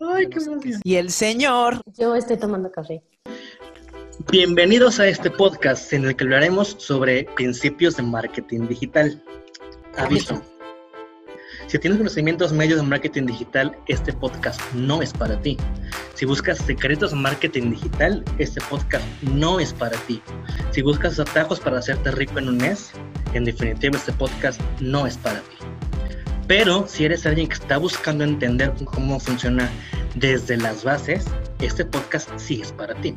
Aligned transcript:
Ay, 0.00 0.28
qué. 0.28 0.40
Y 0.84 0.96
el 0.96 1.10
señor. 1.10 1.80
Yo 1.98 2.14
estoy 2.14 2.36
tomando 2.36 2.70
café. 2.70 3.02
Bienvenidos 4.30 5.00
a 5.00 5.06
este 5.06 5.30
podcast 5.30 5.92
en 5.92 6.04
el 6.04 6.16
que 6.16 6.24
hablaremos 6.24 6.76
sobre 6.78 7.24
principios 7.36 7.96
de 7.96 8.02
marketing 8.02 8.68
digital. 8.68 9.22
Aviso. 9.96 10.42
Si 11.72 11.78
tienes 11.78 11.96
conocimientos 11.96 12.52
medios 12.52 12.82
de 12.82 12.86
marketing 12.86 13.24
digital, 13.24 13.74
este 13.86 14.12
podcast 14.12 14.60
no 14.74 15.00
es 15.00 15.10
para 15.14 15.40
ti. 15.40 15.56
Si 16.12 16.26
buscas 16.26 16.58
secretos 16.58 17.12
de 17.12 17.16
marketing 17.16 17.70
digital, 17.70 18.22
este 18.36 18.60
podcast 18.68 19.06
no 19.22 19.58
es 19.58 19.72
para 19.72 19.96
ti. 20.00 20.20
Si 20.72 20.82
buscas 20.82 21.18
atajos 21.18 21.60
para 21.60 21.78
hacerte 21.78 22.10
rico 22.10 22.38
en 22.38 22.48
un 22.50 22.58
mes, 22.58 22.90
en 23.32 23.46
definitiva 23.46 23.96
este 23.96 24.12
podcast 24.12 24.60
no 24.80 25.06
es 25.06 25.16
para 25.16 25.40
ti. 25.40 25.56
Pero 26.46 26.86
si 26.86 27.06
eres 27.06 27.24
alguien 27.24 27.48
que 27.48 27.54
está 27.54 27.78
buscando 27.78 28.22
entender 28.22 28.74
cómo 28.84 29.18
funciona 29.18 29.70
desde 30.14 30.58
las 30.58 30.84
bases, 30.84 31.24
este 31.62 31.86
podcast 31.86 32.28
sí 32.36 32.60
es 32.60 32.70
para 32.70 32.94
ti. 32.96 33.14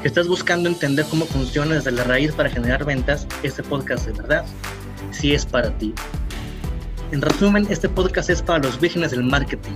Si 0.00 0.08
estás 0.08 0.28
buscando 0.28 0.70
entender 0.70 1.04
cómo 1.10 1.26
funciona 1.26 1.74
desde 1.74 1.90
la 1.90 2.04
raíz 2.04 2.32
para 2.32 2.48
generar 2.48 2.86
ventas, 2.86 3.26
este 3.42 3.62
podcast 3.62 4.06
de 4.06 4.12
verdad 4.12 4.46
sí 5.10 5.34
es 5.34 5.44
para 5.44 5.76
ti. 5.76 5.92
En 7.12 7.22
resumen, 7.22 7.68
este 7.70 7.88
podcast 7.88 8.30
es 8.30 8.42
para 8.42 8.64
los 8.64 8.80
vírgenes 8.80 9.12
del 9.12 9.22
marketing, 9.22 9.74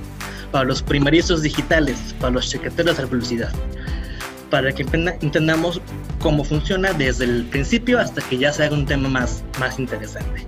para 0.50 0.64
los 0.64 0.82
primerizos 0.82 1.42
digitales, 1.42 2.12
para 2.18 2.32
los 2.32 2.50
chequeteros 2.50 2.96
de 2.96 3.04
la 3.04 3.08
publicidad, 3.08 3.52
para 4.50 4.72
que 4.72 4.82
entendamos 4.82 5.80
cómo 6.18 6.42
funciona 6.42 6.92
desde 6.92 7.26
el 7.26 7.44
principio 7.44 8.00
hasta 8.00 8.20
que 8.22 8.36
ya 8.36 8.52
se 8.52 8.64
haga 8.64 8.74
un 8.74 8.84
tema 8.84 9.08
más, 9.08 9.44
más 9.60 9.78
interesante. 9.78 10.44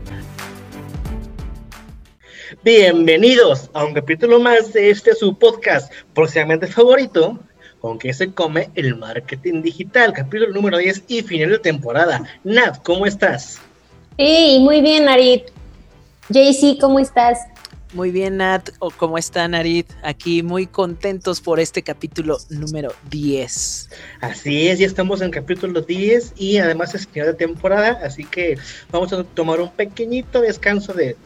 Bienvenidos 2.65 3.71
a 3.75 3.85
un 3.85 3.95
capítulo 3.95 4.41
más 4.41 4.73
de 4.73 4.91
este 4.91 5.15
su 5.15 5.39
podcast 5.39 5.93
próximamente 6.15 6.67
favorito, 6.67 7.39
con 7.79 7.97
que 7.97 8.13
se 8.13 8.33
come 8.33 8.71
el 8.75 8.97
marketing 8.97 9.63
digital, 9.63 10.13
capítulo 10.13 10.53
número 10.53 10.79
10 10.79 11.05
y 11.07 11.23
final 11.23 11.51
de 11.51 11.59
temporada. 11.61 12.25
Nat, 12.43 12.83
¿cómo 12.83 13.07
estás? 13.07 13.61
Hey, 14.19 14.59
muy 14.61 14.81
bien, 14.81 15.09
Arit. 15.09 15.45
JC, 16.29 16.79
¿cómo 16.81 17.01
estás? 17.01 17.39
Muy 17.93 18.11
bien, 18.11 18.39
Nat. 18.39 18.71
¿O 18.79 18.91
¿Cómo 18.91 19.19
está, 19.19 19.47
Narit? 19.49 19.91
Aquí 20.03 20.43
muy 20.43 20.67
contentos 20.67 21.41
por 21.41 21.61
este 21.61 21.83
capítulo 21.83 22.39
número 22.49 22.93
10. 23.11 23.91
Así 24.21 24.69
es, 24.69 24.79
ya 24.79 24.87
estamos 24.87 25.21
en 25.21 25.31
capítulo 25.31 25.83
10 25.83 26.35
y 26.37 26.59
además 26.59 26.95
es 26.95 27.07
final 27.07 27.29
de 27.29 27.35
temporada, 27.35 28.01
así 28.03 28.25
que 28.25 28.57
vamos 28.91 29.13
a 29.13 29.25
tomar 29.25 29.61
un 29.61 29.71
pequeñito 29.71 30.41
descanso 30.41 30.95
de 30.95 31.17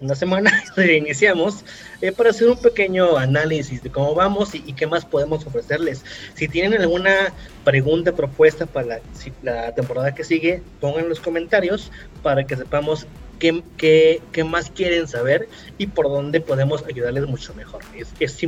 una 0.00 0.14
semana 0.14 0.50
reiniciamos 0.76 1.64
eh, 2.00 2.12
para 2.12 2.30
hacer 2.30 2.48
un 2.48 2.58
pequeño 2.58 3.16
análisis 3.16 3.82
de 3.82 3.90
cómo 3.90 4.14
vamos 4.14 4.54
y, 4.54 4.72
qué 4.72 4.86
más 4.86 5.04
podemos 5.04 5.46
ofrecerles. 5.46 6.04
Si 6.34 6.48
tienen 6.48 6.80
alguna 6.80 7.32
pregunta, 7.64 8.12
propuesta 8.12 8.66
para 8.66 8.86
la, 8.86 9.00
la 9.42 9.74
temporada 9.74 10.14
que 10.14 10.24
sigue, 10.24 10.62
pongan 10.80 11.04
en 11.04 11.10
los 11.10 11.20
comentarios 11.20 11.92
para 12.22 12.44
que 12.44 12.56
sepamos 12.56 13.06
qué, 13.38 13.62
qué, 13.76 14.20
qué, 14.32 14.44
más 14.44 14.70
quieren 14.70 15.08
saber 15.08 15.48
y 15.78 15.86
por 15.86 16.08
dónde 16.08 16.40
podemos 16.40 16.84
ayudarles 16.86 17.26
mucho 17.26 17.54
mejor. 17.54 17.82
Es, 17.96 18.08
es, 18.20 18.38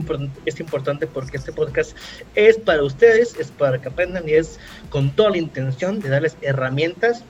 es 0.46 0.60
importante 0.60 1.06
porque 1.06 1.36
este 1.36 1.52
podcast 1.52 1.96
es 2.34 2.58
para 2.58 2.82
ustedes, 2.82 3.36
es 3.38 3.50
para 3.50 3.80
que 3.80 3.88
aprendan 3.88 4.28
y 4.28 4.32
es 4.32 4.58
con 4.90 5.10
toda 5.10 5.30
la 5.30 5.38
intención 5.38 6.00
de 6.00 6.08
darles 6.08 6.36
herramientas 6.42 7.24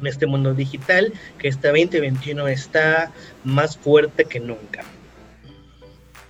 en 0.00 0.06
este 0.06 0.26
mundo 0.26 0.54
digital 0.54 1.12
que 1.38 1.48
este 1.48 1.68
2021 1.68 2.48
está 2.48 3.12
más 3.44 3.76
fuerte 3.76 4.24
que 4.24 4.40
nunca. 4.40 4.82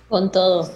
Con 0.07 0.31
todo. 0.31 0.71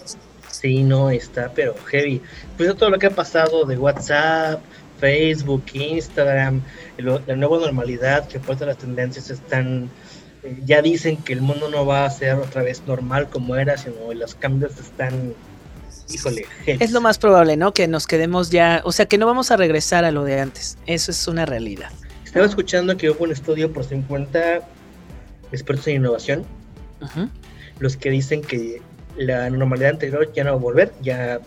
Sí, 0.49 0.83
no 0.83 1.09
está, 1.09 1.51
pero 1.53 1.75
heavy. 1.85 2.21
Pues 2.57 2.75
todo 2.75 2.89
lo 2.89 2.97
que 2.97 3.07
ha 3.07 3.11
pasado 3.11 3.65
de 3.65 3.77
WhatsApp, 3.77 4.61
Facebook, 4.99 5.63
Instagram, 5.73 6.61
la 6.97 7.35
nueva 7.35 7.59
normalidad, 7.59 8.27
que 8.27 8.39
por 8.39 8.59
las 8.61 8.77
tendencias 8.77 9.29
están, 9.29 9.89
eh, 10.43 10.57
ya 10.65 10.81
dicen 10.81 11.17
que 11.17 11.33
el 11.33 11.41
mundo 11.41 11.69
no 11.69 11.85
va 11.85 12.05
a 12.05 12.09
ser 12.09 12.35
otra 12.35 12.63
vez 12.63 12.83
normal 12.85 13.29
como 13.29 13.55
era, 13.55 13.77
sino 13.77 14.13
los 14.13 14.35
cambios 14.35 14.77
están, 14.79 15.33
híjole. 16.13 16.45
Es 16.65 16.91
lo 16.91 17.01
más 17.01 17.17
probable, 17.17 17.57
¿no? 17.57 17.73
Que 17.73 17.87
nos 17.87 18.07
quedemos 18.07 18.49
ya, 18.49 18.81
o 18.83 18.91
sea, 18.91 19.05
que 19.05 19.17
no 19.17 19.25
vamos 19.25 19.51
a 19.51 19.57
regresar 19.57 20.05
a 20.05 20.11
lo 20.11 20.23
de 20.23 20.39
antes. 20.39 20.77
Eso 20.85 21.11
es 21.11 21.27
una 21.27 21.45
realidad. 21.45 21.91
Estaba 22.25 22.45
escuchando 22.45 22.95
que 22.95 23.09
hubo 23.09 23.23
un 23.23 23.31
estudio 23.31 23.73
por 23.73 23.83
50 23.83 24.61
expertos 25.51 25.87
en 25.87 25.95
innovación, 25.95 26.45
los 27.79 27.97
que 27.97 28.11
dicen 28.11 28.41
que 28.41 28.81
la 29.17 29.49
normalidad 29.49 29.91
anterior 29.91 30.31
ya 30.33 30.43
no 30.43 30.51
va 30.51 30.57
a 30.57 30.59
volver, 30.59 30.93
ya, 31.01 31.39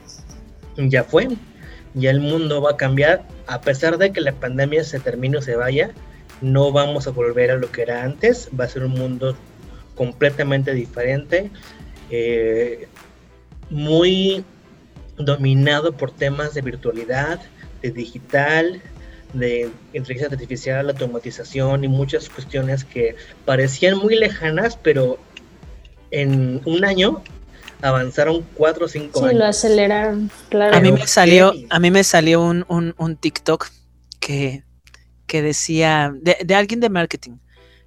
ya 0.76 1.04
fue, 1.04 1.28
ya 1.94 2.10
el 2.10 2.20
mundo 2.20 2.60
va 2.62 2.72
a 2.72 2.76
cambiar, 2.76 3.26
a 3.46 3.60
pesar 3.60 3.98
de 3.98 4.12
que 4.12 4.20
la 4.20 4.32
pandemia 4.32 4.84
se 4.84 5.00
termine 5.00 5.38
o 5.38 5.42
se 5.42 5.56
vaya, 5.56 5.90
no 6.40 6.72
vamos 6.72 7.06
a 7.06 7.10
volver 7.10 7.50
a 7.50 7.56
lo 7.56 7.70
que 7.70 7.82
era 7.82 8.02
antes, 8.02 8.48
va 8.58 8.64
a 8.64 8.68
ser 8.68 8.84
un 8.84 8.92
mundo 8.92 9.36
completamente 9.94 10.74
diferente, 10.74 11.50
eh, 12.10 12.88
muy 13.70 14.44
dominado 15.16 15.92
por 15.92 16.10
temas 16.10 16.54
de 16.54 16.62
virtualidad, 16.62 17.40
de 17.82 17.90
digital, 17.90 18.82
de 19.32 19.70
inteligencia 19.92 20.28
artificial, 20.28 20.90
automatización 20.90 21.84
y 21.84 21.88
muchas 21.88 22.28
cuestiones 22.28 22.84
que 22.84 23.16
parecían 23.44 23.98
muy 23.98 24.16
lejanas, 24.16 24.76
pero 24.76 25.18
en 26.10 26.60
un 26.64 26.84
año 26.84 27.22
avanzaron 27.82 28.46
cuatro 28.54 28.86
o 28.86 28.88
cinco 28.88 29.20
años. 29.20 29.32
Sí, 29.32 29.38
lo 29.38 29.44
aceleraron, 29.44 30.30
claro. 30.48 30.76
A 30.76 30.80
mí 30.80 30.92
me 30.92 31.06
salió, 31.06 31.52
a 31.68 31.80
mí 31.80 31.90
me 31.90 32.04
salió 32.04 32.40
un, 32.40 32.64
un, 32.68 33.16
TikTok 33.16 33.68
que, 34.20 34.64
que 35.26 35.42
decía, 35.42 36.14
de, 36.14 36.54
alguien 36.54 36.80
de 36.80 36.88
marketing, 36.88 37.38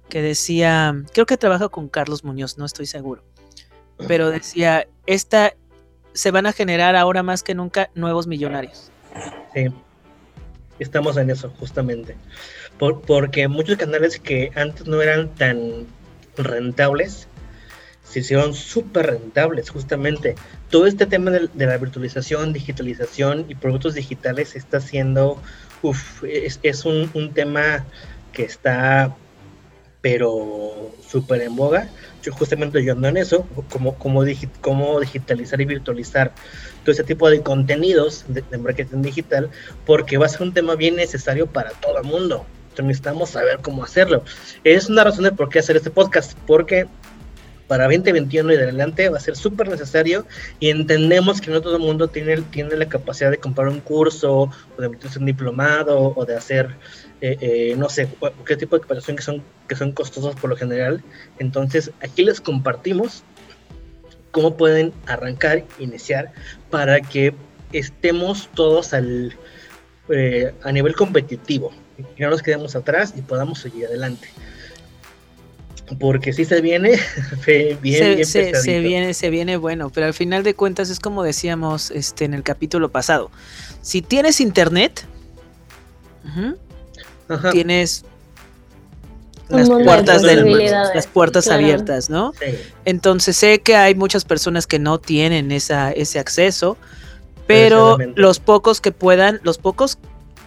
que 0.08 0.22
decía, 0.22 0.94
creo 1.12 1.26
que 1.26 1.38
trabaja 1.38 1.70
con 1.70 1.88
Carlos 1.88 2.22
Muñoz, 2.22 2.58
no 2.58 2.66
estoy 2.66 2.86
seguro, 2.86 3.24
pero 4.06 4.30
decía, 4.30 4.86
esta, 5.06 5.54
se 6.12 6.30
van 6.30 6.46
a 6.46 6.52
generar 6.52 6.94
ahora 6.94 7.22
más 7.22 7.42
que 7.42 7.54
nunca 7.54 7.90
nuevos 7.94 8.26
millonarios. 8.26 8.92
Sí, 9.54 9.66
estamos 10.78 11.16
en 11.16 11.30
eso, 11.30 11.50
justamente. 11.58 12.16
Por, 12.78 13.00
porque 13.00 13.48
muchos 13.48 13.78
canales 13.78 14.20
que 14.20 14.52
antes 14.54 14.86
no 14.86 15.00
eran 15.00 15.34
tan 15.34 15.86
rentables, 16.36 17.28
se 18.16 18.20
hicieron 18.20 18.54
súper 18.54 19.08
rentables, 19.08 19.68
justamente. 19.68 20.36
Todo 20.70 20.86
este 20.86 21.04
tema 21.04 21.30
de, 21.30 21.50
la 21.54 21.76
virtualización, 21.76 22.54
digitalización 22.54 23.44
y 23.46 23.54
productos 23.54 23.92
digitales 23.92 24.56
está 24.56 24.80
siendo, 24.80 25.38
es, 26.22 26.84
un, 26.86 27.32
tema 27.34 27.84
que 28.32 28.44
está, 28.44 29.14
pero 30.00 30.94
súper 31.06 31.42
en 31.42 31.56
boga. 31.56 31.90
Yo 32.22 32.32
justamente 32.32 32.82
yo 32.82 32.94
ando 32.94 33.08
en 33.08 33.18
eso, 33.18 33.46
como, 33.68 33.96
como, 33.96 34.24
cómo 34.62 34.98
digitalizar 34.98 35.60
y 35.60 35.66
virtualizar 35.66 36.32
todo 36.84 36.92
ese 36.92 37.04
tipo 37.04 37.28
de 37.28 37.42
contenidos 37.42 38.24
de, 38.28 38.42
de 38.50 38.56
marketing 38.56 39.02
digital, 39.02 39.50
porque 39.84 40.16
va 40.16 40.24
a 40.24 40.30
ser 40.30 40.40
un 40.40 40.54
tema 40.54 40.74
bien 40.74 40.96
necesario 40.96 41.46
para 41.48 41.68
todo 41.72 41.98
el 41.98 42.04
mundo. 42.04 42.46
necesitamos 42.78 43.28
saber 43.28 43.58
cómo 43.60 43.84
hacerlo. 43.84 44.24
Es 44.64 44.88
una 44.88 45.04
razón 45.04 45.24
de 45.24 45.32
por 45.32 45.50
qué 45.50 45.58
hacer 45.58 45.76
este 45.76 45.90
podcast, 45.90 46.32
porque 46.46 46.86
para 47.68 47.84
2021 47.84 48.52
y 48.52 48.56
de 48.56 48.62
adelante 48.62 49.08
va 49.08 49.18
a 49.18 49.20
ser 49.20 49.36
súper 49.36 49.68
necesario 49.68 50.26
y 50.60 50.70
entendemos 50.70 51.40
que 51.40 51.50
no 51.50 51.60
todo 51.60 51.76
el 51.76 51.82
mundo 51.82 52.08
tiene, 52.08 52.36
tiene 52.42 52.76
la 52.76 52.88
capacidad 52.88 53.30
de 53.30 53.38
comprar 53.38 53.68
un 53.68 53.80
curso 53.80 54.50
o 54.76 54.80
de 54.80 54.88
meterse 54.88 55.18
un 55.18 55.26
diplomado 55.26 56.12
o 56.14 56.24
de 56.24 56.36
hacer, 56.36 56.76
eh, 57.20 57.36
eh, 57.40 57.74
no 57.76 57.88
sé, 57.88 58.08
qué 58.44 58.56
tipo 58.56 58.76
de 58.76 58.80
preparación 58.80 59.16
que 59.16 59.22
son, 59.22 59.42
que 59.68 59.76
son 59.76 59.92
costosas 59.92 60.34
por 60.36 60.50
lo 60.50 60.56
general. 60.56 61.02
Entonces, 61.38 61.90
aquí 62.00 62.24
les 62.24 62.40
compartimos 62.40 63.24
cómo 64.30 64.56
pueden 64.56 64.92
arrancar, 65.06 65.64
iniciar, 65.78 66.32
para 66.70 67.00
que 67.00 67.34
estemos 67.72 68.48
todos 68.54 68.92
al, 68.92 69.34
eh, 70.08 70.52
a 70.62 70.72
nivel 70.72 70.94
competitivo, 70.94 71.72
y 71.98 72.22
no 72.22 72.30
nos 72.30 72.42
quedemos 72.42 72.76
atrás 72.76 73.14
y 73.16 73.22
podamos 73.22 73.58
seguir 73.60 73.86
adelante 73.86 74.28
porque 75.98 76.32
si 76.32 76.44
se 76.44 76.60
viene 76.60 76.98
bien, 77.82 78.24
se, 78.24 78.54
se, 78.54 78.80
viene, 78.80 79.14
se 79.14 79.30
viene 79.30 79.56
bueno, 79.56 79.90
pero 79.90 80.06
al 80.06 80.14
final 80.14 80.42
de 80.42 80.54
cuentas 80.54 80.90
es 80.90 81.00
como 81.00 81.22
decíamos 81.22 81.90
este, 81.90 82.24
en 82.24 82.34
el 82.34 82.42
capítulo 82.42 82.90
pasado. 82.90 83.30
Si 83.82 84.02
tienes 84.02 84.40
internet, 84.40 85.04
tienes 87.52 88.04
las 89.48 89.68
puertas, 89.68 90.22
del, 90.22 90.64
las 90.66 91.06
puertas 91.06 91.48
abiertas, 91.48 92.10
¿no? 92.10 92.32
Entonces 92.84 93.36
sé 93.36 93.60
que 93.60 93.76
hay 93.76 93.94
muchas 93.94 94.24
personas 94.24 94.66
que 94.66 94.78
no 94.78 94.98
tienen 94.98 95.52
esa, 95.52 95.92
ese 95.92 96.18
acceso, 96.18 96.76
pero 97.46 97.96
los 98.16 98.40
pocos 98.40 98.80
que 98.80 98.90
puedan, 98.90 99.40
los 99.44 99.58
pocos, 99.58 99.98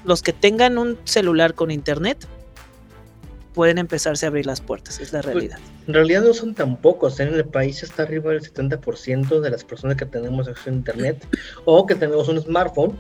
los 0.03 0.21
que 0.21 0.33
tengan 0.33 0.77
un 0.77 0.97
celular 1.05 1.53
con 1.53 1.71
internet, 1.71 2.27
pueden 3.53 3.77
empezarse 3.77 4.25
a 4.25 4.29
abrir 4.29 4.45
las 4.45 4.61
puertas, 4.61 4.99
es 4.99 5.13
la 5.13 5.21
pues, 5.21 5.33
realidad. 5.33 5.59
en 5.87 5.93
realidad 5.93 6.21
no 6.21 6.33
son 6.33 6.53
tan 6.53 6.77
pocos, 6.77 7.19
¿eh? 7.19 7.23
en 7.23 7.33
el 7.33 7.45
país 7.45 7.83
está 7.83 8.03
arriba 8.03 8.31
del 8.31 8.41
70% 8.41 9.39
de 9.39 9.49
las 9.49 9.63
personas 9.63 9.97
que 9.97 10.05
tenemos 10.05 10.47
acceso 10.47 10.69
a 10.69 10.73
Internet 10.73 11.27
o 11.65 11.85
que 11.85 11.95
tenemos 11.95 12.27
un 12.27 12.39
smartphone 12.41 12.97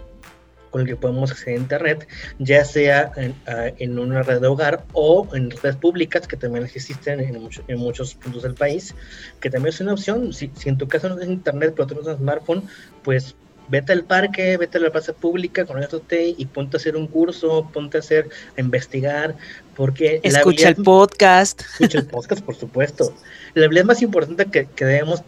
con 0.69 0.81
el 0.81 0.87
que 0.87 0.95
podemos 0.95 1.31
acceder 1.31 1.57
a 1.57 1.61
Internet, 1.61 2.07
ya 2.37 2.63
sea 2.63 3.11
en, 3.15 3.99
una 3.99 4.21
red 4.21 4.41
de 4.41 4.47
hogar 4.47 4.85
o 4.93 5.27
en 5.33 5.49
redes 5.49 5.75
públicas 5.75 6.27
que 6.27 6.37
también 6.37 6.65
existen 6.65 7.19
en, 7.19 7.49
en 7.67 7.79
muchos 7.79 8.15
puntos 8.15 8.43
del 8.43 8.53
país, 8.53 8.95
que 9.39 9.49
también 9.49 9.73
es 9.73 9.81
una 9.81 9.93
opción. 9.93 10.31
Si, 10.33 10.51
si 10.55 10.69
en 10.69 10.77
tu 10.77 10.87
casa 10.87 11.09
no 11.09 11.15
tienes 11.15 11.33
Internet 11.33 11.73
pero 11.75 11.87
tienes 11.87 12.05
un 12.05 12.17
smartphone, 12.17 12.63
pues 13.03 13.35
vete 13.69 13.93
al 13.93 14.03
parque, 14.03 14.57
vete 14.57 14.77
a 14.77 14.81
la 14.81 14.91
plaza 14.91 15.13
pública, 15.13 15.65
conéctate 15.65 16.35
y 16.37 16.45
ponte 16.45 16.77
a 16.77 16.79
hacer 16.79 16.95
un 16.95 17.07
curso, 17.07 17.69
ponte 17.71 17.97
a 17.97 17.99
hacer, 17.99 18.29
a 18.57 18.61
investigar, 18.61 19.35
porque... 19.75 20.19
Escucha 20.23 20.69
el 20.69 20.75
podcast. 20.75 21.61
Escucha 21.61 21.99
el 21.99 22.07
podcast, 22.07 22.41
por 22.43 22.55
supuesto. 22.55 23.13
La 23.53 23.65
habilidad 23.65 23.85
más 23.85 24.01
importante 24.01 24.45
que, 24.45 24.85
debemos 24.85 25.23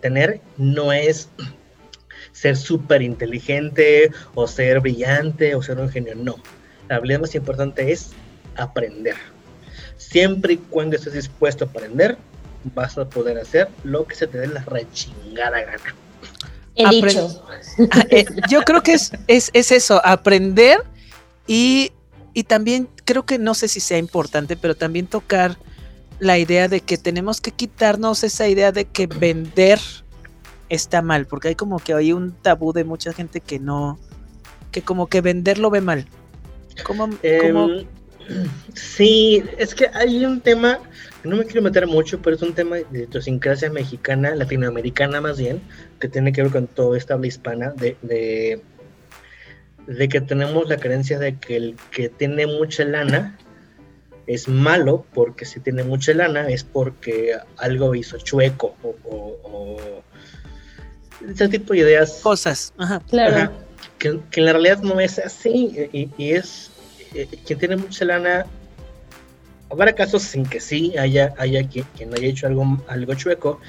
tener 0.00 0.40
no 0.56 0.92
es 0.92 1.28
ser 2.32 2.56
súper 2.56 3.02
inteligente 3.02 4.10
o 4.34 4.46
ser 4.46 4.80
brillante 4.80 5.54
o 5.54 5.62
ser 5.62 5.78
un 5.78 5.88
genio, 5.88 6.14
no. 6.14 6.36
La 6.88 6.96
habilidad 6.96 7.20
más 7.20 7.34
importante 7.34 7.92
es 7.92 8.10
aprender. 8.56 9.16
Siempre 9.96 10.54
y 10.54 10.56
cuando 10.56 10.96
estés 10.96 11.14
dispuesto 11.14 11.64
a 11.64 11.68
aprender, 11.68 12.16
vas 12.74 12.96
a 12.98 13.08
poder 13.08 13.38
hacer 13.38 13.68
lo 13.82 14.06
que 14.06 14.14
se 14.14 14.26
te 14.26 14.38
dé 14.38 14.46
la 14.46 14.62
rechingada 14.62 15.62
gana. 15.62 15.94
He 16.74 16.88
dicho. 16.88 17.44
Ah, 17.90 18.04
eh, 18.10 18.24
yo 18.48 18.62
creo 18.62 18.82
que 18.82 18.92
es, 18.92 19.12
es, 19.26 19.50
eso, 19.72 20.00
aprender 20.04 20.78
y, 21.46 21.92
y, 22.32 22.44
también 22.44 22.88
creo 23.04 23.24
que 23.24 23.38
no 23.38 23.54
sé 23.54 23.68
si 23.68 23.80
sea 23.80 23.98
importante, 23.98 24.56
pero 24.56 24.74
también 24.74 25.06
tocar 25.06 25.58
la 26.18 26.38
idea 26.38 26.68
de 26.68 26.80
que 26.80 26.96
tenemos 26.96 27.40
que 27.40 27.50
quitarnos 27.50 28.24
esa 28.24 28.48
idea 28.48 28.72
de 28.72 28.84
que 28.84 29.06
vender 29.06 29.80
está 30.68 31.02
mal, 31.02 31.26
porque 31.26 31.48
hay 31.48 31.54
como 31.54 31.78
que 31.78 31.94
hay 31.94 32.12
un 32.12 32.32
tabú 32.32 32.72
de 32.72 32.84
mucha 32.84 33.12
gente 33.12 33.40
que 33.40 33.58
no, 33.58 33.98
que 34.70 34.82
como 34.82 35.06
que 35.08 35.20
vender 35.20 35.58
lo 35.58 35.70
ve 35.70 35.80
mal. 35.80 36.06
¿Cómo, 36.84 37.08
em, 37.22 37.86
Sí, 38.74 39.44
es 39.58 39.74
que 39.74 39.88
hay 39.92 40.24
un 40.24 40.40
tema 40.40 40.78
no 41.28 41.36
me 41.36 41.44
quiero 41.44 41.62
meter 41.62 41.86
mucho, 41.86 42.20
pero 42.20 42.36
es 42.36 42.42
un 42.42 42.54
tema 42.54 42.76
de 42.76 43.04
idiosincrasia 43.04 43.70
mexicana, 43.70 44.34
latinoamericana 44.34 45.20
más 45.20 45.38
bien, 45.38 45.60
que 45.98 46.08
tiene 46.08 46.32
que 46.32 46.42
ver 46.42 46.52
con 46.52 46.66
toda 46.66 46.98
esta 46.98 47.14
habla 47.14 47.26
hispana, 47.26 47.70
de, 47.70 47.96
de, 49.86 50.08
que 50.08 50.20
tenemos 50.20 50.68
la 50.68 50.76
creencia 50.76 51.18
de 51.18 51.38
que 51.38 51.56
el 51.56 51.76
que 51.90 52.08
tiene 52.08 52.46
mucha 52.46 52.84
lana 52.84 53.38
es 54.26 54.48
malo, 54.48 55.06
porque 55.14 55.44
si 55.44 55.60
tiene 55.60 55.82
mucha 55.82 56.12
lana 56.14 56.48
es 56.48 56.64
porque 56.64 57.36
algo 57.56 57.94
hizo 57.94 58.18
chueco 58.18 58.74
o, 58.82 60.02
ese 61.26 61.48
tipo 61.48 61.72
de 61.72 61.80
ideas. 61.80 62.20
Cosas, 62.22 62.74
ajá. 62.76 63.00
Claro. 63.08 63.50
que, 63.98 64.08
en 64.08 64.44
la 64.44 64.52
realidad 64.52 64.82
no 64.82 65.00
es 65.00 65.18
así, 65.18 65.88
y, 65.92 66.10
y 66.18 66.32
es 66.32 66.70
eh, 67.14 67.28
quien 67.46 67.58
tiene 67.58 67.76
mucha 67.76 68.04
lana 68.04 68.44
Habrá 69.70 69.92
casos 69.92 70.22
sin 70.22 70.46
que 70.46 70.60
sí 70.60 70.96
haya, 70.98 71.34
haya 71.38 71.66
quien, 71.66 72.14
haya 72.14 72.26
hecho 72.26 72.46
algo, 72.46 72.78
algo 72.88 73.14
chueco, 73.14 73.60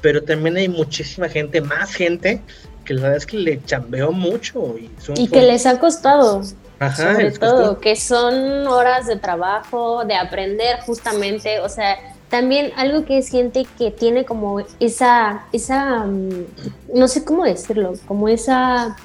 pero 0.00 0.22
también 0.22 0.56
hay 0.56 0.68
muchísima 0.68 1.28
gente, 1.28 1.60
más 1.60 1.92
gente, 1.92 2.40
que 2.84 2.94
la 2.94 3.02
verdad 3.02 3.16
es 3.18 3.26
que 3.26 3.36
le 3.36 3.62
chambeó 3.64 4.12
mucho. 4.12 4.76
Y, 5.16 5.28
que 5.28 5.42
les 5.42 5.66
ha 5.66 5.78
costado. 5.78 6.42
Ajá, 6.78 7.12
sobre 7.12 7.30
todo, 7.32 7.78
que 7.78 7.94
son 7.94 8.66
horas 8.66 9.06
de 9.06 9.16
trabajo, 9.16 10.04
de 10.06 10.14
aprender 10.14 10.80
justamente, 10.80 11.60
o 11.60 11.68
sea, 11.68 11.98
también 12.30 12.72
algo 12.76 13.04
que 13.04 13.18
es 13.18 13.28
gente 13.28 13.66
que 13.76 13.90
tiene 13.90 14.24
como 14.24 14.64
esa, 14.78 15.44
esa, 15.52 16.06
mm, 16.06 16.46
no 16.94 17.08
sé 17.08 17.24
cómo 17.24 17.44
decirlo, 17.44 17.94
como 18.06 18.28
esa 18.28 18.96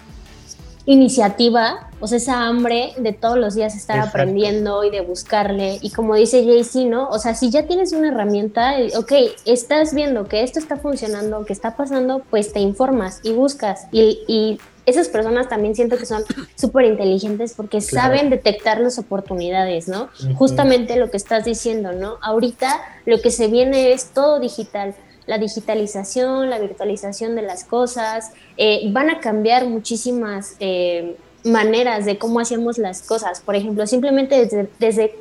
iniciativa, 0.86 1.90
o 2.00 2.08
sea, 2.08 2.18
esa 2.18 2.48
hambre 2.48 2.94
de 2.98 3.14
todos 3.14 3.38
los 3.38 3.56
días 3.56 3.76
estar 3.76 4.00
aprendiendo 4.00 4.84
y 4.84 4.92
de 4.92 5.02
buscarle. 5.02 5.80
Y 5.82 5.90
como 5.90 6.16
dice 6.16 6.46
JC, 6.46 6.86
¿no? 6.86 7.08
O 7.10 7.18
sea, 7.18 7.34
si 7.34 7.50
ya 7.50 7.66
tienes 7.66 7.92
una 7.94 8.10
herramienta, 8.10 8.76
ok, 8.98 9.12
estás 9.46 9.94
viendo 9.94 10.28
que 10.28 10.44
esto 10.44 10.60
está 10.60 10.78
funcionando, 10.78 11.46
que 11.46 11.54
está 11.54 11.76
pasando, 11.76 12.22
pues 12.30 12.54
te 12.54 12.60
informas 12.60 13.20
y 13.24 13.34
buscas. 13.34 13.88
Y, 13.92 14.60
esas 14.86 15.08
personas 15.08 15.50
también 15.50 15.74
siento 15.74 15.98
que 15.98 16.06
son 16.06 16.24
súper 16.56 16.86
inteligentes 16.86 17.56
porque 17.56 17.82
saben 17.82 18.30
detectar 18.30 18.80
las 18.80 19.00
oportunidades, 19.00 19.88
¿no? 19.88 20.10
Justamente 20.36 20.96
lo 20.96 21.10
que 21.10 21.18
estás 21.18 21.44
diciendo, 21.44 21.92
¿no? 21.92 22.18
Ahorita 22.22 22.82
lo 23.08 23.20
que 23.20 23.32
se 23.32 23.48
viene 23.48 23.94
es 23.94 24.12
todo 24.14 24.40
digital 24.40 24.94
la 25.28 25.38
digitalización, 25.38 26.50
la 26.50 26.60
virtualización 26.60 27.36
de 27.36 27.42
las 27.42 27.64
cosas, 27.64 28.32
eh, 28.58 28.90
van 28.92 29.10
a 29.10 29.20
cambiar 29.20 29.66
muchísimas 29.68 30.56
eh, 30.60 31.18
maneras 31.44 32.06
de 32.06 32.18
cómo 32.18 32.40
hacemos 32.40 32.78
las 32.78 33.02
cosas. 33.02 33.42
Por 33.42 33.56
ejemplo, 33.56 33.86
simplemente 33.88 34.36
desde, 34.46 34.70
desde, 34.80 35.16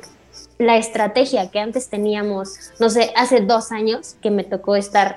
la 0.57 0.77
estrategia 0.77 1.51
que 1.51 1.59
antes 1.59 1.89
teníamos, 1.89 2.71
no 2.79 2.89
sé, 2.89 3.11
hace 3.17 3.41
dos 3.41 3.73
años 3.73 4.15
que 4.21 4.31
me 4.31 4.45
tocó 4.45 4.77
estar 4.77 5.15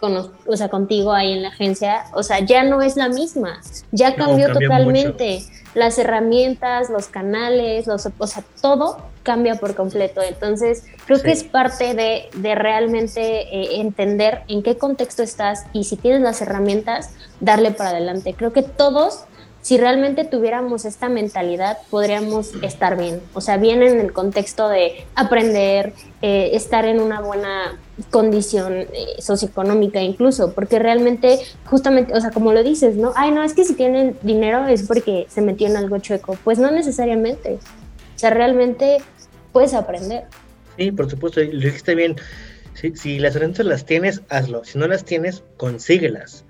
con, 0.00 0.32
o 0.46 0.56
sea, 0.56 0.68
contigo 0.68 1.12
ahí 1.12 1.32
en 1.32 1.42
la 1.42 1.48
agencia, 1.48 2.04
o 2.14 2.22
sea, 2.22 2.40
ya 2.40 2.62
no 2.62 2.80
es 2.82 2.96
la 2.96 3.08
misma, 3.08 3.60
ya 3.92 4.14
cambió, 4.14 4.52
totalmente. 4.52 5.42
Las 5.74 5.98
herramientas, 5.98 6.88
los 6.88 7.08
canales, 7.08 7.86
los, 7.86 8.08
o 8.18 8.26
sea, 8.26 8.42
todo 8.62 8.98
cambia 9.28 9.56
por 9.56 9.74
completo. 9.74 10.22
Entonces, 10.22 10.84
creo 11.04 11.20
que 11.20 11.32
es 11.32 11.44
parte 11.44 11.92
de, 11.92 12.30
de 12.34 12.54
realmente 12.54 13.20
eh, 13.20 13.80
entender 13.82 14.40
en 14.48 14.62
qué 14.62 14.78
contexto 14.78 15.22
estás 15.22 15.66
y 15.74 15.84
si 15.84 15.98
tienes 15.98 16.22
las 16.22 16.40
herramientas, 16.40 17.10
darle 17.38 17.72
para 17.72 17.90
adelante. 17.90 18.32
Creo 18.32 18.54
que 18.54 18.62
todos 18.62 19.26
si 19.60 19.76
realmente 19.76 20.24
tuviéramos 20.24 20.86
esta 20.86 21.10
mentalidad, 21.10 21.76
podríamos 21.90 22.52
estar 22.62 22.96
bien. 22.96 23.20
O 23.34 23.42
sea, 23.42 23.58
bien 23.58 23.82
en 23.82 24.00
el 24.00 24.14
contexto 24.14 24.66
de 24.70 25.04
aprender, 25.14 25.92
eh, 26.22 26.52
estar 26.54 26.86
en 26.86 27.00
una 27.00 27.20
buena 27.20 27.78
condición 28.10 28.72
eh, 28.72 28.88
socioeconómica 29.18 30.00
incluso, 30.00 30.54
porque 30.54 30.78
realmente, 30.78 31.40
justamente, 31.66 32.16
o 32.16 32.20
sea, 32.22 32.30
como 32.30 32.54
lo 32.54 32.62
dices, 32.62 32.96
¿no? 32.96 33.12
Ay, 33.14 33.30
no, 33.30 33.42
es 33.42 33.52
que 33.52 33.66
si 33.66 33.74
tienen 33.74 34.16
dinero 34.22 34.66
es 34.68 34.84
porque 34.84 35.26
se 35.28 35.42
metió 35.42 35.66
en 35.66 35.76
algo 35.76 35.98
chueco. 35.98 36.38
Pues 36.44 36.58
no 36.58 36.70
necesariamente. 36.70 37.58
O 38.18 38.18
sea, 38.18 38.30
realmente 38.30 38.98
puedes 39.52 39.74
aprender. 39.74 40.24
Sí, 40.76 40.92
por 40.92 41.10
supuesto, 41.10 41.40
lo 41.40 41.60
dijiste 41.60 41.94
bien. 41.94 42.16
Si, 42.74 42.94
si 42.96 43.18
las 43.18 43.34
herramientas 43.34 43.66
las 43.66 43.84
tienes, 43.84 44.22
hazlo. 44.28 44.64
Si 44.64 44.78
no 44.78 44.86
las 44.86 45.04
tienes, 45.04 45.42
consíguelas. 45.56 46.44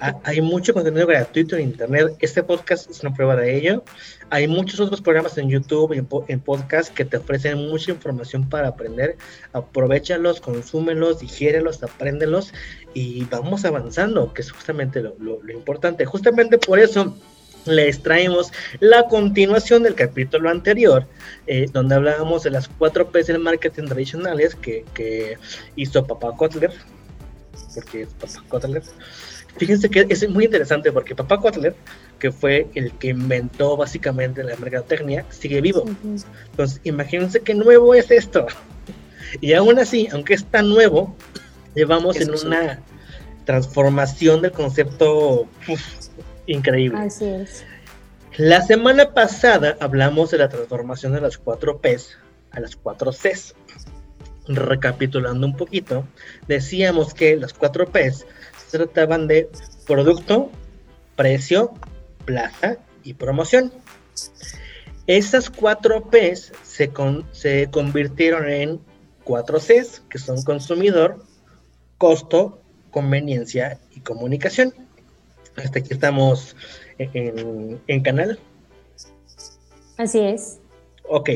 Ah, 0.00 0.14
hay 0.22 0.40
mucho 0.40 0.72
contenido 0.72 1.06
gratuito 1.08 1.56
en 1.56 1.62
Internet. 1.62 2.16
Este 2.20 2.42
podcast 2.42 2.88
es 2.88 3.00
una 3.02 3.12
prueba 3.12 3.34
de 3.34 3.56
ello. 3.56 3.82
Hay 4.30 4.46
muchos 4.46 4.78
otros 4.78 5.00
programas 5.00 5.36
en 5.38 5.48
YouTube 5.48 5.92
y 5.92 6.32
en, 6.32 6.40
podcast 6.40 6.94
que 6.94 7.04
te 7.04 7.16
ofrecen 7.16 7.58
mucha 7.68 7.90
información 7.90 8.48
para 8.48 8.68
aprender. 8.68 9.16
Aprovechalos, 9.52 10.40
consúmelos, 10.40 11.18
digiérelos, 11.18 11.82
apréndelos 11.82 12.52
y 12.94 13.24
vamos 13.24 13.64
avanzando, 13.64 14.32
que 14.32 14.42
es 14.42 14.52
justamente 14.52 15.02
lo, 15.02 15.40
importante. 15.50 16.04
Justamente 16.04 16.58
por 16.58 16.78
eso 16.78 17.16
les 17.66 18.02
traemos 18.02 18.52
la 18.80 19.06
continuación 19.08 19.82
del 19.82 19.94
capítulo 19.94 20.50
anterior, 20.50 21.06
eh, 21.46 21.66
donde 21.72 21.94
hablábamos 21.94 22.42
de 22.42 22.50
las 22.50 22.68
cuatro 22.68 23.10
P's 23.10 23.26
del 23.26 23.38
marketing 23.38 23.86
tradicionales 23.86 24.54
que, 24.54 24.84
que 24.94 25.38
hizo 25.76 26.06
Papá 26.06 26.36
Kotler, 26.36 26.72
porque 27.74 28.02
es 28.02 28.08
Papá 28.14 28.44
Kotler. 28.48 28.82
Fíjense 29.56 29.88
que 29.88 30.06
es 30.08 30.28
muy 30.28 30.44
interesante 30.44 30.92
porque 30.92 31.14
papá 31.14 31.40
Kotler, 31.40 31.74
que 32.18 32.30
fue 32.30 32.66
el 32.74 32.92
que 32.92 33.08
inventó 33.08 33.76
básicamente 33.76 34.44
la 34.44 34.54
mercadotecnia, 34.56 35.24
sigue 35.30 35.60
vivo. 35.60 35.84
Entonces, 36.50 36.80
imagínense 36.84 37.40
qué 37.40 37.54
nuevo 37.54 37.94
es 37.94 38.10
esto. 38.10 38.46
Y 39.40 39.54
aún 39.54 39.78
así, 39.78 40.08
aunque 40.12 40.34
es 40.34 40.44
tan 40.44 40.68
nuevo, 40.68 41.16
llevamos 41.74 42.16
en 42.16 42.32
una 42.34 42.82
transformación 43.44 44.42
del 44.42 44.52
concepto 44.52 45.46
increíble. 46.46 46.98
Así 46.98 47.26
es. 47.26 47.64
La 48.36 48.60
semana 48.60 49.14
pasada 49.14 49.76
hablamos 49.80 50.30
de 50.30 50.38
la 50.38 50.48
transformación 50.48 51.12
de 51.12 51.22
las 51.22 51.38
cuatro 51.38 51.80
P's 51.80 52.18
a 52.50 52.60
las 52.60 52.76
cuatro 52.76 53.12
C's. 53.12 53.54
Recapitulando 54.48 55.46
un 55.46 55.56
poquito, 55.56 56.06
decíamos 56.46 57.14
que 57.14 57.36
las 57.36 57.52
cuatro 57.52 57.86
P's 57.86 58.26
se 58.68 58.78
trataban 58.78 59.26
de 59.26 59.48
producto, 59.86 60.50
precio, 61.16 61.72
plaza 62.24 62.76
y 63.02 63.14
promoción. 63.14 63.72
Esas 65.06 65.50
cuatro 65.50 66.10
P's 66.10 66.52
se, 66.62 66.92
se 67.32 67.70
convirtieron 67.70 68.48
en 68.48 68.80
cuatro 69.24 69.58
Cs, 69.58 70.02
que 70.08 70.18
son 70.18 70.42
consumidor, 70.42 71.24
costo, 71.98 72.60
conveniencia 72.90 73.78
y 73.94 74.00
comunicación. 74.00 74.74
Hasta 75.56 75.78
aquí 75.78 75.92
estamos 75.92 76.56
en, 76.98 77.80
en 77.86 78.02
canal. 78.02 78.38
Así 79.96 80.20
es. 80.20 80.58
Ok, 81.08 81.30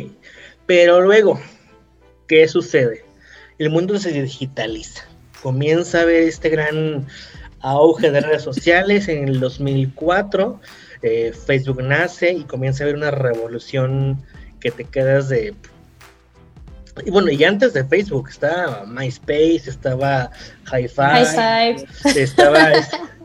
pero 0.67 1.01
luego 1.01 1.41
¿qué 2.31 2.47
sucede? 2.47 3.05
El 3.59 3.71
mundo 3.71 3.99
se 3.99 4.13
digitaliza. 4.13 5.03
Comienza 5.43 6.03
a 6.03 6.05
ver 6.05 6.23
este 6.23 6.49
gran 6.49 7.09
auge 7.59 8.13
de 8.13 8.21
redes 8.21 8.43
sociales 8.43 9.09
en 9.09 9.27
el 9.27 9.41
2004. 9.41 10.61
Eh, 11.03 11.33
Facebook 11.33 11.83
nace 11.83 12.33
y 12.33 12.45
comienza 12.45 12.85
a 12.85 12.87
haber 12.87 12.95
una 12.95 13.11
revolución 13.11 14.23
que 14.61 14.71
te 14.71 14.85
quedas 14.85 15.29
de 15.29 15.55
y 17.05 17.11
bueno, 17.11 17.31
y 17.31 17.43
antes 17.43 17.73
de 17.73 17.85
Facebook 17.85 18.29
estaba 18.29 18.85
MySpace, 18.87 19.63
estaba 19.67 20.31
Hi-Fi, 20.71 21.85
estaba 22.17 22.73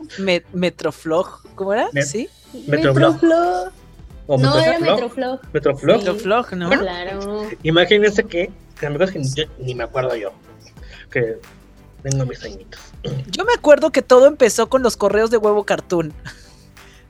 Metroflog, 0.52 1.42
¿cómo 1.54 1.72
era? 1.72 1.88
¿Sí? 2.02 2.28
Metroflog. 2.66 3.22
no, 3.22 4.58
era 4.58 4.78
Metroflog. 4.78 5.40
Metroflog. 5.52 5.98
Metroflog, 5.98 6.52
¿no? 6.54 6.70
claro. 6.70 7.48
Imagínense 7.62 8.24
que, 8.24 8.50
amigos 8.84 9.10
que 9.10 9.48
ni 9.58 9.74
me 9.74 9.84
acuerdo 9.84 10.16
yo, 10.16 10.32
que 11.10 11.38
tengo 12.02 12.24
mis 12.26 12.42
añitos. 12.44 12.80
Yo 13.30 13.44
me 13.44 13.52
acuerdo 13.52 13.90
que 13.90 14.02
todo 14.02 14.26
empezó 14.26 14.68
con 14.68 14.82
los 14.82 14.96
correos 14.96 15.30
de 15.30 15.36
huevo 15.36 15.64
cartoon. 15.64 16.12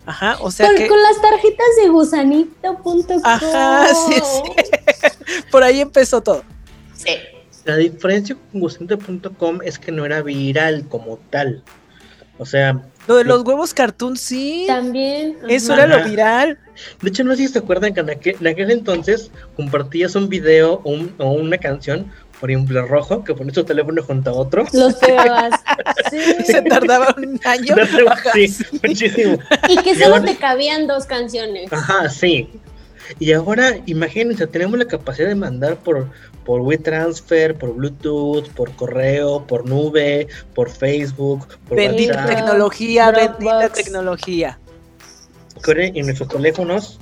Ajá, 0.07 0.37
o 0.41 0.51
sea 0.51 0.69
con, 0.69 0.77
que... 0.77 0.89
Con 0.89 1.03
las 1.03 1.21
tarjetas 1.21 1.67
de 1.83 1.89
gusanito.com. 1.89 3.21
Ajá, 3.25 3.89
sí, 3.89 4.15
sí. 4.15 5.43
Por 5.51 5.65
ahí 5.65 5.81
empezó 5.81 6.21
todo. 6.21 6.45
Sí. 6.95 7.11
La 7.65 7.77
diferencia 7.77 8.37
con 8.37 8.61
gusanito.com 8.61 9.59
es 9.65 9.79
que 9.79 9.91
no 9.91 10.07
era 10.07 10.23
viral 10.23 10.87
como 10.89 11.19
tal. 11.31 11.65
O 12.39 12.47
sea... 12.47 12.83
Lo 13.07 13.17
de 13.17 13.25
los 13.25 13.45
huevos 13.45 13.73
cartoon, 13.73 14.17
sí. 14.17 14.65
También. 14.67 15.37
Eso 15.49 15.75
era 15.75 15.87
lo 15.87 16.05
viral. 16.05 16.59
De 17.01 17.09
hecho, 17.09 17.23
no 17.23 17.33
sé 17.37 17.47
si 17.47 17.49
se 17.49 17.61
acuerdan 17.61 17.95
que 17.95 18.01
en 18.01 18.11
aquel, 18.11 18.71
entonces 18.71 19.31
compartías 19.55 20.17
un 20.17 20.29
video 20.29 20.83
o 20.85 21.31
una 21.31 21.57
canción 21.57 22.11
por 22.41 22.51
ejemplo, 22.51 22.87
rojo, 22.87 23.25
que 23.25 23.35
pones 23.35 23.55
tu 23.55 23.65
teléfono 23.65 24.03
junto 24.03 24.31
a 24.31 24.35
otro. 24.35 24.65
Los 24.73 24.95
pegabas. 25.01 25.61
Sí. 26.11 26.19
Se 26.45 26.63
tardaba 26.63 27.15
un 27.17 27.41
año. 27.45 27.75
sí, 28.33 28.65
muchísimo. 28.83 29.39
Y 29.69 29.77
que 29.79 29.95
solo 29.97 30.23
te 30.23 30.37
cabían 30.37 30.87
dos 30.87 31.07
canciones. 31.07 31.73
Ajá, 31.73 32.09
sí. 32.09 32.49
Y 33.19 33.33
ahora, 33.33 33.77
imagínense, 33.87 34.47
tenemos 34.47 34.79
la 34.79 34.87
capacidad 34.87 35.29
de 35.29 35.35
mandar 35.35 35.77
por, 35.77 36.11
por 36.47 36.61
WeTransfer, 36.61 37.59
por 37.59 37.75
Bluetooth, 37.75 38.49
por 38.51 38.71
correo, 38.77 39.45
por 39.47 39.69
nube, 39.69 40.29
por 40.55 40.71
Facebook, 40.71 41.47
por 41.69 41.77
Bendita 41.77 42.25
tecnología, 42.25 43.11
bendita 43.11 43.69
tecnología. 43.69 44.59
En 45.67 46.07
nuestros 46.07 46.29
teléfonos 46.29 47.01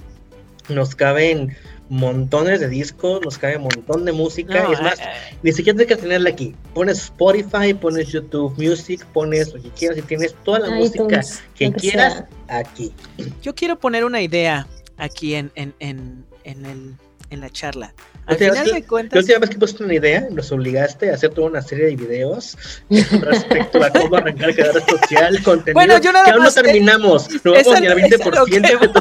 nos 0.71 0.95
caben 0.95 1.55
montones 1.91 2.61
de 2.61 2.69
discos, 2.69 3.21
nos 3.23 3.37
cae 3.37 3.59
un 3.59 3.65
montón 3.65 4.07
de 4.07 4.13
música. 4.13 4.67
es 4.73 4.81
más, 4.81 4.99
ni 5.43 5.53
siquiera 5.53 5.77
tienes 5.77 5.97
que 5.97 6.03
tenerla 6.03 6.31
aquí. 6.31 6.55
Pones 6.73 6.99
Spotify, 6.99 7.75
pones 7.75 8.09
YouTube 8.09 8.55
Music, 8.57 9.05
pones 9.13 9.53
lo 9.53 9.63
que 9.63 9.69
quieras 9.71 9.99
y 9.99 10.03
tienes 10.03 10.35
toda 10.45 10.61
la 10.61 10.71
música 10.71 11.21
que 11.55 11.71
quieras 11.73 12.25
aquí. 12.49 12.95
Yo 13.43 13.55
quiero 13.55 13.79
poner 13.79 14.05
una 14.07 14.23
idea 14.23 14.67
aquí 14.97 15.35
en, 15.35 15.53
en, 15.55 15.75
en, 15.81 16.25
en, 16.45 16.65
el, 16.65 16.95
en 17.29 17.41
la 17.41 17.51
charla. 17.51 17.93
Al 18.26 18.37
final 18.37 18.64
de 18.64 18.85
cuentas. 18.85 19.14
La 19.14 19.21
última 19.21 19.38
vez 19.38 19.50
que 19.50 19.59
pusiste 19.59 19.85
una 19.85 19.95
idea, 19.95 20.26
nos 20.31 20.50
obligaste 20.50 21.11
a 21.11 21.14
hacer 21.14 21.31
toda 21.31 21.49
una 21.49 21.62
serie 21.62 21.87
de 21.87 21.97
videos 21.97 22.57
respecto 22.88 23.83
a 23.85 23.90
cómo 23.90 24.16
arrancar 24.16 24.54
cada 24.54 24.73
red 24.73 24.83
social, 24.87 25.43
contenido. 25.43 25.75
Bueno, 25.75 25.99
yo 25.99 26.12
nada 26.12 26.25
que 26.25 26.31
aún 26.31 26.43
no 26.43 26.50
terminamos. 26.52 27.28
No 27.45 27.52
vamos 27.52 27.81
ni 27.81 27.87
al 27.87 27.99
20% 27.99 28.81
de 28.81 28.88
tu, 28.88 29.00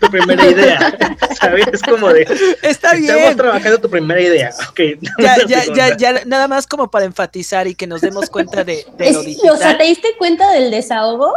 tu, 0.00 0.10
primera 0.10 0.46
idea. 0.46 0.96
¿Sabes? 1.40 1.66
Es 1.72 1.82
como 1.82 2.10
de. 2.10 2.26
Está 2.62 2.94
bien. 2.94 3.10
Estamos 3.10 3.36
trabajando 3.36 3.78
tu 3.80 3.90
primera 3.90 4.20
idea. 4.20 4.50
Okay, 4.70 4.98
ya, 5.18 5.36
ya, 5.46 5.64
ya, 5.74 5.96
ya, 5.96 6.24
nada 6.24 6.48
más 6.48 6.66
como 6.66 6.90
para 6.90 7.04
enfatizar 7.04 7.66
y 7.66 7.74
que 7.74 7.86
nos 7.86 8.00
demos 8.00 8.30
cuenta 8.30 8.64
de, 8.64 8.86
de 8.96 9.12
lo 9.12 9.22
digital. 9.22 9.50
O 9.50 9.56
sea, 9.58 9.76
¿te 9.76 9.84
diste 9.84 10.08
cuenta 10.16 10.50
del 10.52 10.70
desahogo? 10.70 11.34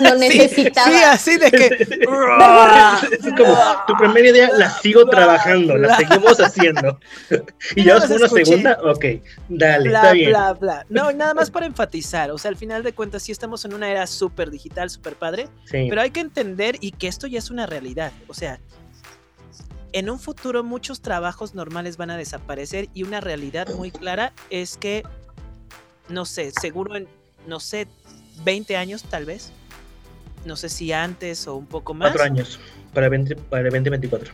Lo 0.00 0.14
necesitaba. 0.14 0.88
Sí, 0.88 0.94
así 1.04 1.36
de 1.38 1.50
que. 1.50 1.66
es 1.66 3.34
como 3.36 3.58
tu 3.86 3.94
primera 3.94 4.28
idea 4.28 4.50
la 4.56 4.70
sigo 4.70 5.06
trabajando, 5.06 5.76
la 5.76 5.96
seguimos 5.96 6.40
haciendo. 6.60 7.00
y 7.76 7.88
hago 7.88 8.14
una 8.14 8.28
segunda, 8.28 8.78
ok, 8.82 9.04
dale, 9.48 9.88
bla, 9.88 9.98
está 10.00 10.12
bien. 10.12 10.30
Bla, 10.30 10.52
bla. 10.54 10.86
No, 10.88 11.12
nada 11.12 11.34
más 11.34 11.50
para 11.50 11.66
enfatizar, 11.66 12.30
o 12.30 12.38
sea, 12.38 12.50
al 12.50 12.56
final 12.56 12.82
de 12.82 12.92
cuentas 12.92 13.22
sí 13.22 13.32
estamos 13.32 13.64
en 13.64 13.74
una 13.74 13.90
era 13.90 14.06
súper 14.06 14.50
digital, 14.50 14.90
súper 14.90 15.14
padre, 15.14 15.48
pero 15.70 16.00
hay 16.00 16.10
que 16.10 16.20
entender 16.20 16.76
y 16.80 16.92
que 16.92 17.08
esto 17.08 17.26
ya 17.26 17.38
es 17.38 17.50
una 17.50 17.66
realidad, 17.66 18.12
o 18.28 18.34
sea, 18.34 18.60
en 19.92 20.10
un 20.10 20.18
futuro 20.18 20.62
muchos 20.62 21.00
trabajos 21.00 21.54
normales 21.54 21.96
van 21.96 22.10
a 22.10 22.16
desaparecer 22.16 22.88
y 22.94 23.02
una 23.02 23.20
realidad 23.20 23.68
muy 23.74 23.90
clara 23.90 24.32
es 24.48 24.76
que, 24.76 25.02
no 26.08 26.24
sé, 26.24 26.52
seguro 26.52 26.96
en, 26.96 27.08
no 27.46 27.60
sé, 27.60 27.88
20 28.44 28.76
años 28.76 29.02
tal 29.04 29.24
vez, 29.24 29.52
no 30.44 30.56
sé 30.56 30.68
si 30.68 30.92
antes 30.92 31.46
o 31.46 31.56
un 31.56 31.66
poco 31.66 31.94
más. 31.94 32.12
Cuatro 32.12 32.24
años, 32.24 32.60
para, 32.94 33.08
20, 33.08 33.36
para 33.36 33.64
2024. 33.64 34.32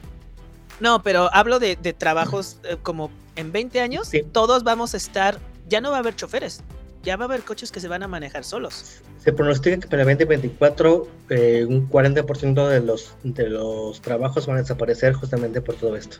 No, 0.80 1.02
pero 1.02 1.30
hablo 1.32 1.58
de, 1.58 1.76
trabajos 1.76 2.58
eh, 2.64 2.76
como 2.82 3.10
en 3.36 3.52
20 3.52 3.80
años, 3.80 4.10
todos 4.32 4.64
vamos 4.64 4.94
a 4.94 4.96
estar, 4.96 5.38
ya 5.68 5.80
no 5.80 5.90
va 5.90 5.96
a 5.96 6.00
haber 6.00 6.16
choferes, 6.16 6.62
ya 7.02 7.16
va 7.16 7.24
a 7.24 7.28
haber 7.28 7.42
coches 7.42 7.70
que 7.70 7.80
se 7.80 7.88
van 7.88 8.02
a 8.02 8.08
manejar 8.08 8.44
solos. 8.44 9.00
Se 9.22 9.32
pronostica 9.32 9.78
que 9.78 9.88
para 9.88 10.02
el 10.02 10.08
2024 10.08 11.08
eh, 11.30 11.66
un 11.68 11.88
40% 11.88 12.68
de 12.68 12.80
los, 12.80 13.14
de 13.22 13.48
los 13.48 14.00
trabajos 14.00 14.46
van 14.46 14.56
a 14.58 14.60
desaparecer 14.60 15.14
justamente 15.14 15.60
por 15.60 15.74
todo 15.76 15.96
esto. 15.96 16.18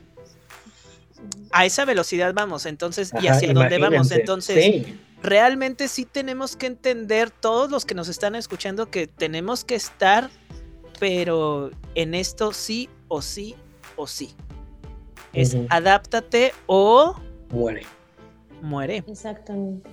A 1.53 1.65
esa 1.65 1.85
velocidad 1.85 2.35
vamos, 2.35 2.67
entonces, 2.67 3.13
y 3.21 3.29
hacia 3.29 3.53
dónde 3.53 3.79
vamos, 3.79 4.11
entonces, 4.11 4.85
realmente 5.23 5.89
sí 5.89 6.05
tenemos 6.05 6.57
que 6.57 6.67
entender, 6.67 7.31
todos 7.31 7.71
los 7.71 7.85
que 7.85 7.95
nos 7.95 8.09
están 8.09 8.35
escuchando, 8.35 8.91
que 8.91 9.07
tenemos 9.07 9.65
que 9.65 9.75
estar, 9.75 10.31
pero 10.99 11.71
en 11.95 12.15
esto 12.15 12.53
sí 12.53 12.89
o 13.09 13.23
sí 13.23 13.55
o 13.97 14.07
sí. 14.07 14.35
Es 15.33 15.57
adáptate 15.69 16.53
o 16.67 17.15
muere. 17.51 17.83
Muere. 18.63 19.05
Exactamente. 19.07 19.89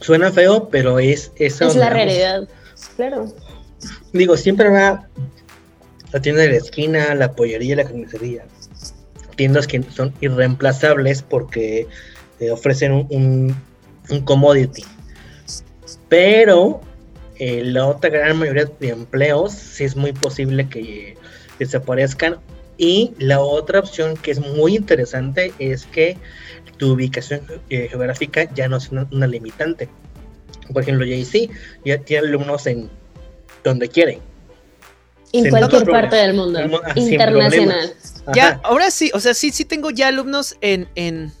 Suena 0.00 0.30
feo, 0.32 0.68
pero 0.68 0.98
es 0.98 1.32
esa. 1.36 1.66
Es 1.66 1.76
la 1.76 1.90
realidad. 1.90 2.48
Claro. 2.96 3.26
Digo, 4.12 4.36
siempre 4.36 4.68
va 4.68 5.06
la 6.12 6.20
tienda 6.20 6.42
de 6.42 6.50
la 6.50 6.56
esquina, 6.56 7.14
la 7.14 7.32
pollería, 7.32 7.76
la 7.76 7.84
carnicería. 7.84 8.44
Tiendas 9.36 9.66
que 9.66 9.82
son 9.82 10.12
irreemplazables 10.20 11.22
porque 11.22 11.86
te 12.38 12.50
ofrecen 12.50 12.92
un, 12.92 13.56
un, 14.08 14.20
commodity. 14.22 14.84
Pero 16.08 16.80
eh, 17.36 17.62
la 17.64 17.86
otra 17.86 18.10
gran 18.10 18.38
mayoría 18.38 18.64
de 18.80 18.88
empleos 18.88 19.52
sí 19.52 19.84
es 19.84 19.94
muy 19.94 20.12
posible 20.12 20.68
que 20.68 21.16
desaparezcan 21.58 22.38
y 22.78 23.12
la 23.18 23.40
otra 23.40 23.80
opción 23.80 24.16
que 24.16 24.30
es 24.30 24.38
muy 24.38 24.76
interesante 24.76 25.52
es 25.58 25.84
que 25.84 26.16
tu 26.76 26.92
ubicación 26.92 27.42
eh, 27.70 27.88
geográfica 27.90 28.48
ya 28.54 28.68
no 28.68 28.76
es 28.76 28.88
una, 28.90 29.26
limitante. 29.26 29.88
Por 30.72 30.82
ejemplo, 30.82 31.04
JC 31.04 31.50
ya 31.84 31.98
tiene 31.98 32.28
alumnos 32.28 32.68
en 32.68 32.88
donde 33.64 33.88
quiere. 33.88 34.20
En 35.32 35.50
cualquier 35.50 35.84
parte 35.86 36.16
del 36.16 36.34
mundo. 36.34 36.60
internacional. 36.94 37.92
Ya, 38.32 38.60
ahora 38.62 38.92
sí, 38.92 39.10
o 39.12 39.18
sea, 39.18 39.34
sí, 39.34 39.50
sí 39.50 39.64
tengo 39.64 39.90
ya 39.90 40.08
alumnos 40.08 40.56
en, 40.60 40.88
en 40.94 41.32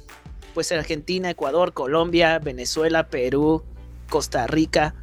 pues 0.54 0.72
en 0.72 0.80
Argentina, 0.80 1.30
Ecuador, 1.30 1.72
Colombia, 1.72 2.40
Venezuela, 2.40 3.08
Perú, 3.08 3.62
Costa 4.08 4.48
Rica, 4.48 4.94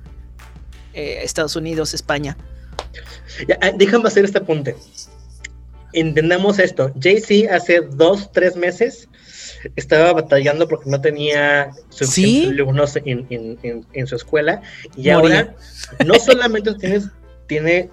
eh, 0.93 1.19
Estados 1.23 1.55
Unidos, 1.55 1.93
España. 1.93 2.35
Ya, 3.47 3.57
ah, 3.61 3.71
déjame 3.73 4.07
hacer 4.07 4.25
este 4.25 4.39
apunte 4.39 4.75
entendamos 5.95 6.59
esto. 6.59 6.91
JC 6.95 7.49
hace 7.49 7.81
dos, 7.81 8.31
tres 8.31 8.55
meses 8.55 9.07
estaba 9.75 10.13
batallando 10.13 10.67
porque 10.67 10.89
no 10.89 11.01
tenía 11.01 11.71
suficientes 11.89 12.51
alumnos 12.51 12.97
en, 13.03 14.07
su 14.07 14.15
escuela 14.15 14.61
y 14.95 15.09
ahora 15.09 15.55
no 16.05 16.15
solamente 16.15 16.73
tienes, 16.75 17.09
tiene 17.47 17.89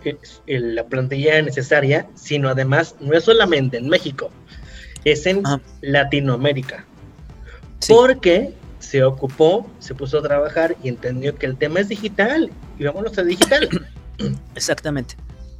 la 0.47 0.85
plantilla 0.85 1.41
necesaria, 1.41 2.07
sino 2.15 2.49
además 2.49 2.97
no 3.01 3.15
es 3.15 3.25
solamente 3.25 3.79
en 3.79 3.89
México, 3.89 4.31
es 5.05 5.27
en 5.27 5.43
ah. 5.47 5.61
Latinoamérica. 5.81 6.85
Porque 7.89 8.53
se 8.79 9.03
ocupó, 9.03 9.69
se 9.79 9.95
puso 9.95 10.19
a 10.19 10.23
trabajar 10.23 10.77
y 10.83 10.89
entendió 10.89 11.35
que 11.37 11.47
el 11.47 11.57
tema 11.57 11.81
es 11.81 11.89
digital 11.89 12.51
y 12.79 12.85
vámonos 12.85 13.17
a 13.19 13.23
digital. 13.23 13.69
Exactamente. 14.55 15.17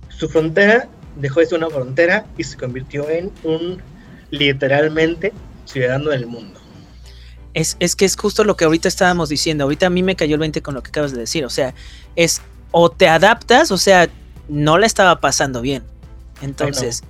Su 0.09 0.29
frontera 0.29 0.89
dejó 1.17 1.41
de 1.41 1.47
ser 1.47 1.59
una 1.59 1.71
frontera 1.71 2.27
y 2.37 2.45
se 2.45 2.57
convirtió 2.57 3.09
en 3.09 3.31
un 3.45 3.83
literalmente 4.31 5.33
ciudadano 5.65 6.11
del 6.11 6.27
mundo. 6.27 6.59
Es, 7.55 7.77
es, 7.81 7.97
que 7.97 8.05
es 8.05 8.17
justo 8.17 8.45
lo 8.45 8.57
que 8.57 8.65
ahorita 8.65 8.89
estábamos 8.89 9.29
diciendo. 9.29 9.65
Ahorita 9.65 9.87
a 9.87 9.91
mí 9.91 10.03
me 10.03 10.17
cayó 10.17 10.35
el 10.35 10.41
20 10.41 10.63
con 10.63 10.75
lo 10.75 10.83
que 10.83 10.89
acabas 10.89 11.13
de 11.13 11.21
decir. 11.21 11.45
O 11.45 11.51
sea, 11.51 11.75
es 12.17 12.41
o 12.71 12.91
te 12.91 13.09
adaptas, 13.09 13.71
o 13.71 13.77
sea, 13.77 14.09
no 14.49 14.79
la 14.79 14.87
estaba 14.87 15.21
pasando 15.21 15.61
bien. 15.61 15.83
Entonces, 16.41 17.03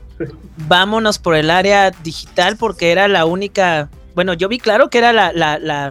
vámonos 0.68 1.18
por 1.18 1.36
el 1.36 1.50
área 1.50 1.92
digital 1.92 2.56
porque 2.56 2.90
era 2.90 3.06
la 3.06 3.24
única 3.24 3.88
bueno, 4.14 4.34
yo 4.34 4.48
vi 4.48 4.58
claro 4.58 4.90
que 4.90 4.98
era 4.98 5.12
la, 5.12 5.32
la, 5.32 5.58
la, 5.58 5.90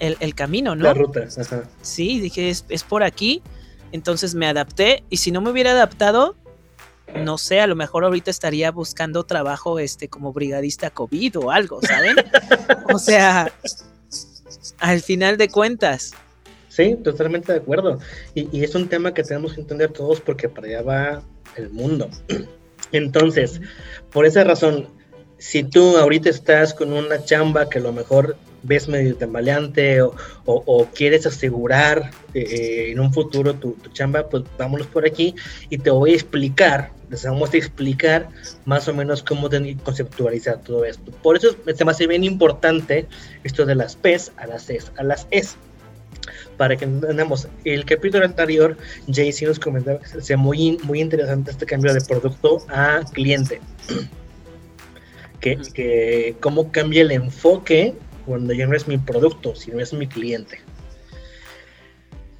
el, 0.00 0.34
camino, 0.34 0.74
¿no? 0.74 0.84
La 0.84 0.94
ruta, 0.94 1.26
Sí, 1.80 2.20
dije, 2.20 2.50
es, 2.50 2.64
es 2.68 2.82
por 2.82 3.02
aquí. 3.02 3.42
Entonces 3.92 4.34
me 4.34 4.46
adapté 4.46 5.04
y 5.08 5.18
si 5.18 5.30
no 5.30 5.40
me 5.40 5.50
hubiera 5.50 5.70
adaptado, 5.70 6.36
no 7.14 7.38
sé, 7.38 7.60
a 7.60 7.66
lo 7.66 7.76
mejor 7.76 8.04
ahorita 8.04 8.30
estaría 8.30 8.70
buscando 8.70 9.24
trabajo 9.24 9.78
este 9.78 10.08
como 10.08 10.32
brigadista 10.32 10.90
COVID 10.90 11.38
o 11.38 11.50
algo, 11.50 11.80
¿saben? 11.82 12.16
o 12.92 12.98
sea, 12.98 13.52
al 14.78 15.00
final 15.00 15.36
de 15.36 15.48
cuentas. 15.48 16.12
Sí, 16.68 16.96
totalmente 17.02 17.52
de 17.52 17.58
acuerdo. 17.58 17.98
Y, 18.34 18.62
es 18.62 18.74
un 18.74 18.88
tema 18.88 19.12
que 19.12 19.22
tenemos 19.22 19.54
que 19.54 19.60
entender 19.60 19.90
todos 19.92 20.20
porque 20.20 20.48
para 20.48 20.68
allá 20.68 20.82
va 20.82 21.22
el 21.56 21.70
mundo. 21.70 22.08
Entonces, 22.92 23.60
por 24.12 24.26
esa 24.26 24.44
razón, 24.44 24.88
si 25.38 25.64
tú 25.64 25.96
ahorita 25.96 26.30
estás 26.30 26.74
con 26.74 26.92
una 26.92 27.24
chamba 27.24 27.68
que 27.68 27.78
a 27.78 27.82
lo 27.82 27.92
mejor 27.92 28.36
ves 28.68 28.86
medio 28.86 29.16
tambaleante 29.16 30.00
o, 30.02 30.88
quieres 30.94 31.26
asegurar 31.26 32.10
eh, 32.34 32.90
en 32.90 33.00
un 33.00 33.12
futuro 33.12 33.54
tu, 33.54 33.76
chamba, 33.92 34.28
pues 34.28 34.44
vámonos 34.58 34.86
por 34.86 35.06
aquí 35.06 35.34
y 35.70 35.78
te 35.78 35.90
voy 35.90 36.12
a 36.12 36.14
explicar, 36.14 36.92
les 37.10 37.24
vamos 37.24 37.52
a 37.54 37.56
explicar 37.56 38.28
más 38.66 38.86
o 38.86 38.94
menos 38.94 39.22
cómo 39.22 39.48
conceptualizar 39.82 40.60
todo 40.60 40.84
esto. 40.84 41.10
Por 41.22 41.36
eso 41.36 41.56
se 41.74 41.84
me 41.84 41.90
hace 41.90 42.06
bien 42.06 42.22
importante 42.22 43.06
esto 43.42 43.64
de 43.64 43.74
las 43.74 43.96
P's 43.96 44.30
a 44.36 44.46
las 44.46 44.68
S, 44.68 44.90
a 44.96 45.02
las 45.02 45.26
S. 45.30 45.56
Para 46.58 46.76
que 46.76 46.84
entendamos, 46.84 47.48
el 47.64 47.84
capítulo 47.84 48.24
anterior, 48.24 48.76
JC 49.06 49.46
nos 49.46 49.58
comentaba 49.58 50.00
que 50.00 50.20
sea 50.20 50.36
muy, 50.36 50.76
muy 50.82 51.00
interesante 51.00 51.52
este 51.52 51.64
cambio 51.64 51.94
de 51.94 52.00
producto 52.02 52.58
a 52.68 53.00
cliente. 53.12 53.60
Que, 55.40 55.56
que, 55.72 56.34
cómo 56.40 56.72
cambia 56.72 57.02
el 57.02 57.12
enfoque 57.12 57.94
cuando 58.28 58.52
ya 58.52 58.66
no 58.66 58.76
es 58.76 58.86
mi 58.86 58.98
producto, 58.98 59.56
sino 59.56 59.80
es 59.80 59.92
mi 59.94 60.06
cliente. 60.06 60.60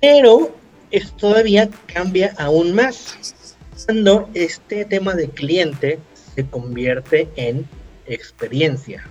Pero 0.01 0.55
esto 0.91 1.17
todavía 1.17 1.71
cambia 1.93 2.35
aún 2.39 2.75
más 2.75 3.55
cuando 3.87 4.29
este 4.35 4.85
tema 4.85 5.15
de 5.15 5.31
cliente 5.31 5.99
se 6.35 6.47
convierte 6.47 7.29
en 7.37 7.67
experiencia. 8.07 9.09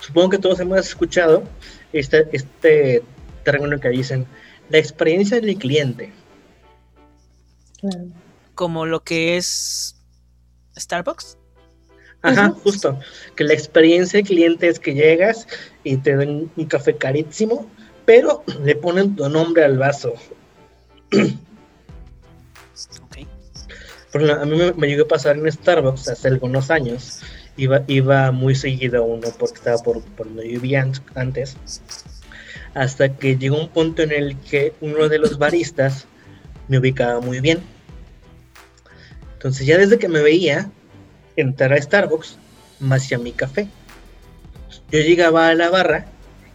Supongo 0.00 0.30
que 0.30 0.38
todos 0.38 0.60
hemos 0.60 0.78
escuchado 0.78 1.42
este, 1.92 2.28
este 2.32 3.02
término 3.44 3.80
que 3.80 3.88
dicen 3.88 4.26
la 4.70 4.78
experiencia 4.78 5.40
del 5.40 5.56
cliente. 5.58 6.12
Como 8.54 8.86
lo 8.86 9.02
que 9.02 9.36
es 9.36 9.96
Starbucks. 10.76 11.37
Ajá, 12.22 12.50
justo. 12.50 12.98
Que 13.36 13.44
la 13.44 13.54
experiencia 13.54 14.18
de 14.18 14.24
cliente 14.24 14.68
es 14.68 14.80
que 14.80 14.94
llegas 14.94 15.46
y 15.84 15.96
te 15.98 16.16
dan 16.16 16.50
un 16.56 16.66
café 16.66 16.96
carísimo, 16.96 17.70
pero 18.04 18.42
le 18.64 18.74
ponen 18.74 19.14
tu 19.14 19.28
nombre 19.28 19.64
al 19.64 19.78
vaso. 19.78 20.14
Okay. 23.10 23.26
a 24.30 24.44
mí 24.44 24.56
me, 24.76 24.86
llegó 24.86 25.04
a 25.04 25.08
pasar 25.08 25.36
en 25.36 25.50
Starbucks 25.50 26.08
hace 26.08 26.28
algunos 26.28 26.70
años. 26.70 27.20
Iba, 27.56 27.82
iba 27.88 28.30
muy 28.30 28.54
seguido 28.54 29.04
uno 29.04 29.28
porque 29.36 29.56
estaba 29.56 29.78
por, 29.78 30.00
por 30.00 30.28
donde 30.28 30.46
vivía 30.46 30.88
antes. 31.14 31.56
Hasta 32.74 33.16
que 33.16 33.36
llegó 33.36 33.60
un 33.60 33.68
punto 33.68 34.02
en 34.02 34.12
el 34.12 34.36
que 34.38 34.72
uno 34.80 35.08
de 35.08 35.18
los 35.18 35.38
baristas 35.38 36.06
me 36.68 36.78
ubicaba 36.78 37.20
muy 37.20 37.40
bien. 37.40 37.58
Entonces 39.34 39.66
ya 39.66 39.76
desde 39.76 39.98
que 39.98 40.08
me 40.08 40.22
veía, 40.22 40.70
entrar 41.40 41.72
a 41.72 41.80
Starbucks, 41.80 42.36
me 42.80 42.96
hacía 42.96 43.18
mi 43.18 43.32
café. 43.32 43.68
Yo 44.90 45.00
llegaba 45.00 45.48
a 45.48 45.54
la 45.54 45.70
barra 45.70 46.06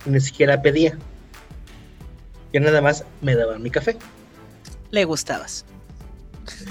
y 0.06 0.10
ni 0.10 0.20
siquiera 0.20 0.62
pedía. 0.62 0.98
Yo 2.52 2.60
nada 2.60 2.82
más 2.82 3.06
me 3.22 3.36
daba 3.36 3.58
mi 3.60 3.72
café. 3.72 3.96
Le 4.92 5.06
gustabas. 5.06 5.64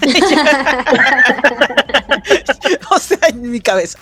o 2.91 2.99
sea, 2.99 3.29
en 3.29 3.51
mi 3.51 3.61
cabeza. 3.61 3.99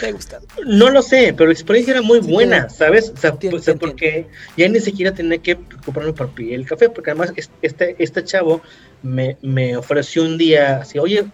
Le 0.00 0.12
gustaba. 0.12 0.44
No 0.66 0.90
lo 0.90 1.02
sé, 1.02 1.34
pero 1.36 1.46
la 1.46 1.52
experiencia 1.52 1.92
era 1.92 2.02
muy 2.02 2.20
buena, 2.20 2.68
¿sabes? 2.68 3.10
O 3.10 3.16
sea, 3.16 3.36
porque 3.76 4.26
ya 4.56 4.68
ni 4.68 4.80
siquiera 4.80 5.12
tenía 5.12 5.38
que 5.38 5.56
preocuparme 5.56 6.12
por 6.12 6.30
pedir 6.30 6.54
el 6.54 6.66
café, 6.66 6.88
porque 6.88 7.10
además 7.10 7.32
este, 7.62 7.96
este 7.98 8.24
chavo 8.24 8.62
me, 9.02 9.36
me 9.42 9.76
ofreció 9.76 10.24
un 10.24 10.38
día 10.38 10.78
así, 10.78 10.98
oye, 10.98 11.26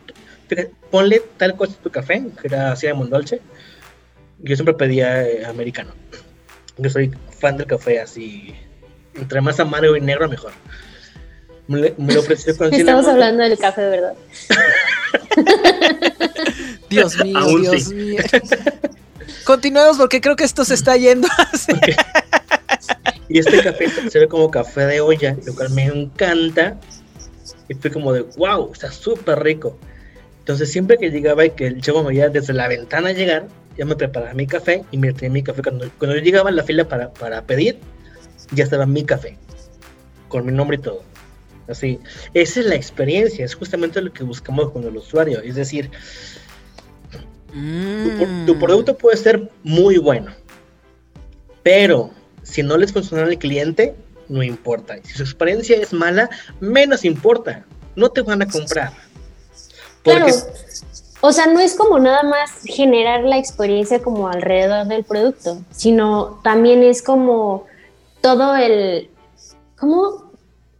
ponle 0.91 1.23
tal 1.37 1.57
cosa 1.57 1.75
a 1.79 1.83
tu 1.83 1.91
café, 1.91 2.25
que 2.41 2.49
era 2.49 2.73
así 2.73 2.87
de 2.87 2.95
Mondolce. 2.95 3.41
Yo 4.41 4.57
siempre 4.57 4.75
pedía 4.75 5.27
eh, 5.27 5.45
americano. 5.45 5.93
Yo 6.77 6.91
soy 6.91 7.11
fan 7.39 7.57
del 7.57 7.67
café 7.67 8.01
así. 8.01 8.55
Entre 9.15 9.41
más 9.41 9.59
amargo 9.59 9.97
y 9.97 10.01
negro, 10.01 10.29
mejor. 10.29 10.53
Me, 11.67 11.93
lo 11.99 12.21
ofreció 12.21 12.57
con 12.57 12.73
Estamos 12.73 13.07
hablando 13.07 13.43
del 13.43 13.59
café, 13.59 13.83
de 13.83 13.91
¿verdad? 13.91 14.15
Dios 16.89 17.23
mío, 17.23 17.59
Dios 17.59 17.89
mío. 17.89 18.23
Continuemos 19.45 19.99
porque 19.99 20.21
creo 20.21 20.37
que 20.37 20.45
esto 20.45 20.65
se 20.65 20.75
está 20.75 20.97
yendo 20.97 21.29
así. 21.53 21.73
Y 23.29 23.39
este 23.39 23.63
café 23.63 23.89
se 24.11 24.19
ve 24.19 24.29
como 24.29 24.51
café 24.51 24.87
de 24.87 25.01
olla, 25.01 25.37
lo 25.45 25.55
cual 25.55 25.71
me 25.71 25.85
encanta. 25.85 26.79
Y 27.69 27.75
fue 27.75 27.91
como 27.91 28.13
de, 28.13 28.23
wow, 28.37 28.73
está 28.73 28.91
súper 28.91 29.43
rico. 29.43 29.79
Entonces 30.49 30.73
siempre 30.73 30.97
que 30.97 31.11
llegaba 31.11 31.45
y 31.45 31.51
que 31.51 31.67
el 31.67 31.83
chavo 31.83 32.03
me 32.03 32.09
veía 32.09 32.31
desde 32.31 32.55
la 32.55 32.69
ventana 32.69 33.13
llegar, 33.13 33.49
ya 33.77 33.85
me 33.85 33.95
preparaba 33.95 34.33
mi 34.33 34.47
café 34.47 34.83
y 34.91 34.97
me 34.97 35.13
tenía 35.13 35.31
mi 35.31 35.43
café. 35.43 35.61
Cuando, 35.63 35.91
cuando 35.99 36.17
yo 36.17 36.23
llegaba 36.23 36.49
a 36.49 36.53
la 36.53 36.63
fila 36.63 36.89
para, 36.89 37.13
para 37.13 37.43
pedir, 37.43 37.79
ya 38.53 38.65
estaba 38.65 38.87
mi 38.87 39.05
café, 39.05 39.37
con 40.31 40.47
mi 40.47 40.53
nombre 40.53 40.79
y 40.79 40.81
todo. 40.81 41.03
Así, 41.69 42.01
esa 42.33 42.61
es 42.61 42.65
la 42.65 42.77
experiencia, 42.77 43.45
es 43.45 43.55
justamente 43.55 44.01
lo 44.01 44.11
que 44.11 44.25
buscamos 44.25 44.71
con 44.71 44.85
el 44.85 44.97
usuario. 44.97 45.43
Es 45.43 45.55
decir, 45.55 45.91
tu, 47.53 47.59
mm. 47.59 48.59
producto 48.59 48.97
puede 48.97 49.19
ser 49.19 49.51
muy 49.65 49.99
bueno, 49.99 50.33
pero 51.63 52.11
si 52.43 52.63
no 52.63 52.79
les 52.79 52.91
funciona 52.91 53.25
al 53.25 53.37
cliente, 53.37 53.95
no 54.31 54.43
importa. 54.43 54.97
Si 55.03 55.13
su 55.13 55.25
experiencia 55.25 55.77
es 55.77 55.93
mala, 55.93 56.31
menos 56.59 57.05
importa. 57.05 57.67
No 57.97 58.09
te 58.09 58.23
van 58.23 58.41
a 58.41 58.47
comprar. 58.47 59.08
Claro. 60.17 60.35
O 61.21 61.33
sea, 61.33 61.47
no 61.47 61.59
es 61.59 61.75
como 61.75 61.99
nada 61.99 62.23
más 62.23 62.51
generar 62.65 63.25
la 63.25 63.39
experiencia 63.39 64.01
como 64.01 64.29
alrededor 64.29 64.87
del 64.87 65.05
producto, 65.05 65.59
sino 65.71 66.41
también 66.45 66.83
es 66.85 67.03
como 67.03 67.67
todo 68.21 68.55
el, 68.55 69.11
¿cómo? 69.77 70.29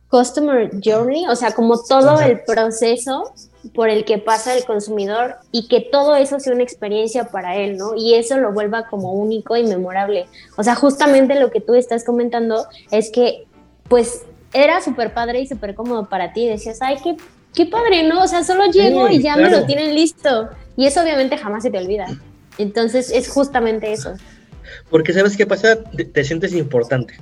Customer 0.09 0.71
journey, 0.83 1.27
o 1.27 1.37
sea, 1.37 1.53
como 1.53 1.79
todo 1.83 2.21
el 2.21 2.41
proceso 2.41 3.33
por 3.75 3.91
el 3.91 4.05
que 4.05 4.19
pasa 4.19 4.55
el 4.55 4.65
consumidor 4.65 5.37
y 5.53 5.69
que 5.69 5.81
todo 5.81 6.17
eso 6.17 6.41
sea 6.41 6.55
una 6.55 6.63
experiencia 6.63 7.25
para 7.29 7.57
él, 7.57 7.77
¿no? 7.77 7.95
Y 7.95 8.15
eso 8.15 8.39
lo 8.39 8.53
vuelva 8.53 8.87
como 8.89 9.13
único 9.13 9.57
y 9.57 9.65
memorable. 9.65 10.27
O 10.57 10.63
sea, 10.63 10.77
justamente 10.77 11.39
lo 11.39 11.51
que 11.51 11.61
tú 11.61 11.75
estás 11.75 12.05
comentando 12.05 12.67
es 12.91 13.11
que, 13.11 13.47
pues, 13.89 14.23
era 14.53 14.81
súper 14.81 15.13
padre 15.13 15.41
y 15.41 15.47
súper 15.47 15.75
cómodo 15.75 16.09
para 16.09 16.33
ti. 16.33 16.47
Decías, 16.47 16.79
ay, 16.81 16.97
qué 17.03 17.17
qué 17.55 17.67
padre, 17.67 18.03
¿no? 18.09 18.23
O 18.23 18.29
sea, 18.29 18.45
solo 18.45 18.71
llego 18.71 19.09
y 19.09 19.23
ya 19.23 19.37
me 19.37 19.51
lo 19.51 19.67
tienen 19.67 19.95
listo. 19.95 20.49
Y 20.77 20.87
eso 20.87 21.03
obviamente 21.03 21.37
jamás 21.37 21.63
se 21.63 21.71
te 21.71 21.79
olvida. 21.79 22.07
Entonces 22.59 23.11
es 23.11 23.29
justamente 23.29 23.93
eso. 23.93 24.15
Porque 24.91 25.13
sabes 25.13 25.37
qué 25.37 25.47
pasa, 25.47 25.83
te, 25.83 26.25
sientes 26.25 26.53
importante. 26.53 27.15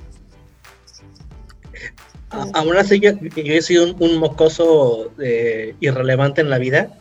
aún 2.29 2.77
así, 2.77 2.99
yo, 2.99 3.11
he 3.35 3.61
sido 3.61 3.95
un, 3.95 4.17
mocoso 4.17 5.11
eh, 5.19 5.75
irrelevante 5.79 6.41
en 6.41 6.49
la 6.49 6.57
vida. 6.57 6.97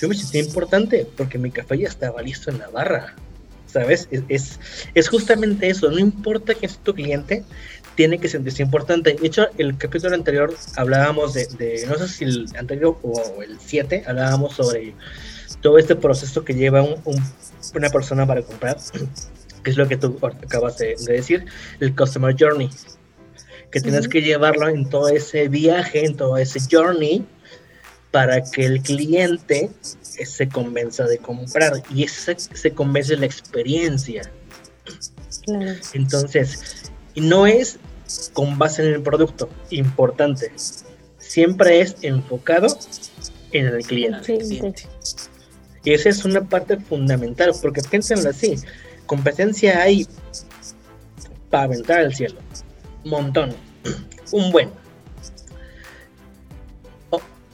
Yo 0.00 0.08
me 0.08 0.14
sentí 0.14 0.38
importante 0.38 1.06
porque 1.16 1.38
mi 1.38 1.50
café 1.50 1.78
ya 1.78 1.88
estaba 1.88 2.22
listo 2.22 2.50
en 2.50 2.58
la 2.58 2.68
barra. 2.68 3.14
¿Sabes? 3.72 4.08
Es, 4.28 4.58
es, 4.94 5.08
justamente 5.08 5.68
eso. 5.68 5.90
No 5.90 5.98
importa 5.98 6.54
quién 6.54 6.70
es 6.70 6.78
tu 6.78 6.94
cliente, 6.94 7.44
tiene 7.94 8.18
que 8.18 8.28
sentirse 8.28 8.62
importante. 8.62 9.14
De 9.14 9.26
hecho, 9.26 9.46
el 9.58 9.76
capítulo 9.78 10.14
anterior 10.14 10.54
hablábamos 10.76 11.34
de, 11.34 11.84
no 11.88 11.96
sé 11.96 12.08
si 12.08 12.24
el 12.24 12.46
anterior 12.58 12.98
o 13.02 13.42
el 13.42 13.58
7, 13.60 14.04
hablábamos 14.06 14.54
sobre 14.54 14.94
todo 15.60 15.78
este 15.78 15.94
proceso 15.94 16.44
que 16.44 16.54
lleva 16.54 16.82
una 16.82 17.90
persona 17.90 18.26
para 18.26 18.42
comprar, 18.42 18.78
que 19.62 19.70
es 19.70 19.76
lo 19.76 19.86
que 19.86 19.96
tú 19.96 20.18
acabas 20.22 20.78
de, 20.78 20.96
decir, 21.06 21.44
el 21.80 21.94
Customer 21.94 22.34
Journey. 22.38 22.70
Que 23.70 23.80
tienes 23.80 24.08
que 24.08 24.20
llevarlo 24.20 24.68
en 24.68 24.88
todo 24.88 25.08
ese 25.10 25.46
viaje, 25.46 26.04
en 26.04 26.16
todo 26.16 26.36
ese 26.38 26.58
journey, 26.68 27.24
para 28.10 28.42
que 28.42 28.66
el 28.66 28.82
cliente 28.82 29.70
se 30.26 30.48
convenza 30.48 31.04
de 31.04 31.18
comprar. 31.18 31.82
Y 31.94 32.04
ese 32.04 32.36
se 32.38 32.72
convence 32.72 33.16
la 33.16 33.26
experiencia. 33.26 34.30
Entonces, 35.92 36.90
y 37.14 37.20
no 37.20 37.46
es 37.46 37.78
con 38.32 38.58
base 38.58 38.82
en 38.82 38.94
el 38.94 39.02
producto, 39.02 39.48
importante. 39.70 40.52
Siempre 41.18 41.80
es 41.80 41.96
enfocado 42.02 42.66
en 43.52 43.66
el 43.66 43.84
cliente. 43.84 44.38
Y 45.84 45.92
esa 45.92 46.08
es 46.08 46.24
una 46.24 46.42
parte 46.42 46.76
fundamental, 46.78 47.52
porque 47.60 47.80
piénsenlo 47.82 48.30
así, 48.30 48.56
competencia 49.06 49.80
hay 49.80 50.06
para 51.48 51.64
aventar 51.64 52.00
al 52.00 52.14
cielo. 52.14 52.38
Montón. 53.04 53.54
Un 54.32 54.52
buen. 54.52 54.70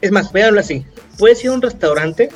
es 0.00 0.10
más, 0.10 0.32
véanlo 0.32 0.60
así. 0.60 0.84
Puedes 1.18 1.42
ir 1.42 1.50
a 1.50 1.54
un 1.54 1.62
restaurante 1.62 2.28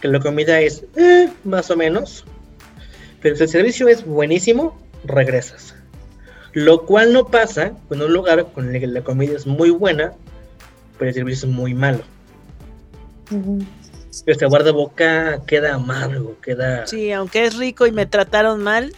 que 0.00 0.08
la 0.08 0.20
comida 0.20 0.60
es 0.60 0.84
eh, 0.96 1.28
más 1.44 1.70
o 1.70 1.76
menos, 1.76 2.24
pero 3.22 3.36
si 3.36 3.44
el 3.44 3.48
servicio 3.48 3.88
es 3.88 4.04
buenísimo, 4.04 4.78
regresas. 5.04 5.74
Lo 6.52 6.86
cual 6.86 7.12
no 7.12 7.26
pasa 7.26 7.72
con 7.88 8.00
un 8.00 8.12
lugar 8.12 8.46
con 8.52 8.74
el 8.74 8.80
que 8.80 8.86
la 8.86 9.02
comida 9.02 9.36
es 9.36 9.46
muy 9.46 9.70
buena, 9.70 10.12
pero 10.98 11.10
el 11.10 11.14
servicio 11.14 11.48
es 11.48 11.54
muy 11.54 11.74
malo. 11.74 12.00
Este 14.24 14.46
boca 14.46 15.42
queda 15.46 15.74
amargo, 15.74 16.36
queda. 16.40 16.86
Sí, 16.86 17.12
aunque 17.12 17.44
es 17.44 17.56
rico 17.56 17.86
y 17.86 17.92
me 17.92 18.06
trataron 18.06 18.62
mal, 18.62 18.94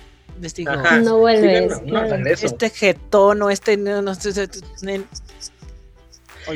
digo, 0.55 0.73
no 1.03 1.19
vuelves. 1.19 2.45
este 2.45 2.71
jetón 2.71 3.43
o 3.43 3.51
este. 3.51 3.77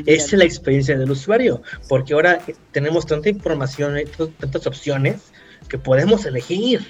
Es 0.07 0.33
la 0.33 0.45
experiencia 0.45 0.99
del 0.99 1.11
usuario, 1.11 1.63
porque 1.89 2.15
ahora 2.15 2.41
tenemos 2.73 3.07
tanta 3.07 3.29
información, 3.29 3.97
tantas 4.39 4.67
opciones 4.67 5.21
que 5.69 5.79
podemos 5.79 6.25
elegir. 6.27 6.81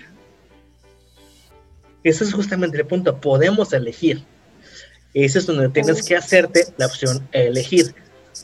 Eso 2.05 2.25
es 2.25 2.33
justamente 2.33 2.79
el 2.79 2.87
punto, 2.87 3.21
podemos 3.21 3.73
elegir. 3.73 4.25
Ese 5.15 5.39
es 5.39 5.47
donde 5.47 5.69
tienes 5.69 6.07
que 6.07 6.17
hacerte 6.17 6.67
la 6.79 6.87
opción 6.87 7.29
elegir, 7.33 7.95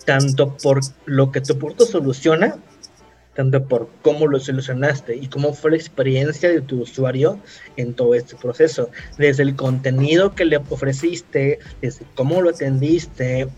tanto 0.05 0.57
por 0.59 0.81
lo 1.07 1.33
que 1.33 1.40
tu 1.40 1.59
producto 1.59 1.87
soluciona, 1.87 2.59
tanto 3.35 3.64
por 3.64 3.88
cómo 4.03 4.27
lo 4.27 4.38
solucionaste 4.40 5.16
y 5.16 5.29
cómo 5.29 5.55
fue 5.55 5.71
la 5.71 5.77
experiencia 5.77 6.49
de 6.49 6.61
tu 6.61 6.83
usuario 6.83 7.40
en 7.77 7.94
todo 7.94 8.14
este 8.14 8.37
proceso, 8.37 8.90
desde 9.16 9.44
el 9.44 9.57
contenido 9.57 10.35
que 10.35 10.44
le 10.44 10.57
ofreciste, 10.57 11.61
desde 11.81 12.05
cómo 12.14 12.42
lo 12.42 12.51
atendiste, 12.51 13.49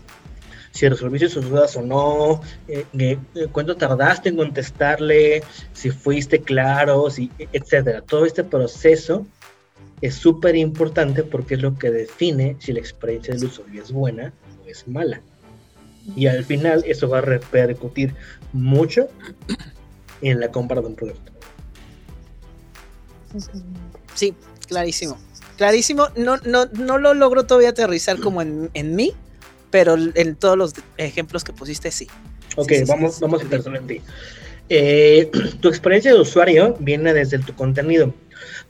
si 0.71 0.87
resolviste 0.87 1.29
sus 1.29 1.49
dudas 1.49 1.75
o 1.75 1.81
no, 1.81 2.41
eh, 2.67 2.85
eh, 2.93 3.17
cuánto 3.51 3.75
tardaste 3.75 4.29
en 4.29 4.37
contestarle, 4.37 5.43
si 5.73 5.89
fuiste 5.89 6.41
claro, 6.41 7.09
si, 7.09 7.29
etcétera. 7.51 8.01
Todo 8.01 8.25
este 8.25 8.43
proceso 8.43 9.25
es 10.01 10.15
súper 10.15 10.55
importante 10.55 11.23
porque 11.23 11.55
es 11.55 11.61
lo 11.61 11.77
que 11.77 11.91
define 11.91 12.55
si 12.59 12.73
la 12.73 12.79
experiencia 12.79 13.33
del 13.33 13.45
usuario 13.45 13.83
es 13.83 13.91
buena 13.91 14.33
o 14.63 14.67
es 14.67 14.87
mala. 14.87 15.21
Y 16.15 16.27
al 16.27 16.43
final 16.43 16.83
eso 16.87 17.07
va 17.07 17.19
a 17.19 17.21
repercutir 17.21 18.15
mucho 18.53 19.07
en 20.21 20.39
la 20.39 20.49
compra 20.49 20.81
de 20.81 20.87
un 20.87 20.95
producto. 20.95 21.31
Sí, 24.15 24.33
clarísimo. 24.67 25.17
Clarísimo. 25.57 26.07
No, 26.15 26.37
no, 26.37 26.65
no 26.65 26.97
lo 26.97 27.13
logro 27.13 27.45
todavía 27.45 27.69
aterrizar 27.69 28.19
como 28.19 28.41
en, 28.41 28.71
en 28.73 28.95
mí, 28.95 29.13
pero 29.71 29.95
en 29.95 30.35
todos 30.35 30.57
los 30.57 30.73
ejemplos 30.97 31.43
que 31.43 31.53
pusiste 31.53 31.89
sí. 31.91 32.07
Ok, 32.57 32.71
vamos, 32.87 33.19
vamos 33.19 33.41
a 33.41 33.43
empezar 33.43 33.75
en 33.75 33.87
ti. 33.87 34.01
Eh, 34.69 35.31
tu 35.61 35.69
experiencia 35.69 36.13
de 36.13 36.19
usuario 36.19 36.75
viene 36.79 37.13
desde 37.13 37.39
tu 37.39 37.55
contenido. 37.55 38.13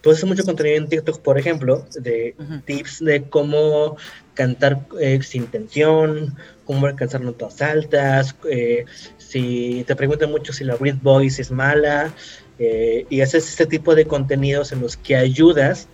Tú 0.01 0.11
haces 0.11 0.25
mucho 0.25 0.43
contenido 0.43 0.77
en 0.77 0.87
TikTok, 0.87 1.19
por 1.21 1.37
ejemplo, 1.37 1.85
de 1.93 2.35
tips 2.65 2.99
de 3.05 3.23
cómo 3.23 3.97
cantar 4.33 4.81
eh, 4.99 5.19
sin 5.21 5.45
tensión, 5.47 6.35
cómo 6.65 6.87
alcanzar 6.87 7.21
notas 7.21 7.61
altas, 7.61 8.35
eh, 8.49 8.85
si 9.17 9.83
te 9.87 9.95
preguntan 9.95 10.31
mucho 10.31 10.53
si 10.53 10.63
la 10.63 10.75
read 10.75 10.95
voice 11.01 11.41
es 11.41 11.51
mala, 11.51 12.13
eh, 12.59 13.05
y 13.09 13.21
haces 13.21 13.49
este 13.49 13.65
tipo 13.65 13.95
de 13.95 14.05
contenidos 14.05 14.71
en 14.71 14.81
los 14.81 14.97
que 14.97 15.15
ayudas 15.15 15.87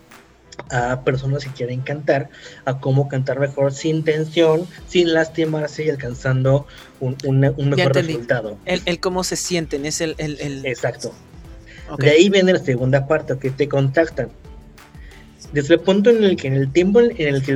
a 0.70 1.02
personas 1.02 1.46
que 1.46 1.52
quieren 1.52 1.82
cantar, 1.82 2.30
a 2.66 2.80
cómo 2.80 3.08
cantar 3.08 3.40
mejor 3.40 3.74
sin 3.74 4.04
tensión, 4.04 4.68
sin 4.88 5.14
lastimarse 5.14 5.86
y 5.86 5.90
alcanzando 5.90 6.68
un, 7.00 7.16
mejor 7.40 7.94
resultado. 7.94 8.58
El, 8.66 9.00
cómo 9.00 9.24
se 9.24 9.36
sienten, 9.36 9.86
es 9.86 10.02
el... 10.02 10.16
Exacto. 10.66 11.14
De 11.98 12.10
ahí 12.10 12.30
viene 12.30 12.54
la 12.54 12.60
segunda 12.60 13.08
parte, 13.08 13.38
que 13.38 13.50
te 13.50 13.70
contactan. 13.70 14.30
Desde 15.54 15.76
el 15.76 15.80
punto 15.80 16.10
en 16.10 16.24
el 16.24 16.36
que 16.36 16.48
en 16.48 16.56
el 16.56 16.72
tiempo 16.72 17.00
en 17.00 17.16
el 17.18 17.42
que 17.42 17.54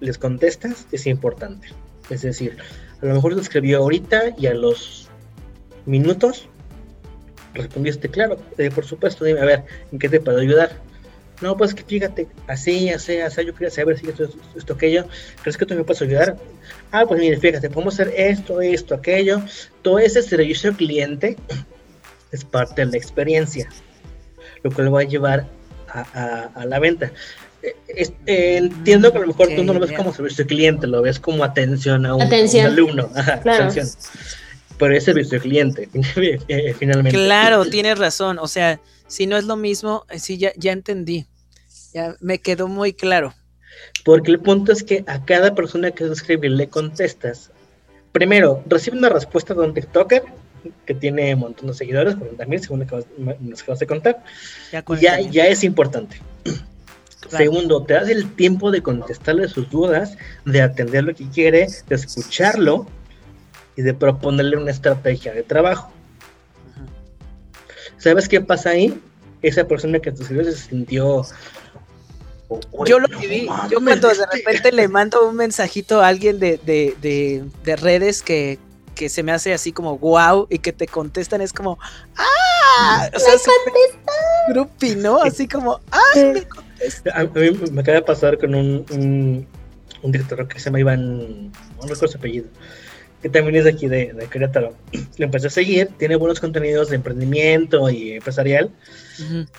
les 0.00 0.18
contestas 0.18 0.86
es 0.92 1.06
importante. 1.06 1.68
Es 2.10 2.22
decir, 2.22 2.58
a 3.00 3.06
lo 3.06 3.14
mejor 3.14 3.34
te 3.34 3.40
escribió 3.40 3.78
ahorita 3.78 4.34
y 4.36 4.46
a 4.46 4.54
los 4.54 5.08
minutos 5.86 6.48
respondiste, 7.54 8.08
claro, 8.08 8.36
eh, 8.58 8.70
por 8.70 8.84
supuesto, 8.84 9.24
dime, 9.24 9.40
a 9.40 9.44
ver, 9.44 9.64
¿en 9.90 9.98
qué 9.98 10.08
te 10.08 10.20
puedo 10.20 10.38
ayudar? 10.38 10.70
No, 11.40 11.56
pues 11.56 11.74
que 11.74 11.82
fíjate, 11.82 12.28
así, 12.46 12.90
así, 12.90 13.18
así, 13.18 13.44
yo 13.46 13.54
quería 13.54 13.70
saber 13.70 13.98
si 13.98 14.08
esto, 14.08 14.28
esto, 14.54 14.74
aquello, 14.74 15.06
¿crees 15.42 15.56
que 15.56 15.64
tú 15.64 15.74
me 15.74 15.84
puedes 15.84 16.02
ayudar? 16.02 16.36
Ah, 16.92 17.04
pues 17.06 17.18
mire, 17.20 17.38
fíjate, 17.38 17.70
podemos 17.70 17.94
hacer 17.94 18.12
esto, 18.16 18.60
esto, 18.60 18.94
aquello. 18.94 19.40
Todo 19.82 19.98
ese 19.98 20.22
servicio 20.22 20.70
al 20.70 20.76
cliente 20.76 21.36
es 22.32 22.44
parte 22.44 22.84
de 22.84 22.90
la 22.90 22.96
experiencia, 22.98 23.68
lo 24.62 24.70
cual 24.70 24.94
va 24.94 25.00
a 25.00 25.04
llevar 25.04 25.46
a, 25.88 26.64
la 26.66 26.78
venta. 26.78 27.10
Eh, 27.62 27.74
eh, 28.26 28.56
entiendo 28.56 29.10
que 29.12 29.18
a 29.18 29.20
lo 29.22 29.26
mejor 29.28 29.48
tú 29.54 29.64
no 29.64 29.72
lo 29.72 29.80
ves 29.80 29.92
como 29.92 30.12
servicio 30.12 30.42
al 30.42 30.48
cliente, 30.48 30.86
lo 30.86 31.02
ves 31.02 31.18
como 31.18 31.42
atención 31.44 32.06
a 32.06 32.14
un, 32.14 32.22
alumno. 32.22 33.10
atención. 33.14 33.88
Pero 34.78 34.96
es 34.96 35.04
servicio 35.04 35.36
al 35.36 35.42
cliente, 35.42 35.88
eh, 36.16 36.74
finalmente. 36.78 37.18
Claro, 37.18 37.64
tienes 37.66 37.98
razón. 37.98 38.38
O 38.38 38.48
sea, 38.48 38.80
si 39.06 39.26
no 39.26 39.36
es 39.36 39.44
lo 39.44 39.56
mismo, 39.56 40.06
sí, 40.16 40.38
ya, 40.38 40.52
ya 40.56 40.72
entendí. 40.72 41.26
Ya 41.92 42.16
me 42.20 42.38
quedó 42.38 42.68
muy 42.68 42.92
claro. 42.92 43.34
Porque 44.04 44.30
el 44.30 44.40
punto 44.40 44.72
es 44.72 44.82
que 44.82 45.04
a 45.06 45.24
cada 45.24 45.54
persona 45.54 45.90
que 45.90 46.04
escribe 46.04 46.48
le 46.48 46.68
contestas. 46.68 47.50
Primero, 48.12 48.62
recibe 48.66 48.98
una 48.98 49.08
respuesta 49.08 49.54
de 49.54 49.60
un 49.60 49.74
TikToker 49.74 50.24
que 50.84 50.94
tiene 50.94 51.34
un 51.34 51.40
montón 51.40 51.68
de 51.68 51.74
seguidores, 51.74 52.16
40 52.16 52.44
mil, 52.46 52.60
según 52.60 52.86
nos 53.40 53.62
acabas 53.62 53.78
de 53.78 53.86
contar. 53.86 54.22
Ya, 55.00 55.20
ya, 55.20 55.46
es 55.46 55.64
importante. 55.64 56.20
Segundo, 57.28 57.84
te 57.84 57.94
das 57.94 58.08
el 58.08 58.32
tiempo 58.34 58.70
de 58.70 58.82
contestarle 58.82 59.48
sus 59.48 59.70
dudas, 59.70 60.16
de 60.44 60.62
atender 60.62 61.04
lo 61.04 61.14
que 61.14 61.28
quiere, 61.28 61.68
de 61.88 61.94
escucharlo 61.94 62.86
y 63.76 63.82
de 63.82 63.94
proponerle 63.94 64.56
una 64.56 64.70
estrategia 64.70 65.32
de 65.32 65.42
trabajo. 65.42 65.92
¿Sabes 67.98 68.28
qué 68.28 68.40
pasa 68.40 68.70
ahí? 68.70 68.98
Esa 69.42 69.68
persona 69.68 70.00
que 70.00 70.10
te 70.10 70.22
escribió 70.22 70.44
se 70.44 70.56
sintió 70.56 71.24
yo 72.86 72.98
lo 72.98 73.08
viví, 73.08 73.48
yo 73.70 73.78
cuando 73.82 74.08
de 74.08 74.26
repente 74.32 74.72
le 74.72 74.88
mando 74.88 75.28
un 75.28 75.36
mensajito 75.36 76.00
a 76.00 76.08
alguien 76.08 76.38
de, 76.38 76.58
de, 76.58 77.44
de 77.64 77.76
redes 77.76 78.22
que, 78.22 78.58
que 79.00 79.08
se 79.08 79.22
me 79.22 79.32
hace 79.32 79.54
así 79.54 79.72
como 79.72 79.96
wow 79.98 80.46
y 80.50 80.58
que 80.58 80.74
te 80.74 80.86
contestan 80.86 81.40
es 81.40 81.54
como 81.54 81.78
¡ah! 82.16 83.10
O 83.14 83.18
sea, 83.18 83.32
me 83.64 84.52
grupi, 84.52 84.94
¿no? 84.94 85.22
Así 85.22 85.48
como 85.48 85.80
¡ah! 85.90 85.98
Me 86.16 86.46
contesta. 86.46 87.10
A, 87.14 87.24
mí 87.24 87.50
me 87.72 87.80
acaba 87.80 87.96
de 87.96 88.02
pasar 88.02 88.36
con 88.36 88.54
un, 88.54 88.84
un, 88.90 89.46
un, 90.02 90.12
director 90.12 90.46
que 90.46 90.58
se 90.58 90.66
llama 90.66 90.80
Iván, 90.80 91.50
no 91.50 91.82
recuerdo 91.82 92.08
su 92.08 92.18
apellido, 92.18 92.48
que 93.22 93.28
también 93.28 93.56
es 93.56 93.64
de 93.64 93.70
aquí 93.70 93.88
de, 93.88 94.12
de 94.12 94.26
Querétaro. 94.26 94.74
Le 95.16 95.24
empecé 95.24 95.48
a 95.48 95.50
seguir, 95.50 95.88
tiene 95.98 96.16
buenos 96.16 96.40
contenidos 96.40 96.90
de 96.90 96.96
emprendimiento 96.96 97.88
y 97.90 98.12
empresarial. 98.12 98.70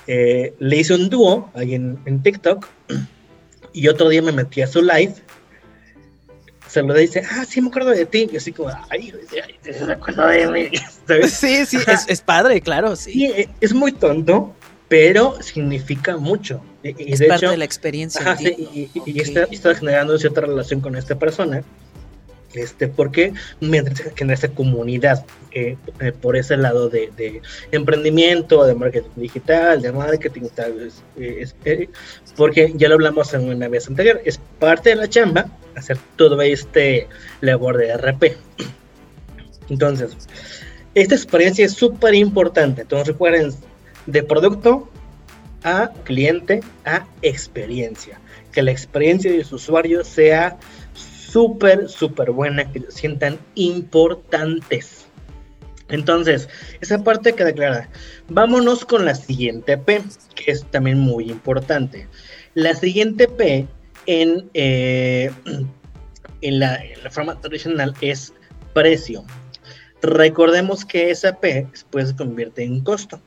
eh, 0.08 0.54
le 0.60 0.78
hice 0.78 0.96
un 0.96 1.10
dúo 1.10 1.52
ahí 1.54 1.76
en, 1.76 2.00
en 2.06 2.24
TikTok 2.24 2.68
y 3.74 3.88
otro 3.88 4.10
día 4.10 4.22
me 4.22 4.32
metí 4.32 4.62
a 4.62 4.68
su 4.68 4.82
live 4.82 5.14
se 6.72 6.82
lo 6.82 6.94
dice, 6.94 7.22
ah, 7.30 7.44
sí 7.46 7.60
me 7.60 7.68
acuerdo 7.68 7.90
de 7.90 8.06
ti. 8.06 8.30
Y 8.32 8.38
así 8.38 8.54
como, 8.54 8.72
ay, 8.90 9.14
se 9.62 9.92
acuerda 9.92 10.28
de 10.28 10.48
mí. 10.48 10.70
Sí, 11.28 11.66
sí, 11.66 11.78
es, 12.08 12.22
padre, 12.22 12.62
claro, 12.62 12.96
sí. 12.96 13.26
E, 13.26 13.50
es 13.60 13.74
muy 13.74 13.92
tonto, 13.92 14.56
pero 14.88 15.42
significa 15.42 16.16
mucho. 16.16 16.64
Y, 16.82 17.12
es 17.12 17.20
de 17.20 17.28
parte 17.28 17.50
de 17.50 17.58
la 17.58 17.66
experiencia. 17.66 18.22
Ajá, 18.22 18.38
sí, 18.38 18.90
y, 19.06 19.20
está, 19.20 19.76
generando 19.76 20.18
cierta 20.18 20.40
relación 20.40 20.80
con 20.80 20.96
esta 20.96 21.20
persona 21.20 21.66
este, 22.54 22.88
porque 22.88 23.34
mientras 23.60 24.02
que 24.14 24.24
en 24.24 24.32
esta 24.32 24.50
comunidad, 24.50 25.26
eh, 25.52 25.78
eh, 26.00 26.12
por 26.12 26.36
ese 26.36 26.58
lado 26.58 26.90
de, 26.90 27.42
emprendimiento, 27.72 28.66
de 28.66 28.76
marketing 28.76 29.10
digital, 29.16 29.82
de 29.82 29.92
marketing, 29.92 30.44
tal, 30.54 30.92
eh, 31.18 31.90
porque 32.36 32.74
ya 32.76 32.88
lo 32.90 32.96
hablamos 32.96 33.34
en 33.34 33.50
una 33.50 33.68
vez 33.68 33.88
anterior, 33.88 34.22
es 34.26 34.40
parte 34.60 34.90
de 34.90 34.96
la 34.96 35.10
chamba 35.10 35.48
hacer 35.76 35.98
todo 36.16 36.42
este 36.42 37.08
labor 37.42 37.78
de 37.78 37.94
RP. 37.98 38.38
Entonces, 39.70 40.16
esta 40.94 41.16
experiencia 41.16 41.66
es 41.66 41.74
súper 41.74 42.14
importante. 42.16 42.82
Entonces, 42.82 43.08
recuerden, 43.08 43.54
de 44.06 44.24
producto 44.24 44.90
a 45.64 45.92
cliente 46.04 46.62
a 46.86 47.06
experiencia. 47.22 48.20
Que 48.52 48.62
la 48.62 48.72
experiencia 48.72 49.32
de 49.32 49.44
su 49.44 49.56
usuario 49.56 50.04
sea 50.04 50.58
súper, 51.32 51.90
súper 51.90 52.32
buena, 52.32 52.72
que 52.72 52.82
se 52.82 52.92
sientan 52.92 53.40
importantes. 53.56 55.06
Entonces, 55.90 56.48
esa 56.80 57.04
parte 57.04 57.34
queda 57.34 57.54
clara. 57.54 57.90
Vámonos 58.30 58.86
con 58.86 59.06
la 59.06 59.16
siguiente 59.16 59.78
P, 59.78 60.02
que 60.36 60.52
es 60.52 60.66
también 60.72 61.00
muy 61.00 61.30
importante. 61.30 62.08
La 62.54 62.74
siguiente 62.74 63.28
P 63.28 63.68
en, 64.06 64.50
eh, 64.54 65.32
en, 66.42 66.60
la, 66.60 66.80
forma 67.10 67.40
tradicional 67.40 67.94
es 68.02 68.34
precio. 68.74 69.26
Recordemos 70.02 70.86
que 70.86 71.12
esa 71.12 71.40
P 71.40 71.68
después 71.72 72.10
se 72.10 72.16
convierte 72.16 72.64
en 72.64 72.82
costo, 72.82 73.22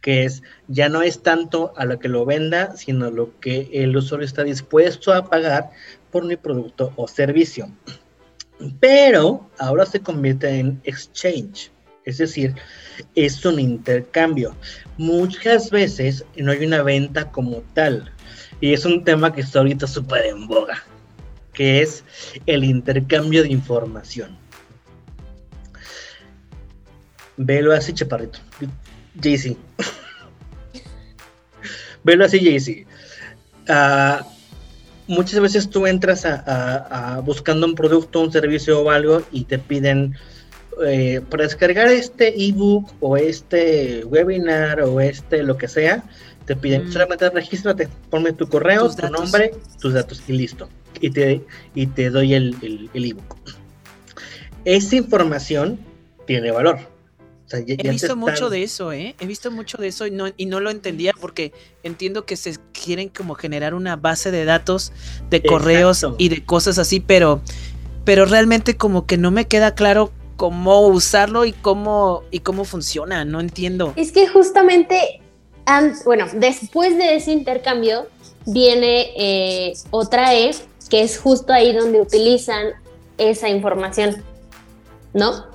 que 0.00 0.24
es 0.24 0.42
ya 0.68 0.88
no 0.88 1.02
es 1.02 1.22
tanto 1.22 1.72
a 1.76 1.84
lo 1.84 1.98
que 1.98 2.08
lo 2.08 2.24
venda, 2.24 2.76
sino 2.76 3.10
lo 3.10 3.38
que 3.40 3.68
el 3.72 3.96
usuario 3.96 4.26
está 4.26 4.44
dispuesto 4.44 5.12
a 5.12 5.28
pagar 5.28 5.70
por 6.10 6.24
mi 6.24 6.36
producto 6.36 6.92
o 6.96 7.08
servicio. 7.08 7.70
Pero 8.80 9.48
ahora 9.58 9.86
se 9.86 10.00
convierte 10.00 10.48
en 10.48 10.80
exchange. 10.84 11.70
Es 12.04 12.18
decir, 12.18 12.54
es 13.14 13.44
un 13.44 13.60
intercambio. 13.60 14.56
Muchas 14.96 15.70
veces 15.70 16.24
no 16.36 16.52
hay 16.52 16.64
una 16.64 16.82
venta 16.82 17.30
como 17.30 17.62
tal. 17.74 18.10
Y 18.60 18.72
es 18.72 18.84
un 18.84 19.04
tema 19.04 19.32
que 19.32 19.42
está 19.42 19.60
ahorita 19.60 19.86
súper 19.86 20.26
en 20.26 20.48
boga, 20.48 20.82
que 21.52 21.82
es 21.82 22.02
el 22.46 22.64
intercambio 22.64 23.42
de 23.42 23.50
información. 23.50 24.36
Velo 27.36 27.72
así, 27.72 27.92
chaparrito. 27.92 28.40
JC. 29.14 29.56
Velo 32.02 32.24
así, 32.24 32.40
JC. 32.40 32.86
Ah, 33.68 34.26
muchas 35.08 35.40
veces 35.40 35.68
tú 35.68 35.86
entras 35.86 36.24
a, 36.24 37.20
buscando 37.24 37.66
un 37.66 37.74
producto, 37.74 38.20
un 38.20 38.30
servicio 38.30 38.80
o 38.80 38.90
algo 38.90 39.22
y 39.32 39.44
te 39.44 39.58
piden 39.58 40.14
eh, 40.86 41.20
para 41.28 41.44
descargar 41.44 41.88
este 41.88 42.40
ebook 42.40 42.92
o 43.00 43.16
este 43.16 44.04
webinar 44.04 44.82
o 44.82 45.00
este 45.00 45.42
lo 45.42 45.56
que 45.56 45.66
sea, 45.66 46.04
te 46.44 46.54
piden 46.54 46.86
mm. 46.86 46.92
solamente 46.92 47.28
regístrate, 47.30 47.88
ponme 48.10 48.32
tu 48.32 48.48
correo, 48.48 48.88
tu 48.94 49.08
nombre, 49.08 49.52
tus 49.80 49.94
datos 49.94 50.22
y 50.28 50.32
listo. 50.32 50.68
Y 51.00 51.10
te, 51.10 51.44
y 51.74 51.86
te 51.86 52.10
doy 52.10 52.34
el, 52.34 52.56
el, 52.92 53.04
ebook. 53.04 53.36
Esa 54.64 54.96
información 54.96 55.78
tiene 56.26 56.50
valor. 56.50 56.78
He 57.50 57.90
visto 57.90 58.16
mucho 58.16 58.50
de 58.50 58.62
eso, 58.62 58.92
¿eh? 58.92 59.14
He 59.18 59.26
visto 59.26 59.50
mucho 59.50 59.78
de 59.78 59.88
eso 59.88 60.06
y 60.06 60.10
no, 60.10 60.26
y 60.36 60.46
no 60.46 60.60
lo 60.60 60.70
entendía 60.70 61.12
porque 61.18 61.52
entiendo 61.82 62.26
que 62.26 62.36
se 62.36 62.56
quieren 62.72 63.08
como 63.08 63.34
generar 63.34 63.74
una 63.74 63.96
base 63.96 64.30
de 64.30 64.44
datos 64.44 64.92
de 65.30 65.42
correos 65.42 66.06
y 66.18 66.28
de 66.28 66.44
cosas 66.44 66.78
así, 66.78 67.00
pero, 67.00 67.40
pero 68.04 68.26
realmente 68.26 68.76
como 68.76 69.06
que 69.06 69.16
no 69.16 69.30
me 69.30 69.46
queda 69.46 69.74
claro 69.74 70.12
cómo 70.36 70.86
usarlo 70.86 71.44
y 71.44 71.52
cómo, 71.52 72.22
y 72.30 72.40
cómo 72.40 72.64
funciona, 72.64 73.24
no 73.24 73.40
entiendo. 73.40 73.92
Es 73.96 74.12
que 74.12 74.28
justamente, 74.28 75.20
bueno, 76.04 76.26
después 76.34 76.96
de 76.96 77.16
ese 77.16 77.32
intercambio 77.32 78.06
viene 78.46 79.10
eh, 79.16 79.72
otra 79.90 80.34
E, 80.34 80.54
que 80.88 81.02
es 81.02 81.18
justo 81.18 81.52
ahí 81.52 81.74
donde 81.74 82.00
utilizan 82.00 82.68
esa 83.18 83.48
información, 83.48 84.22
¿no? 85.12 85.46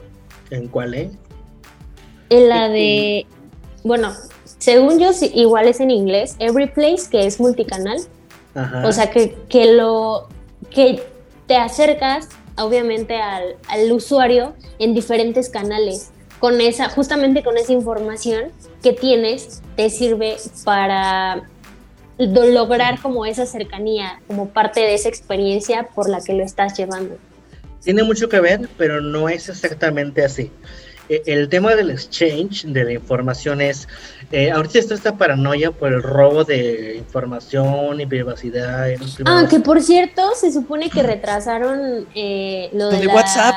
¿En 0.49 0.67
cuál 0.67 0.93
E? 0.93 1.11
En 2.33 2.49
la 2.49 2.67
de, 2.69 3.27
bueno, 3.83 4.13
según 4.57 4.99
yo, 4.99 5.11
igual 5.33 5.67
es 5.67 5.79
en 5.79 5.91
inglés, 5.91 6.35
Every 6.39 6.67
Place, 6.67 7.03
que 7.11 7.25
es 7.25 7.39
multicanal. 7.39 7.99
O 8.83 8.91
sea, 8.91 9.09
que, 9.09 9.35
que 9.49 9.73
lo, 9.73 10.29
que 10.69 11.03
te 11.47 11.55
acercas 11.57 12.29
obviamente 12.57 13.17
al, 13.17 13.91
usuario 13.91 14.53
en 14.79 14.93
diferentes 14.93 15.49
canales. 15.49 16.11
Con 16.39 16.59
esa, 16.59 16.89
justamente 16.89 17.43
con 17.43 17.57
esa 17.57 17.71
información 17.71 18.51
que 18.81 18.93
tienes, 18.93 19.61
te 19.75 19.89
sirve 19.89 20.35
para 20.65 21.43
lograr 22.17 22.99
como 23.01 23.25
esa 23.25 23.45
cercanía, 23.45 24.21
como 24.27 24.49
parte 24.49 24.81
de 24.81 24.93
esa 24.93 25.09
experiencia 25.09 25.87
por 25.95 26.09
la 26.09 26.21
que 26.21 26.33
lo 26.33 26.43
estás 26.43 26.77
llevando. 26.77 27.17
Tiene 27.83 28.03
mucho 28.03 28.27
que 28.27 28.39
ver, 28.39 28.69
pero 28.77 29.01
no 29.01 29.29
es 29.29 29.49
exactamente 29.49 30.23
así. 30.23 30.51
E, 31.09 31.21
el 31.25 31.49
tema 31.49 31.75
del 31.75 31.89
exchange 31.91 32.65
de 32.65 32.83
la 32.83 32.93
información 32.93 33.61
es, 33.61 33.87
eh, 34.31 34.51
ahorita 34.51 34.79
está 34.79 34.95
esta 34.95 35.17
paranoia 35.17 35.71
por 35.71 35.91
el 35.91 36.01
robo 36.01 36.43
de 36.43 36.95
información 36.97 37.99
y 38.01 38.05
privacidad. 38.05 38.87
ah, 39.25 39.47
que 39.49 39.59
por 39.59 39.81
cierto, 39.81 40.33
se 40.35 40.51
supone 40.51 40.89
que 40.89 41.03
retrasaron 41.03 42.07
eh, 42.15 42.69
lo 42.73 42.89
de, 42.89 43.07
WhatsApp. 43.07 43.53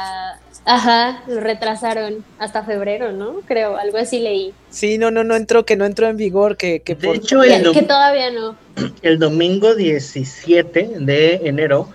Ajá, 0.68 1.22
lo 1.28 1.38
retrasaron 1.38 2.24
hasta 2.40 2.64
febrero, 2.64 3.12
¿no? 3.12 3.40
Creo, 3.46 3.76
algo 3.76 3.98
así 3.98 4.18
leí. 4.18 4.52
Sí, 4.68 4.98
no, 4.98 5.12
no, 5.12 5.22
no 5.22 5.36
entró, 5.36 5.64
que 5.64 5.76
no 5.76 5.84
entró 5.84 6.08
en 6.08 6.16
vigor, 6.16 6.56
que, 6.56 6.80
que 6.80 6.96
de 6.96 7.12
hecho, 7.12 7.44
el 7.44 7.70
que 7.70 7.82
todavía 7.82 8.32
no. 8.32 8.56
El 9.02 9.20
domingo 9.20 9.76
17 9.76 10.96
de 10.98 11.34
enero, 11.44 11.88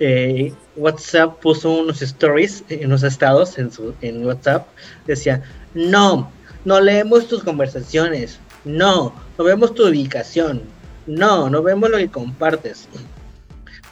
eh, 0.00 0.52
WhatsApp 0.76 1.40
puso 1.40 1.70
unos 1.70 2.02
stories, 2.02 2.64
en 2.68 2.86
unos 2.86 3.02
estados 3.02 3.58
en, 3.58 3.72
su, 3.72 3.94
en 4.00 4.24
WhatsApp, 4.24 4.66
decía, 5.06 5.42
no, 5.74 6.30
no 6.64 6.80
leemos 6.80 7.28
tus 7.28 7.42
conversaciones, 7.42 8.38
no, 8.64 9.14
no 9.38 9.44
vemos 9.44 9.74
tu 9.74 9.86
ubicación, 9.86 10.62
no, 11.06 11.48
no 11.48 11.62
vemos 11.62 11.90
lo 11.90 11.98
que 11.98 12.08
compartes. 12.08 12.88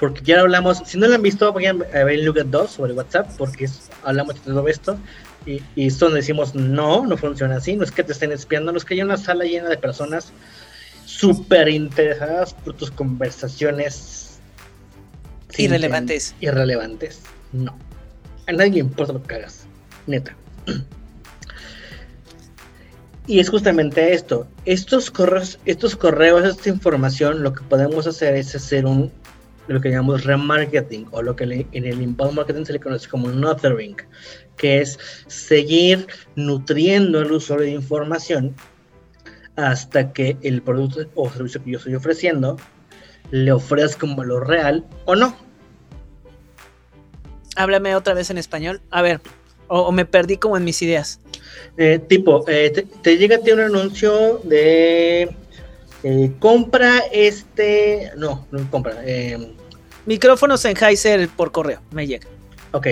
Porque 0.01 0.23
ya 0.25 0.41
hablamos, 0.41 0.83
si 0.85 0.99
no 0.99 1.07
lo 1.07 1.15
han 1.15 1.23
visto, 1.23 1.53
vayan 1.53 1.85
a 1.95 2.05
ver 2.05 2.19
Look 2.21 2.45
2 2.45 2.71
sobre 2.71 2.93
WhatsApp, 2.93 3.31
porque 3.39 3.69
hablamos 4.03 4.35
de 4.35 4.41
todo 4.41 4.67
esto. 4.69 4.99
Y, 5.47 5.63
y 5.77 5.89
decimos, 5.89 6.55
no, 6.55 7.07
no 7.07 7.17
funciona 7.17 7.57
así, 7.57 7.77
no 7.77 7.85
es 7.85 7.91
que 7.91 8.03
te 8.03 8.13
estén 8.13 8.33
espiando, 8.33 8.73
no 8.73 8.79
es 8.79 8.85
que 8.85 8.95
haya 8.95 9.05
una 9.05 9.17
sala 9.17 9.45
llena 9.45 9.69
de 9.69 9.77
personas 9.77 10.33
súper 11.05 11.69
interesadas 11.69 12.55
por 12.55 12.75
tus 12.75 12.91
conversaciones 12.91 14.24
Irrelevantes. 15.59 16.35
Irrelevantes. 16.41 17.21
No. 17.53 17.77
A 18.47 18.53
nadie 18.53 18.73
le 18.73 18.79
importa 18.81 19.13
lo 19.13 19.23
que 19.23 19.35
hagas. 19.35 19.67
Neta. 20.07 20.37
Y 23.27 23.41
es 23.41 23.49
justamente 23.49 24.13
esto. 24.13 24.47
Estos 24.67 25.11
correos, 25.11 25.59
estos 25.65 25.97
correos, 25.97 26.45
esta 26.45 26.69
información, 26.69 27.43
lo 27.43 27.55
que 27.55 27.63
podemos 27.63 28.07
hacer 28.07 28.35
es 28.35 28.55
hacer 28.55 28.85
un 28.85 29.11
lo 29.67 29.81
que 29.81 29.91
llamamos 29.91 30.25
remarketing 30.25 31.07
o 31.11 31.23
lo 31.23 31.35
que 31.35 31.67
en 31.73 31.85
el 31.87 32.03
inbound 32.03 32.35
marketing 32.35 32.65
se 32.65 32.75
le 32.75 32.81
conoce 32.81 33.09
como 33.09 33.29
nurturing, 33.29 33.97
que 34.59 34.81
es 34.81 34.99
seguir 35.27 36.07
nutriendo 36.37 37.21
al 37.21 37.33
usuario 37.33 37.65
de 37.65 37.73
información 37.73 38.55
hasta 39.57 40.13
que 40.13 40.37
el 40.43 40.61
producto 40.61 41.09
o 41.15 41.31
servicio 41.31 41.63
que 41.63 41.71
yo 41.71 41.79
estoy 41.79 41.95
ofreciendo 41.95 42.59
le 43.31 43.53
ofrezca 43.53 44.05
un 44.05 44.17
valor 44.17 44.47
real 44.49 44.85
o 45.07 45.17
no. 45.17 45.35
Háblame 47.57 47.95
otra 47.95 48.15
vez 48.15 48.31
en 48.31 48.39
español. 48.39 48.81
A 48.91 49.03
ver, 49.03 49.21
o, 49.69 49.93
me 49.93 50.05
perdí 50.05 50.37
como 50.37 50.57
en 50.57 50.65
mis 50.65 50.83
ideas. 50.83 51.21
Eh, 51.77 52.01
tipo, 52.09 52.45
eh, 52.49 52.87
te, 53.03 53.17
llega 53.17 53.37
a 53.37 53.41
ti 53.41 53.53
un 53.53 53.61
anuncio 53.61 54.41
de 54.45 55.35
eh, 56.03 56.33
compra 56.39 56.99
este. 57.13 58.11
No, 58.17 58.47
no 58.51 58.71
compra. 58.71 59.03
Micrófonos 60.07 60.61
Sennheiser 60.61 61.29
por 61.29 61.53
correo, 61.53 61.81
me 61.91 62.07
llega. 62.07 62.27
Ok. 62.73 62.89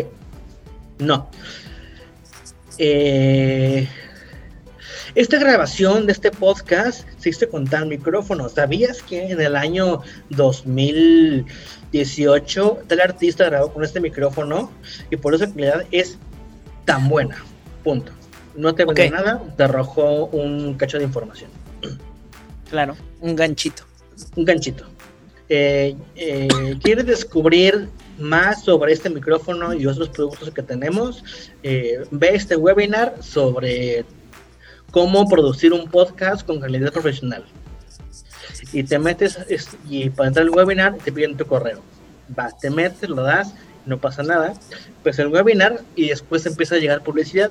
No. 0.98 1.28
Esta 5.14 5.38
grabación 5.38 6.06
de 6.06 6.12
este 6.12 6.30
podcast 6.30 7.06
se 7.18 7.30
hizo 7.30 7.48
con 7.48 7.66
tal 7.66 7.86
micrófono. 7.86 8.48
¿Sabías 8.48 9.02
que 9.02 9.30
en 9.30 9.40
el 9.40 9.56
año 9.56 10.00
2000 10.30 11.46
18, 11.92 12.84
tal 12.88 13.00
artista 13.00 13.44
grabó 13.44 13.72
con 13.72 13.84
este 13.84 14.00
micrófono 14.00 14.72
y 15.10 15.16
por 15.16 15.34
eso 15.34 15.44
la 15.44 15.52
calidad 15.52 15.84
es 15.92 16.18
tan 16.84 17.08
buena. 17.08 17.44
Punto. 17.84 18.12
No 18.56 18.74
te 18.74 18.84
vende 18.84 19.10
nada, 19.10 19.42
te 19.56 19.62
arrojó 19.62 20.26
un 20.26 20.74
cacho 20.74 20.98
de 20.98 21.04
información. 21.04 21.50
Claro, 22.68 22.96
un 23.20 23.36
ganchito. 23.36 23.84
Un 24.36 24.44
ganchito. 24.44 24.86
Eh, 25.48 25.94
eh, 26.16 26.48
¿Quieres 26.82 27.06
descubrir 27.06 27.88
más 28.18 28.64
sobre 28.64 28.92
este 28.92 29.10
micrófono 29.10 29.74
y 29.74 29.86
otros 29.86 30.08
productos 30.08 30.50
que 30.50 30.62
tenemos? 30.62 31.22
Eh, 31.62 32.04
ve 32.10 32.30
este 32.34 32.56
webinar 32.56 33.16
sobre 33.20 34.04
cómo 34.92 35.28
producir 35.28 35.72
un 35.72 35.90
podcast 35.90 36.46
con 36.46 36.60
calidad 36.60 36.92
profesional 36.92 37.44
y 38.72 38.84
te 38.84 38.98
metes 38.98 39.38
y 39.88 40.10
para 40.10 40.28
entrar 40.28 40.46
al 40.46 40.50
webinar 40.50 40.96
te 40.98 41.12
piden 41.12 41.36
tu 41.36 41.46
correo. 41.46 41.80
Vas, 42.28 42.58
te 42.58 42.70
metes, 42.70 43.08
lo 43.08 43.22
das, 43.22 43.54
no 43.84 43.98
pasa 43.98 44.22
nada. 44.22 44.54
Pues 45.02 45.18
el 45.18 45.28
webinar 45.28 45.80
y 45.96 46.08
después 46.08 46.46
empieza 46.46 46.76
a 46.76 46.78
llegar 46.78 47.02
publicidad. 47.02 47.50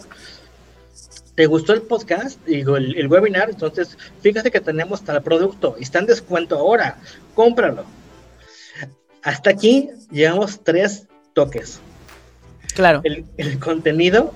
¿Te 1.36 1.46
gustó 1.46 1.74
el 1.74 1.82
podcast? 1.82 2.44
Digo, 2.46 2.78
el, 2.78 3.08
webinar, 3.08 3.50
entonces 3.50 3.98
fíjate 4.22 4.52
que 4.52 4.60
tenemos 4.60 5.04
tal 5.04 5.22
producto 5.22 5.76
y 5.80 5.84
está 5.84 6.00
en 6.00 6.06
descuento 6.06 6.58
ahora, 6.58 6.98
cómpralo. 7.36 7.86
Hasta 9.24 9.52
aquí 9.52 9.90
llevamos 10.12 10.64
tres 10.64 11.08
toques. 11.34 11.80
Claro. 12.74 13.02
El, 13.04 13.26
el 13.38 13.60
contenido, 13.60 14.34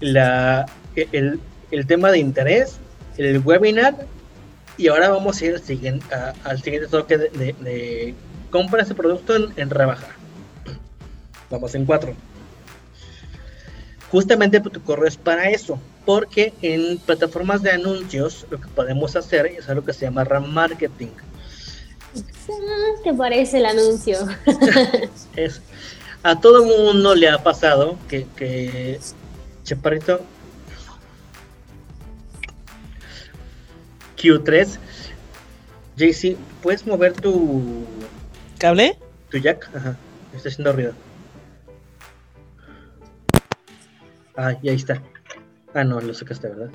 la, 0.00 0.66
el, 0.94 1.40
tema 1.86 2.10
de 2.10 2.18
interés, 2.18 2.78
el 3.16 3.38
webinar, 3.38 4.06
y 4.76 4.88
ahora 4.88 5.10
vamos 5.10 5.40
a 5.40 5.44
ir 5.44 5.54
al 5.54 5.62
siguiente, 5.62 6.06
al 6.44 6.62
siguiente 6.62 6.88
toque 6.88 7.18
de, 7.18 8.14
compra 8.50 8.82
ese 8.82 8.94
producto 8.94 9.36
en, 9.36 9.52
en 9.56 9.70
rebaja. 9.70 10.08
Vamos 11.50 11.74
en 11.74 11.84
cuatro. 11.84 12.14
Justamente 14.10 14.60
tu 14.60 14.82
correo 14.82 15.06
es 15.06 15.16
para 15.16 15.50
eso, 15.50 15.78
porque 16.04 16.52
en 16.62 16.98
plataformas 16.98 17.62
de 17.62 17.70
anuncios 17.70 18.46
lo 18.50 18.60
que 18.60 18.68
podemos 18.68 19.14
hacer 19.14 19.46
es 19.46 19.68
algo 19.68 19.84
que 19.84 19.92
se 19.92 20.06
llama 20.06 20.24
RAM 20.24 20.52
marketing. 20.52 21.08
¿Qué 23.04 23.14
parece 23.14 23.58
el 23.58 23.66
anuncio? 23.66 24.18
es, 25.36 25.60
a 26.22 26.40
todo 26.40 26.64
mundo 26.64 27.14
le 27.14 27.28
ha 27.28 27.42
pasado 27.42 27.96
que, 28.08 28.26
que 28.36 28.98
Chaparrito 29.62 30.20
Q3 34.20 34.78
JC, 35.96 36.36
¿puedes 36.62 36.86
mover 36.86 37.12
tu 37.12 37.84
cable? 38.58 38.96
Tu 39.30 39.38
jack, 39.38 39.68
ajá, 39.74 39.96
está 40.34 40.48
haciendo 40.48 40.72
ruido. 40.72 40.94
Ah, 44.36 44.54
y 44.62 44.70
ahí 44.70 44.76
está. 44.76 45.02
Ah, 45.74 45.84
no, 45.84 46.00
lo 46.00 46.14
sacaste, 46.14 46.48
¿verdad? 46.48 46.70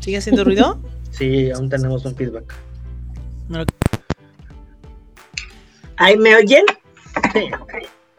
¿Sigue 0.00 0.18
haciendo 0.18 0.44
ruido? 0.44 0.78
sí, 1.10 1.50
aún 1.50 1.68
tenemos 1.68 2.04
un 2.04 2.14
feedback. 2.14 2.54
¿Ahí 5.96 6.16
me 6.18 6.36
oyen? 6.36 6.64
Sí, 7.32 7.50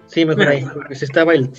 sí 0.08 0.26
mejor 0.26 0.48
ahí. 0.48 0.66
Se 0.92 1.06
estaba 1.06 1.34
el. 1.34 1.52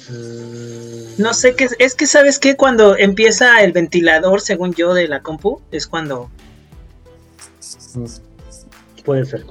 No 1.18 1.34
sé 1.34 1.54
qué. 1.54 1.68
Es 1.78 1.94
que, 1.94 2.06
¿sabes 2.06 2.38
qué? 2.38 2.56
Cuando 2.56 2.96
empieza 2.96 3.62
el 3.62 3.72
ventilador, 3.72 4.40
según 4.40 4.74
yo, 4.74 4.94
de 4.94 5.08
la 5.08 5.22
compu, 5.22 5.60
es 5.70 5.86
cuando. 5.86 6.30
Mm, 7.94 8.04
puede 9.04 9.24
ser. 9.24 9.44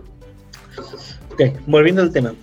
Ok, 1.31 1.41
volviendo 1.65 2.01
al 2.01 2.11
tema. 2.11 2.33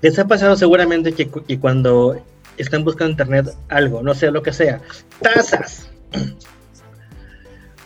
Les 0.00 0.18
ha 0.18 0.26
pasado 0.26 0.56
seguramente 0.56 1.12
que, 1.12 1.30
que 1.30 1.58
cuando 1.58 2.22
están 2.56 2.84
buscando 2.84 3.06
en 3.06 3.12
internet 3.12 3.56
algo, 3.68 4.02
no 4.02 4.14
sé 4.14 4.30
lo 4.30 4.42
que 4.42 4.52
sea. 4.52 4.80
Tazas. 5.20 5.88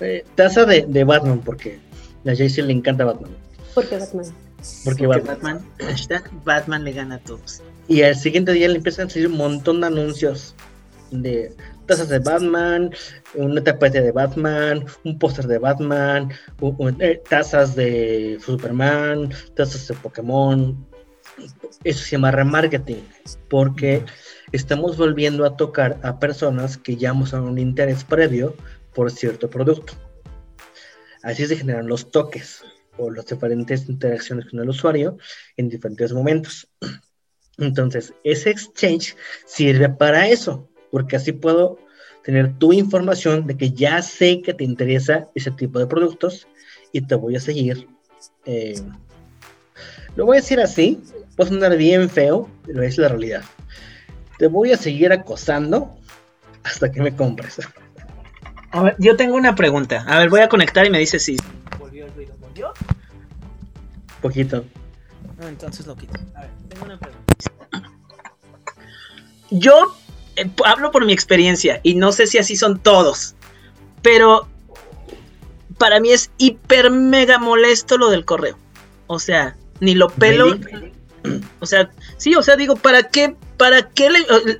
Eh, 0.00 0.24
taza 0.36 0.64
de, 0.64 0.86
de, 0.86 1.02
Batman, 1.02 1.40
porque 1.44 1.80
a 2.24 2.32
Jaycee 2.32 2.62
le 2.62 2.72
encanta 2.72 3.04
Batman. 3.04 3.32
Porque 3.74 3.98
Batman. 3.98 4.26
Porque, 4.84 5.06
Batman. 5.06 5.64
Batman. 6.44 6.84
le 6.84 6.92
gana 6.92 7.14
a 7.16 7.18
todos. 7.18 7.62
Y 7.86 8.02
al 8.02 8.16
siguiente 8.16 8.52
día 8.52 8.68
le 8.68 8.76
empiezan 8.76 9.06
a 9.06 9.10
salir 9.10 9.28
un 9.28 9.36
montón 9.36 9.80
de 9.80 9.86
anuncios 9.86 10.54
de 11.10 11.54
tazas 11.86 12.08
de 12.08 12.18
Batman, 12.18 12.90
una 13.34 13.62
tapete 13.64 14.02
de 14.02 14.12
Batman, 14.12 14.84
un 15.04 15.18
póster 15.18 15.46
de 15.46 15.58
Batman, 15.58 16.30
eh, 17.00 17.22
tazas 17.28 17.74
de 17.74 18.38
Superman, 18.44 19.30
tazas 19.54 19.88
de 19.88 19.94
Pokémon. 19.94 20.86
Eso 21.84 22.04
se 22.04 22.10
llama 22.10 22.32
remarketing, 22.32 23.02
porque 23.48 24.04
estamos 24.52 24.96
volviendo 24.96 25.46
a 25.46 25.56
tocar 25.56 25.98
a 26.02 26.18
personas 26.18 26.76
que 26.76 26.96
ya 26.96 27.12
mostraron 27.14 27.50
un 27.50 27.58
interés 27.58 28.04
previo 28.04 28.54
por 28.92 29.10
cierto 29.10 29.48
producto. 29.48 29.94
Así 31.22 31.46
se 31.46 31.56
generan 31.56 31.86
los 31.86 32.10
toques 32.10 32.64
o 32.98 33.10
las 33.10 33.26
diferentes 33.26 33.88
interacciones 33.88 34.46
con 34.46 34.60
el 34.60 34.68
usuario 34.68 35.16
en 35.56 35.68
diferentes 35.68 36.12
momentos. 36.12 36.68
Entonces, 37.58 38.12
ese 38.24 38.50
exchange 38.50 39.16
sirve 39.46 39.88
para 39.88 40.28
eso, 40.28 40.68
porque 40.90 41.16
así 41.16 41.32
puedo 41.32 41.78
tener 42.22 42.58
tu 42.58 42.72
información 42.72 43.46
de 43.46 43.56
que 43.56 43.70
ya 43.70 44.02
sé 44.02 44.42
que 44.42 44.54
te 44.54 44.64
interesa 44.64 45.28
ese 45.34 45.50
tipo 45.50 45.78
de 45.78 45.86
productos 45.86 46.46
y 46.92 47.00
te 47.00 47.14
voy 47.14 47.36
a 47.36 47.40
seguir. 47.40 47.88
Eh, 48.44 48.80
lo 50.14 50.26
voy 50.26 50.36
a 50.36 50.40
decir 50.40 50.60
así, 50.60 51.00
puede 51.36 51.50
sonar 51.50 51.76
bien 51.76 52.10
feo, 52.10 52.48
pero 52.66 52.82
es 52.82 52.98
la 52.98 53.08
realidad 53.08 53.42
te 54.38 54.46
voy 54.46 54.72
a 54.72 54.76
seguir 54.76 55.12
acosando 55.12 55.98
hasta 56.62 56.90
que 56.90 57.02
me 57.02 57.14
compres. 57.14 57.60
A 58.70 58.82
ver, 58.82 58.96
yo 58.98 59.16
tengo 59.16 59.36
una 59.36 59.54
pregunta. 59.54 60.04
A 60.06 60.18
ver, 60.18 60.30
voy 60.30 60.40
a 60.40 60.48
conectar 60.48 60.86
y 60.86 60.90
me 60.90 60.98
dice 60.98 61.18
si 61.18 61.36
Poquito. 64.20 64.64
No, 65.38 65.48
entonces 65.48 65.86
lo 65.86 65.96
quito. 65.96 66.18
A 66.34 66.40
ver, 66.42 66.50
tengo 66.68 66.84
una 66.84 66.98
pregunta. 66.98 67.34
Yo 69.50 69.96
eh, 70.36 70.50
hablo 70.64 70.90
por 70.90 71.04
mi 71.04 71.12
experiencia 71.12 71.80
y 71.82 71.94
no 71.94 72.12
sé 72.12 72.26
si 72.26 72.38
así 72.38 72.56
son 72.56 72.78
todos, 72.78 73.34
pero 74.02 74.46
para 75.78 76.00
mí 76.00 76.10
es 76.10 76.30
hiper 76.38 76.90
mega 76.90 77.38
molesto 77.38 77.96
lo 77.98 78.10
del 78.10 78.24
correo. 78.24 78.56
O 79.06 79.18
sea, 79.18 79.56
ni 79.80 79.94
lo 79.94 80.08
pelo. 80.08 80.58
O 81.60 81.66
sea, 81.66 81.90
sí, 82.16 82.34
o 82.34 82.42
sea, 82.42 82.56
digo, 82.56 82.76
¿para 82.76 83.04
qué 83.04 83.36
¿para 83.58 83.90
qué 83.90 84.08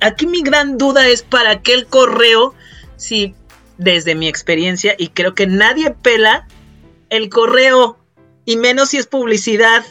aquí 0.01 0.27
mi 0.27 0.43
gran 0.43 0.77
duda 0.77 1.07
es 1.07 1.23
para 1.23 1.61
qué 1.61 1.73
el 1.73 1.87
correo, 1.87 2.53
si 2.97 3.33
desde 3.77 4.13
mi 4.13 4.27
experiencia, 4.27 4.93
y 4.97 5.07
creo 5.07 5.33
que 5.33 5.47
nadie 5.47 5.91
pela 5.91 6.45
el 7.09 7.29
correo, 7.29 7.97
y 8.49 8.57
menos 8.57 8.89
si 8.89 8.97
es 8.97 9.05
publicidad. 9.05 9.85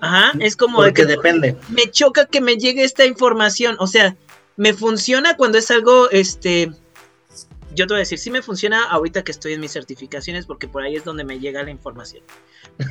Ajá, 0.00 0.32
es 0.40 0.56
como 0.56 0.82
de 0.82 0.94
que 0.94 1.04
depende. 1.04 1.56
Me 1.68 1.90
choca 1.90 2.24
que 2.24 2.40
me 2.40 2.56
llegue 2.56 2.84
esta 2.84 3.04
información, 3.04 3.76
o 3.80 3.86
sea, 3.86 4.16
me 4.56 4.72
funciona 4.72 5.36
cuando 5.36 5.58
es 5.58 5.70
algo, 5.70 6.08
este, 6.10 6.72
yo 7.74 7.86
te 7.86 7.92
voy 7.92 7.96
a 7.96 7.98
decir, 7.98 8.18
sí 8.18 8.30
me 8.30 8.40
funciona 8.40 8.82
ahorita 8.84 9.24
que 9.24 9.32
estoy 9.32 9.52
en 9.52 9.60
mis 9.60 9.72
certificaciones 9.72 10.46
porque 10.46 10.68
por 10.68 10.84
ahí 10.84 10.96
es 10.96 11.04
donde 11.04 11.22
me 11.22 11.38
llega 11.38 11.62
la 11.62 11.70
información. 11.70 12.22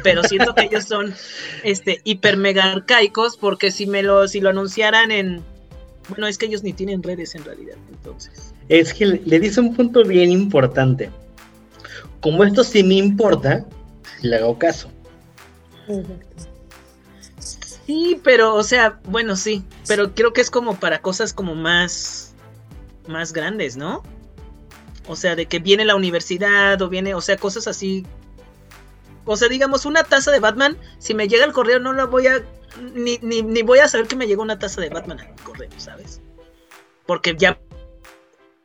Pero 0.03 0.21
siento 0.21 0.53
que 0.53 0.65
ellos 0.65 0.83
son 0.83 1.15
este 1.63 2.01
hiper 2.03 2.37
mega 2.37 2.71
arcaicos 2.71 3.37
porque 3.37 3.71
si 3.71 3.87
me 3.87 4.03
lo 4.03 4.27
si 4.27 4.39
lo 4.39 4.51
anunciaran 4.51 5.09
en 5.09 5.43
bueno, 6.09 6.27
es 6.27 6.37
que 6.37 6.45
ellos 6.45 6.61
ni 6.61 6.73
tienen 6.73 7.01
redes 7.01 7.33
en 7.33 7.43
realidad, 7.43 7.75
entonces. 7.89 8.53
Es 8.69 8.93
que 8.93 9.07
le 9.07 9.39
dice 9.39 9.61
un 9.61 9.75
punto 9.75 10.03
bien 10.03 10.29
importante. 10.29 11.09
Como 12.21 12.43
esto 12.43 12.63
sí 12.63 12.83
me 12.83 12.95
importa, 12.95 13.65
le 14.21 14.35
hago 14.35 14.57
caso. 14.57 14.89
Sí, 17.85 18.19
pero, 18.23 18.55
o 18.55 18.63
sea, 18.63 18.99
bueno, 19.05 19.35
sí, 19.35 19.63
pero 19.87 20.13
creo 20.13 20.33
que 20.33 20.41
es 20.41 20.51
como 20.51 20.77
para 20.77 21.01
cosas 21.01 21.33
como 21.33 21.55
más, 21.55 22.33
más 23.07 23.31
grandes, 23.31 23.77
¿no? 23.77 24.03
O 25.07 25.15
sea, 25.15 25.35
de 25.35 25.45
que 25.45 25.59
viene 25.59 25.85
la 25.85 25.95
universidad 25.95 26.81
o 26.81 26.89
viene, 26.89 27.13
o 27.13 27.21
sea, 27.21 27.37
cosas 27.37 27.67
así. 27.67 28.05
O 29.23 29.37
sea, 29.37 29.47
digamos, 29.47 29.85
una 29.85 30.03
taza 30.03 30.31
de 30.31 30.39
Batman, 30.39 30.77
si 30.99 31.13
me 31.13 31.27
llega 31.27 31.45
el 31.45 31.53
correo 31.53 31.79
no 31.79 31.93
la 31.93 32.05
voy 32.05 32.27
a... 32.27 32.43
Ni, 32.93 33.17
ni, 33.19 33.61
voy 33.63 33.79
a 33.79 33.87
saber 33.87 34.07
que 34.07 34.15
me 34.15 34.27
llegó 34.27 34.43
una 34.43 34.59
taza 34.59 34.81
de 34.81 34.89
Batman 34.89 35.21
al 35.21 35.33
correo, 35.43 35.69
¿sabes? 35.77 36.21
Porque 37.05 37.35
ya 37.37 37.59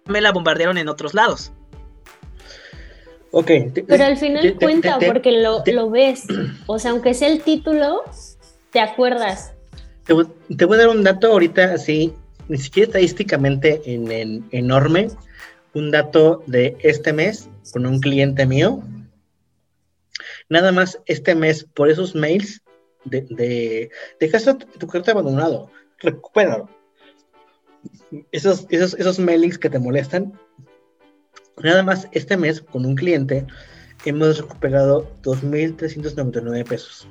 me 0.07 0.21
la 0.21 0.33
bombardearon 0.33 0.79
en 0.79 0.89
otros 0.89 1.15
lados. 1.15 1.53
Ok. 3.33 3.51
Pero 3.89 4.05
al 4.05 4.17
final 4.19 4.57
cuenta 4.61 4.99
porque 4.99 5.33
lo, 5.33 5.63
lo, 5.67 5.91
ves. 5.91 6.25
O 6.67 6.79
sea, 6.79 6.91
aunque 6.91 7.15
sea 7.15 7.29
el 7.29 7.43
título, 7.43 8.05
te 8.71 8.81
acuerdas. 8.81 9.55
Te, 10.05 10.13
voy 10.13 10.77
a 10.77 10.81
dar 10.81 10.89
un 10.89 11.03
dato 11.03 11.29
ahorita 11.29 11.73
así, 11.73 12.13
ni 12.49 12.59
siquiera 12.59 12.89
estadísticamente 12.89 13.81
en, 13.87 14.45
enorme, 14.51 15.09
un 15.73 15.91
dato 15.91 16.43
de 16.47 16.77
este 16.81 17.13
mes 17.13 17.49
con 17.73 17.87
un 17.87 18.01
cliente 18.01 18.45
mío. 18.45 18.83
Nada 20.51 20.71
más 20.71 21.01
este 21.07 21.35
mes, 21.35 21.65
por 21.65 21.89
esos 21.89 22.15
mails 22.15 22.61
de, 23.05 23.23
de 23.31 23.91
dejaste 24.21 24.55
tu 24.79 24.87
carta 24.87 25.13
abandonado, 25.13 25.71
recupéralo. 25.99 26.69
Esos, 28.31 28.67
esos, 28.69 28.95
esos 28.95 29.19
mailings 29.19 29.59
que 29.59 29.71
te 29.71 29.79
molestan, 29.79 30.39
nada 31.63 31.83
más 31.83 32.09
este 32.13 32.37
mes 32.37 32.61
con 32.61 32.87
un 32.87 32.95
cliente 32.95 33.47
hemos 34.05 34.39
recuperado 34.39 35.11
2.399 35.23 36.65
pesos. 36.65 37.07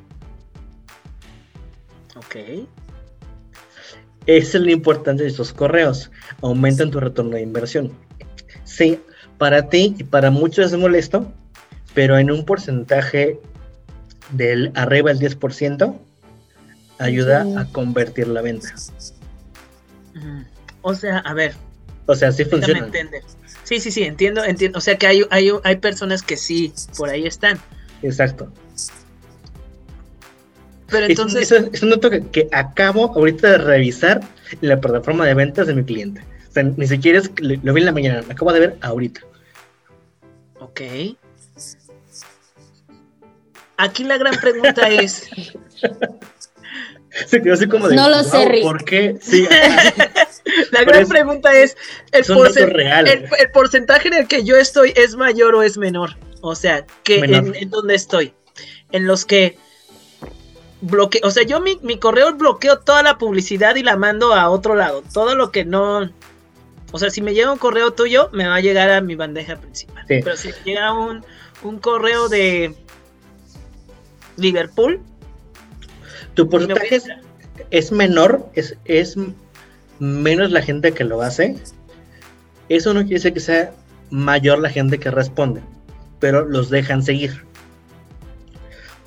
Ok. 2.15 2.35
Esa 4.25 4.57
es 4.57 4.63
la 4.63 4.71
importancia 4.71 5.23
de 5.23 5.31
estos 5.31 5.53
correos. 5.53 6.11
Aumentan 6.41 6.91
tu 6.91 6.99
retorno 6.99 7.31
de 7.31 7.41
inversión. 7.41 7.91
Sí, 8.63 9.01
para 9.37 9.69
ti 9.69 9.95
y 9.97 10.03
para 10.03 10.29
muchos 10.29 10.71
es 10.71 10.77
molesto, 10.77 11.31
pero 11.93 12.17
en 12.17 12.29
un 12.29 12.45
porcentaje 12.45 13.39
del 14.31 14.71
arriba 14.75 15.13
del 15.13 15.37
10% 15.37 15.99
ayuda 16.99 17.45
a 17.59 17.65
convertir 17.71 18.27
la 18.27 18.41
venta. 18.41 18.73
O 20.81 20.93
sea, 20.93 21.19
a 21.19 21.33
ver. 21.33 21.55
O 22.05 22.15
sea, 22.15 22.31
sí 22.31 22.45
funciona. 22.45 22.89
Sí, 23.71 23.79
sí, 23.79 23.91
sí, 23.91 24.03
entiendo, 24.03 24.43
entiendo. 24.43 24.79
O 24.79 24.81
sea 24.81 24.97
que 24.97 25.07
hay, 25.07 25.23
hay, 25.29 25.49
hay 25.63 25.77
personas 25.77 26.23
que 26.23 26.35
sí, 26.35 26.73
por 26.97 27.07
ahí 27.09 27.25
están. 27.25 27.57
Exacto. 28.01 28.51
Pero 30.89 31.05
entonces. 31.05 31.49
Es, 31.53 31.81
un 31.81 31.91
dato 31.91 32.09
que, 32.09 32.49
acabo 32.51 33.13
ahorita 33.15 33.51
de 33.51 33.57
revisar 33.59 34.19
en 34.61 34.67
la 34.67 34.81
plataforma 34.81 35.25
de 35.25 35.35
ventas 35.35 35.67
de 35.67 35.75
mi 35.75 35.85
cliente. 35.85 36.21
O 36.49 36.51
sea, 36.51 36.63
ni 36.63 36.85
siquiera 36.85 37.19
es, 37.19 37.31
lo 37.39 37.73
vi 37.73 37.79
en 37.79 37.85
la 37.85 37.93
mañana, 37.93 38.21
lo 38.23 38.33
acabo 38.33 38.51
de 38.51 38.59
ver 38.59 38.77
ahorita. 38.81 39.21
Ok. 40.59 40.81
Aquí 43.77 44.03
la 44.03 44.17
gran 44.17 44.35
pregunta 44.35 44.89
es. 44.89 45.29
Se 47.25 47.41
quedó 47.41 47.53
así 47.53 47.67
como 47.67 47.87
de. 47.87 47.95
No 47.95 48.09
lo 48.09 48.21
sé, 48.25 48.49
Rick. 48.49 48.63
¿Por 48.63 48.83
qué? 48.83 49.17
Sí. 49.21 49.47
la 50.71 50.83
gran 50.83 51.07
pregunta 51.07 51.53
es: 51.53 51.77
¿el, 52.11 52.23
el, 52.25 53.51
porcentaje 53.51 54.07
en 54.07 54.13
el 54.15 54.27
que 54.27 54.43
yo 54.43 54.57
estoy 54.57 54.93
es 54.95 55.15
mayor 55.15 55.55
o 55.55 55.63
es 55.63 55.77
menor? 55.77 56.17
O 56.41 56.55
sea, 56.55 56.85
que 57.03 57.19
en, 57.19 57.55
en 57.55 57.69
dónde 57.69 57.95
estoy. 57.95 58.33
En 58.91 59.07
los 59.07 59.25
que 59.25 59.57
bloqueo, 60.81 61.21
o 61.23 61.31
sea, 61.31 61.43
yo 61.43 61.61
mi, 61.61 61.77
mi, 61.81 61.97
correo 61.97 62.33
bloqueo 62.33 62.79
toda 62.79 63.03
la 63.03 63.17
publicidad 63.17 63.75
y 63.75 63.83
la 63.83 63.95
mando 63.95 64.33
a 64.33 64.49
otro 64.49 64.75
lado. 64.75 65.03
Todo 65.13 65.35
lo 65.35 65.51
que 65.51 65.65
no. 65.65 66.11
O 66.91 66.99
sea, 66.99 67.09
si 67.09 67.21
me 67.21 67.33
llega 67.33 67.51
un 67.51 67.59
correo 67.59 67.91
tuyo, 67.91 68.29
me 68.33 68.47
va 68.47 68.55
a 68.55 68.59
llegar 68.59 68.91
a 68.91 69.01
mi 69.01 69.15
bandeja 69.15 69.55
principal. 69.55 70.03
Pero 70.07 70.35
si 70.35 70.51
llega 70.65 70.91
un, 70.93 71.23
un 71.63 71.79
correo 71.79 72.27
de 72.27 72.75
Liverpool. 74.37 74.99
Tu 76.33 76.49
porcentaje 76.49 77.01
es, 77.69 77.91
menor, 77.91 78.49
es, 78.53 78.75
es 78.85 79.17
menos 80.01 80.51
la 80.51 80.61
gente 80.61 80.91
que 80.91 81.05
lo 81.05 81.21
hace. 81.21 81.55
Eso 82.67 82.93
no 82.93 83.01
quiere 83.01 83.15
decir 83.15 83.33
que 83.33 83.39
sea 83.39 83.71
mayor 84.09 84.59
la 84.59 84.69
gente 84.69 84.97
que 84.99 85.11
responde, 85.11 85.61
pero 86.19 86.45
los 86.45 86.69
dejan 86.69 87.03
seguir 87.03 87.45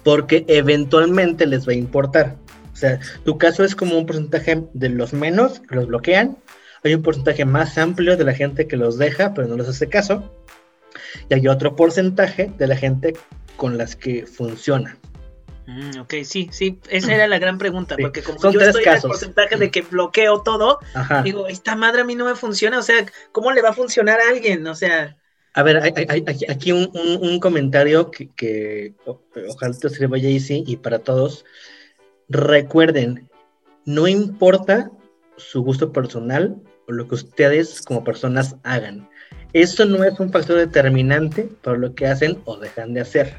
porque 0.04 0.44
eventualmente 0.46 1.46
les 1.46 1.66
va 1.66 1.72
a 1.72 1.76
importar. 1.76 2.36
O 2.72 2.76
sea, 2.76 3.00
tu 3.24 3.38
caso 3.38 3.64
es 3.64 3.74
como 3.74 3.98
un 3.98 4.06
porcentaje 4.06 4.62
de 4.74 4.88
los 4.90 5.12
menos 5.12 5.60
que 5.60 5.74
los 5.74 5.86
bloquean, 5.86 6.36
hay 6.84 6.94
un 6.94 7.02
porcentaje 7.02 7.44
más 7.44 7.78
amplio 7.78 8.16
de 8.16 8.24
la 8.24 8.34
gente 8.34 8.68
que 8.68 8.76
los 8.76 8.98
deja, 8.98 9.32
pero 9.32 9.48
no 9.48 9.56
les 9.56 9.68
hace 9.68 9.88
caso, 9.88 10.30
y 11.28 11.34
hay 11.34 11.48
otro 11.48 11.74
porcentaje 11.74 12.52
de 12.58 12.66
la 12.66 12.76
gente 12.76 13.14
con 13.56 13.78
las 13.78 13.96
que 13.96 14.26
funciona. 14.26 14.98
Mm, 15.66 16.00
ok, 16.00 16.14
sí, 16.24 16.48
sí, 16.52 16.78
esa 16.90 17.14
era 17.14 17.26
la 17.26 17.38
gran 17.38 17.56
pregunta, 17.56 17.96
porque 17.98 18.22
como 18.22 18.38
Son 18.38 18.52
yo 18.52 18.60
estoy 18.60 18.84
en 18.84 18.94
el 18.94 19.00
porcentaje 19.00 19.56
de 19.56 19.70
que 19.70 19.80
bloqueo 19.80 20.42
todo, 20.42 20.78
digo, 21.22 21.46
esta 21.48 21.74
madre 21.74 22.02
a 22.02 22.04
mí 22.04 22.14
no 22.14 22.26
me 22.26 22.34
funciona, 22.34 22.78
o 22.78 22.82
sea, 22.82 23.06
¿cómo 23.32 23.50
le 23.50 23.62
va 23.62 23.70
a 23.70 23.74
funcionar 23.74 24.20
a 24.20 24.28
alguien? 24.28 24.66
O 24.66 24.74
sea... 24.74 25.16
A 25.54 25.62
ver, 25.62 25.78
hay, 25.78 26.24
aquí 26.48 26.72
un, 26.72 27.38
comentario 27.38 28.10
que, 28.10 28.94
ojalá 29.06 29.74
te 29.78 29.88
sirva 29.88 30.18
Jaycee 30.18 30.64
y 30.66 30.76
para 30.78 30.98
todos. 30.98 31.44
Recuerden, 32.28 33.30
no 33.84 34.08
importa 34.08 34.90
su 35.36 35.62
gusto 35.62 35.92
personal 35.92 36.56
o 36.88 36.92
lo 36.92 37.06
que 37.06 37.14
ustedes 37.14 37.82
como 37.82 38.02
personas 38.02 38.56
hagan. 38.64 39.08
Esto 39.52 39.84
no 39.84 40.02
es 40.02 40.18
un 40.18 40.32
factor 40.32 40.56
determinante 40.56 41.44
para 41.62 41.78
lo 41.78 41.94
que 41.94 42.08
hacen 42.08 42.42
o 42.46 42.56
dejan 42.56 42.92
de 42.92 43.02
hacer. 43.02 43.36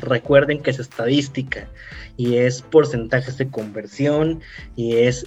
Recuerden 0.00 0.62
que 0.62 0.70
es 0.70 0.78
estadística 0.78 1.68
y 2.16 2.36
es 2.36 2.62
porcentajes 2.62 3.38
de 3.38 3.48
conversión 3.48 4.40
y 4.76 4.96
es 4.96 5.26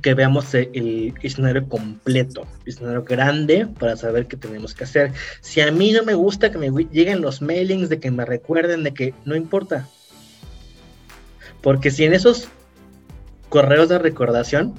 que 0.00 0.14
veamos 0.14 0.54
el 0.54 1.12
escenario 1.22 1.68
completo, 1.68 2.46
el 2.64 2.72
escenario 2.72 3.04
grande 3.04 3.66
para 3.78 3.96
saber 3.96 4.26
qué 4.26 4.36
tenemos 4.36 4.74
que 4.74 4.84
hacer. 4.84 5.12
Si 5.40 5.60
a 5.60 5.72
mí 5.72 5.92
no 5.92 6.04
me 6.04 6.14
gusta 6.14 6.50
que 6.50 6.58
me 6.58 6.70
lleguen 6.70 7.20
los 7.20 7.42
mailings, 7.42 7.88
de 7.88 7.98
que 7.98 8.10
me 8.10 8.24
recuerden, 8.24 8.84
de 8.84 8.94
que 8.94 9.14
no 9.24 9.34
importa. 9.34 9.88
Porque 11.62 11.90
si 11.90 12.04
en 12.04 12.14
esos 12.14 12.48
correos 13.48 13.88
de 13.88 13.98
recordación, 13.98 14.74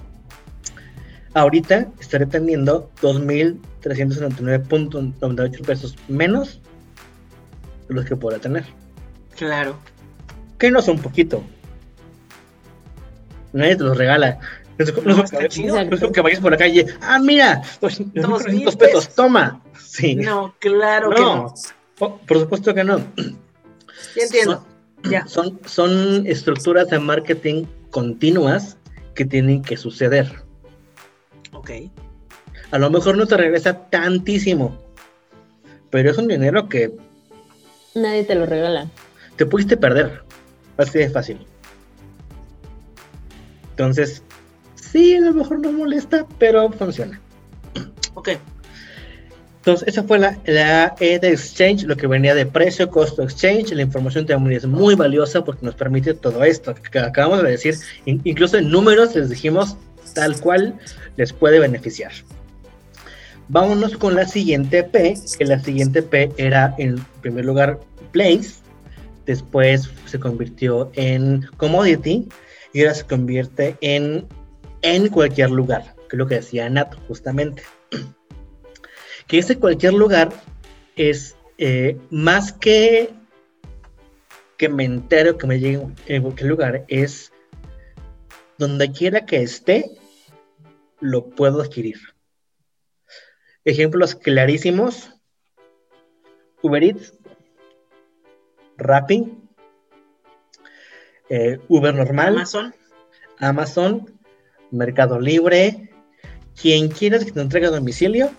ahorita 1.34 1.92
estaré 2.00 2.26
teniendo 2.26 2.90
2.399.98 3.02 5.66
pesos 5.66 5.98
menos 6.08 6.62
de 7.88 7.96
los 7.96 8.06
que 8.06 8.16
podrá 8.16 8.40
tener. 8.40 8.64
Claro. 9.36 9.76
Que 10.58 10.72
no 10.72 10.82
son 10.82 11.00
poquito. 11.00 11.44
Nadie 13.54 13.76
te 13.76 13.84
los 13.84 13.98
regala. 13.98 14.40
No, 14.78 14.86
es 15.24 16.00
como 16.02 16.12
que 16.12 16.22
vayas 16.22 16.40
por 16.40 16.52
la 16.52 16.58
calle, 16.58 16.88
ah, 17.02 17.20
mira, 17.20 17.62
dos, 17.80 18.76
pesos, 18.76 19.14
toma. 19.14 19.62
Sí. 19.80 20.16
No, 20.16 20.56
claro 20.60 21.12
que 21.12 21.22
no. 21.22 21.54
Por, 21.98 22.40
supuesto 22.40 22.74
que 22.74 22.84
no. 22.84 22.98
Ya 24.16 24.24
entiendo. 24.24 24.66
Son, 25.04 25.12
ya. 25.12 25.28
Son, 25.28 25.60
son 25.66 26.26
estructuras 26.26 26.90
de 26.90 26.98
marketing 26.98 27.66
continuas 27.92 28.78
que 29.14 29.26
tienen 29.26 29.62
que 29.62 29.78
suceder. 29.78 30.44
Ok. 31.52 31.72
A 32.72 32.80
lo 32.80 32.90
mejor 32.90 33.16
no 33.16 33.28
te 33.28 33.38
regresa 33.38 33.88
tantísimo, 33.90 34.76
pero 35.92 36.10
es 36.10 36.18
un 36.18 36.28
dinero 36.28 36.68
que... 36.68 36.92
Nadie 37.94 38.24
te 38.24 38.34
lo 38.34 38.48
regala. 38.48 38.90
Te 39.36 39.46
pudiste 39.46 39.78
perder. 39.78 40.24
Así 40.78 41.00
de 41.00 41.10
fácil. 41.10 41.40
Entonces, 43.72 44.22
sí, 44.76 45.16
a 45.16 45.22
lo 45.22 45.34
mejor 45.34 45.60
no 45.60 45.72
molesta, 45.72 46.26
pero 46.38 46.72
funciona. 46.72 47.20
Ok. 48.14 48.30
Entonces, 49.58 49.88
esa 49.88 50.04
fue 50.04 50.20
la, 50.20 50.38
la 50.46 50.94
E 51.00 51.20
de 51.20 51.30
Exchange, 51.30 51.84
lo 51.84 51.96
que 51.96 52.06
venía 52.06 52.36
de 52.36 52.46
precio, 52.46 52.90
costo 52.90 53.24
exchange. 53.24 53.72
La 53.72 53.82
información 53.82 54.26
también 54.26 54.58
es 54.58 54.66
muy 54.66 54.94
valiosa 54.94 55.44
porque 55.44 55.66
nos 55.66 55.76
permite 55.76 56.14
todo 56.14 56.44
esto 56.44 56.76
que 56.76 57.00
acabamos 57.00 57.44
de 57.44 57.52
decir. 57.52 57.76
incluso 58.06 58.58
en 58.58 58.70
números 58.70 59.16
les 59.16 59.30
dijimos 59.30 59.78
tal 60.14 60.40
cual 60.42 60.76
les 61.16 61.32
puede 61.32 61.60
beneficiar. 61.60 62.12
Vámonos 63.48 63.98
con 63.98 64.16
la 64.16 64.28
siguiente 64.28 64.84
P, 64.84 65.16
que 65.38 65.46
la 65.46 65.60
siguiente 65.60 66.04
P 66.04 66.32
era 66.38 66.76
en 66.78 66.96
primer 67.22 67.46
lugar 67.46 67.80
place, 68.12 68.56
después 69.26 69.90
se 70.06 70.20
convirtió 70.20 70.92
en 70.96 71.48
commodity 71.58 72.28
y 72.74 72.82
ahora 72.82 72.94
se 72.94 73.06
convierte 73.06 73.78
en 73.82 74.28
en 74.82 75.08
cualquier 75.08 75.50
lugar, 75.50 75.96
que 76.10 76.16
es 76.16 76.18
lo 76.18 76.28
que 76.28 76.36
decía 76.36 76.70
Nat 76.70 76.94
justamente. 77.08 77.64
Que 79.28 79.38
ese 79.38 79.58
cualquier 79.58 79.94
lugar 79.94 80.34
es 80.98 81.38
eh, 81.58 81.98
más 82.10 82.52
que 82.52 83.14
que 84.58 84.68
me 84.68 84.84
entero, 84.84 85.38
que 85.38 85.48
me 85.48 85.60
llegue 85.60 85.88
en 86.08 86.22
cualquier 86.22 86.50
lugar, 86.50 86.86
es 86.90 87.32
donde 88.58 88.92
quiera 88.92 89.26
que 89.26 89.42
esté, 89.42 89.86
lo 91.00 91.30
puedo 91.30 91.62
adquirir. 91.62 91.98
Ejemplos 93.66 94.16
clarísimos. 94.16 95.10
Uber 96.62 96.84
Eats, 96.84 97.14
Rappi, 98.84 99.32
eh, 101.30 101.60
Uber 101.68 101.94
normal, 101.94 102.36
Amazon, 102.36 102.76
Amazon, 103.40 104.20
Mercado 104.72 105.20
Libre, 105.20 105.90
quien 106.60 106.90
quiera 106.90 107.20
que 107.20 107.32
te 107.32 107.42
entregue 107.42 107.68
a 107.68 107.72
domicilio, 107.72 108.30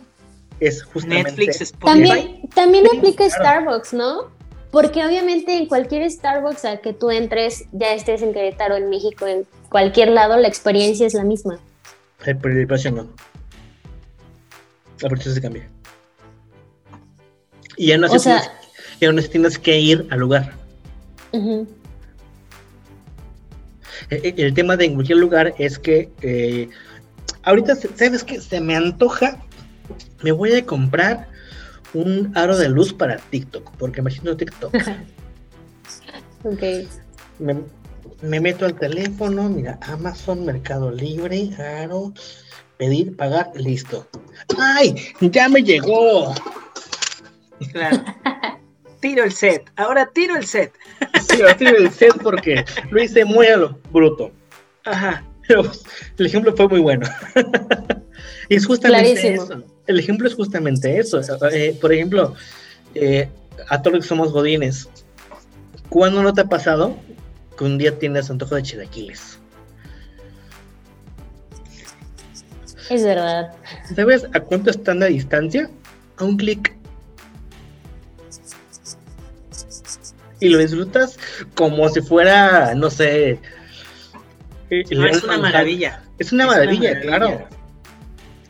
es 0.61 0.82
justamente 0.82 1.30
Netflix, 1.30 1.72
También, 1.72 2.49
también 2.55 2.86
aplica 2.86 3.28
Starbucks, 3.28 3.92
¿no? 3.92 4.30
Porque 4.70 5.05
obviamente 5.05 5.57
en 5.57 5.66
cualquier 5.66 6.11
Starbucks 6.11 6.64
al 6.64 6.80
que 6.80 6.92
tú 6.92 7.11
entres, 7.11 7.66
ya 7.72 7.95
estés 7.95 8.22
en 8.22 8.32
Querétaro, 8.32 8.76
en 8.76 8.90
México, 8.90 9.26
en 9.26 9.47
cualquier 9.68 10.09
lado, 10.09 10.36
la 10.36 10.49
experiencia 10.49 11.07
es 11.07 11.14
la 11.14 11.24
misma. 11.24 11.59
El, 12.24 12.38
precio 12.38 12.90
no. 12.90 13.09
La 15.01 15.09
precio 15.09 15.32
se 15.32 15.40
cambia. 15.40 15.68
Y 17.76 17.92
ya 19.01 19.12
no, 19.12 19.22
tienes, 19.22 19.59
que 19.59 19.78
ir 19.78 20.07
al 20.11 20.20
lugar. 20.20 20.55
Eh, 24.11 24.20
eh, 24.22 24.34
el 24.36 24.55
tema 24.55 24.76
de 24.76 24.86
en 24.86 24.95
cualquier 24.95 25.18
lugar 25.18 25.55
es 25.59 25.78
que 25.78 26.11
eh, 26.22 26.68
ahorita, 27.42 27.74
¿sabes 27.76 28.24
qué? 28.24 28.40
Se 28.40 28.61
me 28.61 28.76
antoja, 28.76 29.38
me 30.22 30.32
voy 30.32 30.53
a 30.55 30.64
comprar 30.64 31.28
un 31.92 32.32
aro 32.34 32.57
de 32.57 32.68
luz 32.68 32.92
para 32.92 33.16
TikTok, 33.16 33.70
porque 33.76 34.01
imagino 34.01 34.36
TikTok. 34.36 34.74
ok. 36.45 36.62
Me, 37.38 38.40
meto 38.40 38.64
al 38.64 38.78
teléfono, 38.78 39.49
mira, 39.49 39.78
Amazon, 39.82 40.45
Mercado 40.45 40.90
Libre, 40.90 41.51
aro, 41.59 42.12
pedir, 42.78 43.16
pagar, 43.16 43.51
listo. 43.55 44.07
¡Ay! 44.59 44.95
¡Ya 45.20 45.49
me 45.49 45.62
llegó! 45.62 46.34
Claro. 47.72 48.05
Tiro 49.05 49.23
el 49.23 49.33
set, 49.33 49.71
ahora 49.77 50.11
tiro 50.15 50.35
el 50.35 50.47
set. 50.47 50.73
Sí, 51.29 51.43
ahora 51.43 51.57
tiro 51.57 51.77
el 51.77 51.91
set 51.91 52.15
porque 52.23 52.65
lo 52.91 53.03
hice 53.03 53.25
muy 53.25 53.47
a 53.49 53.59
lo 53.59 53.79
bruto. 53.93 54.31
Ajá. 54.85 55.23
Pero 55.47 55.71
el 56.19 56.27
ejemplo 56.27 56.57
fue 56.57 56.69
muy 56.69 56.81
bueno. 56.81 57.07
y 58.49 58.55
es 58.57 58.67
justamente 58.67 59.35
eso. 59.35 59.63
El 59.87 59.99
ejemplo 59.99 60.27
es 60.27 60.35
justamente 60.35 60.99
eso. 60.99 61.21
Eh, 61.53 61.77
por 61.79 61.93
ejemplo, 61.93 62.35
eh, 62.95 63.29
a 63.69 63.83
todos 63.83 63.97
los 63.97 64.05
que 64.05 64.09
somos 64.09 64.33
godines, 64.33 64.89
¿cuándo 65.91 66.23
no 66.23 66.33
te 66.33 66.41
ha 66.41 66.47
pasado 66.47 66.97
que 67.59 67.65
un 67.65 67.77
día 67.77 67.99
tienes 67.99 68.31
antojo 68.31 68.55
de 68.55 68.63
chilaquiles? 68.63 69.39
Es 72.89 73.05
verdad. 73.05 73.53
¿Sabes 73.95 74.27
a 74.33 74.41
cuánto 74.41 74.71
están 74.71 75.01
de 75.01 75.09
distancia? 75.09 75.69
A 76.17 76.25
un 76.25 76.39
clic. 76.39 76.75
Y 80.41 80.49
lo 80.49 80.59
disfrutas 80.59 81.18
como 81.55 81.89
si 81.89 82.01
fuera, 82.01 82.74
no 82.74 82.91
sé. 82.91 83.39
es 84.70 85.22
una 85.24 85.39
maravilla. 85.39 86.03
Es 86.18 86.32
una 86.32 86.47
maravilla, 86.47 87.01
claro. 87.01 87.47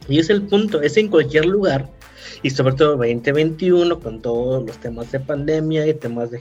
Y 0.09 0.19
es 0.19 0.31
el 0.31 0.43
punto, 0.43 0.83
es 0.83 0.97
en 0.97 1.09
cualquier 1.09 1.47
lugar 1.47 1.91
y 2.45 2.51
sobre 2.51 2.75
todo 2.75 2.97
2021 2.97 4.01
con 4.01 4.21
todos 4.21 4.65
los 4.67 4.77
temas 4.79 5.11
de 5.11 5.19
pandemia 5.19 5.87
y 5.87 5.95
temas 5.95 6.31
de 6.31 6.41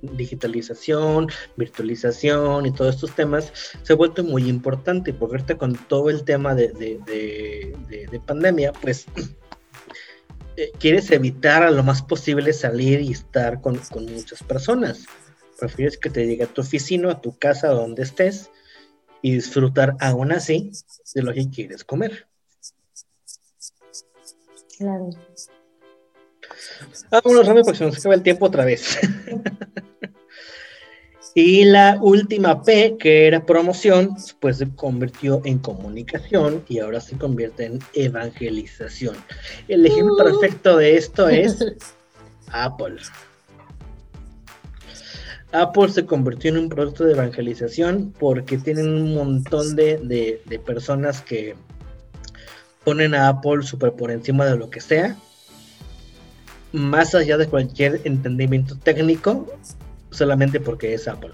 digitalización, 0.00 1.26
virtualización 1.56 2.66
y 2.66 2.70
todos 2.70 2.94
estos 2.94 3.14
temas, 3.16 3.52
se 3.82 3.92
ha 3.92 3.96
vuelto 3.96 4.22
muy 4.22 4.48
importante 4.48 5.12
porque 5.12 5.36
ahorita 5.36 5.58
con 5.58 5.74
todo 5.74 6.08
el 6.08 6.22
tema 6.22 6.54
de, 6.54 6.68
de, 6.68 8.20
pandemia, 8.26 8.72
pues 8.80 9.06
eh, 10.56 10.72
quieres 10.78 11.10
evitar 11.10 11.62
a 11.62 11.70
lo 11.70 11.82
más 11.82 12.02
posible 12.02 12.52
salir 12.52 13.00
y 13.00 13.12
estar 13.12 13.60
con, 13.60 13.76
con 13.76 14.06
muchas 14.06 14.42
personas. 14.42 15.04
Prefieres 15.58 15.98
que 15.98 16.10
te 16.10 16.26
llegue 16.26 16.44
a 16.44 16.46
tu 16.46 16.62
oficina, 16.62 17.12
a 17.12 17.20
tu 17.20 17.36
casa, 17.38 17.68
donde 17.68 18.02
estés, 18.02 18.50
y 19.22 19.34
disfrutar 19.34 19.96
aún 20.00 20.32
así 20.32 20.72
de 21.14 21.22
lo 21.22 21.32
que 21.32 21.50
quieres 21.50 21.84
comer. 21.84 22.26
Claro. 24.78 25.10
Vámonos 27.10 27.46
rápido 27.46 27.64
porque 27.64 27.78
se 27.78 27.84
nos 27.84 27.98
acaba 27.98 28.14
el 28.14 28.22
tiempo 28.22 28.46
otra 28.46 28.64
vez. 28.64 28.98
y 31.34 31.64
la 31.64 31.98
última 32.00 32.62
P, 32.62 32.96
que 32.98 33.26
era 33.26 33.46
promoción, 33.46 34.16
pues 34.40 34.58
se 34.58 34.68
convirtió 34.74 35.40
en 35.44 35.58
comunicación 35.58 36.64
y 36.68 36.80
ahora 36.80 37.00
se 37.00 37.16
convierte 37.16 37.66
en 37.66 37.78
evangelización. 37.94 39.16
El 39.68 39.86
ejemplo 39.86 40.14
uh. 40.14 40.18
perfecto 40.18 40.76
de 40.76 40.96
esto 40.96 41.28
es 41.28 41.64
Apple. 42.48 42.96
Apple 45.52 45.88
se 45.88 46.04
convirtió 46.04 46.50
en 46.50 46.58
un 46.58 46.68
producto 46.68 47.04
de 47.04 47.12
evangelización 47.12 48.14
porque 48.18 48.58
tienen 48.58 48.88
un 48.88 49.14
montón 49.14 49.74
de, 49.76 50.40
de 50.44 50.58
personas 50.58 51.22
que 51.22 51.54
ponen 52.84 53.14
a 53.14 53.28
Apple 53.28 53.62
súper 53.62 53.92
por 53.92 54.10
encima 54.10 54.46
de 54.46 54.56
lo 54.56 54.70
que 54.70 54.80
sea, 54.80 55.16
más 56.72 57.14
allá 57.14 57.36
de 57.36 57.46
cualquier 57.46 58.00
entendimiento 58.04 58.76
técnico, 58.76 59.46
solamente 60.10 60.60
porque 60.60 60.94
es 60.94 61.08
Apple. 61.08 61.32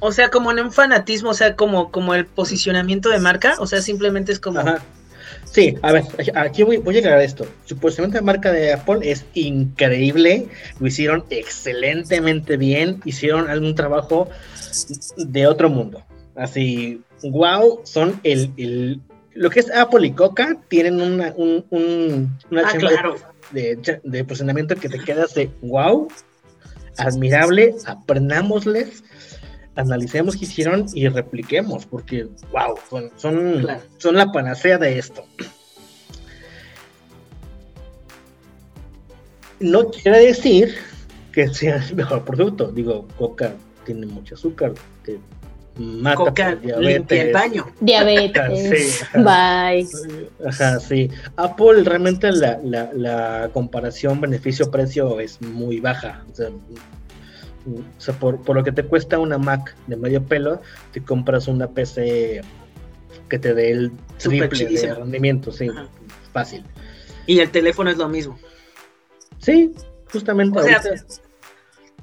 O 0.00 0.12
sea, 0.12 0.30
como 0.30 0.50
en 0.50 0.58
un 0.58 0.72
fanatismo, 0.72 1.30
o 1.30 1.34
sea, 1.34 1.54
como, 1.54 1.90
como 1.92 2.14
el 2.14 2.26
posicionamiento 2.26 3.08
de 3.08 3.20
marca, 3.20 3.54
o 3.58 3.66
sea, 3.66 3.80
simplemente 3.80 4.32
es 4.32 4.40
como... 4.40 4.62
Sí, 5.44 5.76
a 5.82 5.92
ver, 5.92 6.04
aquí 6.34 6.62
voy, 6.62 6.78
voy 6.78 6.96
a 6.96 6.98
aclarar 7.00 7.20
esto. 7.20 7.46
Su 7.66 7.76
posicionamiento 7.76 8.18
de 8.18 8.24
marca 8.24 8.52
de 8.52 8.72
Apple 8.72 8.98
es 9.02 9.24
increíble, 9.34 10.48
lo 10.80 10.86
hicieron 10.86 11.24
excelentemente 11.30 12.56
bien, 12.56 13.00
hicieron 13.04 13.50
algún 13.50 13.74
trabajo 13.74 14.28
de 15.16 15.46
otro 15.46 15.68
mundo. 15.68 16.02
Así, 16.34 17.02
wow, 17.22 17.80
son 17.84 18.18
el, 18.24 19.00
lo 19.34 19.50
que 19.50 19.60
es 19.60 19.70
Apple 19.70 20.06
y 20.06 20.12
Coca 20.12 20.56
tienen 20.68 21.00
una, 21.00 21.32
un, 21.36 21.64
una 22.50 22.62
ah, 22.64 23.14
de, 23.50 24.24
posicionamiento 24.24 24.76
que 24.76 24.88
te 24.88 24.98
quedas 24.98 25.34
de 25.34 25.50
wow, 25.62 26.08
admirable, 26.98 27.74
aprendámosles, 27.86 29.02
analicemos 29.76 30.36
qué 30.36 30.44
hicieron 30.44 30.86
y 30.94 31.08
repliquemos, 31.08 31.86
porque 31.86 32.28
wow, 32.50 32.76
son, 32.88 33.10
son, 33.98 34.16
la 34.16 34.32
panacea 34.32 34.78
de 34.78 34.98
esto. 34.98 35.24
No 39.60 39.88
quiere 39.90 40.26
decir 40.26 40.74
que 41.32 41.48
sea 41.48 41.76
el 41.76 41.94
mejor 41.94 42.24
producto. 42.24 42.72
Digo, 42.72 43.06
Coca 43.16 43.54
tiene 43.84 44.06
mucho 44.06 44.34
azúcar, 44.34 44.72
mata 45.76 46.16
Coca 46.16 46.54
limpia 46.54 47.22
el 47.22 47.32
baño. 47.32 47.66
Diabetes. 47.80 49.04
Bye. 49.14 49.86
Ajá, 50.46 50.80
sí. 50.80 51.10
Apple 51.36 51.84
realmente 51.84 52.30
la, 52.32 52.58
la, 52.62 52.90
la 52.94 53.50
comparación 53.52 54.20
beneficio-precio 54.20 55.20
es 55.20 55.40
muy 55.40 55.80
baja. 55.80 56.24
O 56.30 56.34
sea, 56.34 56.48
o 56.48 58.00
sea 58.00 58.14
por, 58.14 58.40
por, 58.42 58.56
lo 58.56 58.64
que 58.64 58.72
te 58.72 58.82
cuesta 58.82 59.18
una 59.18 59.38
Mac 59.38 59.74
de 59.86 59.96
medio 59.96 60.22
pelo, 60.22 60.60
te 60.92 61.02
compras 61.02 61.48
una 61.48 61.68
PC 61.68 62.42
que 63.28 63.38
te 63.38 63.54
dé 63.54 63.70
el 63.70 63.92
triple 64.18 64.66
de 64.66 64.94
rendimiento, 64.94 65.50
sí, 65.52 65.68
fácil. 66.32 66.64
Y 67.26 67.40
el 67.40 67.50
teléfono 67.50 67.90
es 67.90 67.96
lo 67.96 68.08
mismo. 68.08 68.38
Sí, 69.38 69.72
justamente. 70.12 70.58
O 70.58 70.62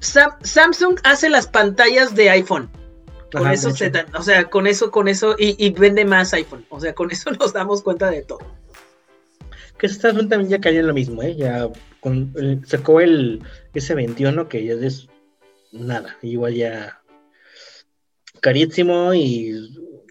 sea, 0.00 0.38
Samsung 0.42 0.98
hace 1.04 1.30
las 1.30 1.46
pantallas 1.46 2.14
de 2.14 2.30
iPhone. 2.30 2.68
Con 3.32 3.50
eso 3.50 3.70
se 3.70 3.92
o 4.14 4.22
sea, 4.22 4.50
con 4.50 4.66
eso, 4.66 4.90
con 4.90 5.08
eso, 5.08 5.36
y, 5.38 5.70
vende 5.70 6.04
más 6.04 6.32
iPhone. 6.34 6.66
O 6.68 6.80
sea, 6.80 6.94
con 6.94 7.10
eso 7.10 7.30
nos 7.40 7.52
damos 7.52 7.82
cuenta 7.82 8.10
de 8.10 8.22
todo. 8.22 8.40
Que 9.78 9.86
esta 9.86 10.12
también 10.12 10.48
ya 10.48 10.60
cayó 10.60 10.80
en 10.80 10.88
lo 10.88 10.94
mismo, 10.94 11.22
¿eh? 11.22 11.36
Ya 11.36 11.68
con, 12.00 12.34
sacó 12.66 13.00
el 13.00 13.42
S21 13.72 14.48
que 14.48 14.64
ya 14.64 14.74
es 14.74 15.08
nada, 15.72 16.16
igual 16.22 16.54
ya 16.54 17.00
carísimo 18.40 19.14
y 19.14 19.54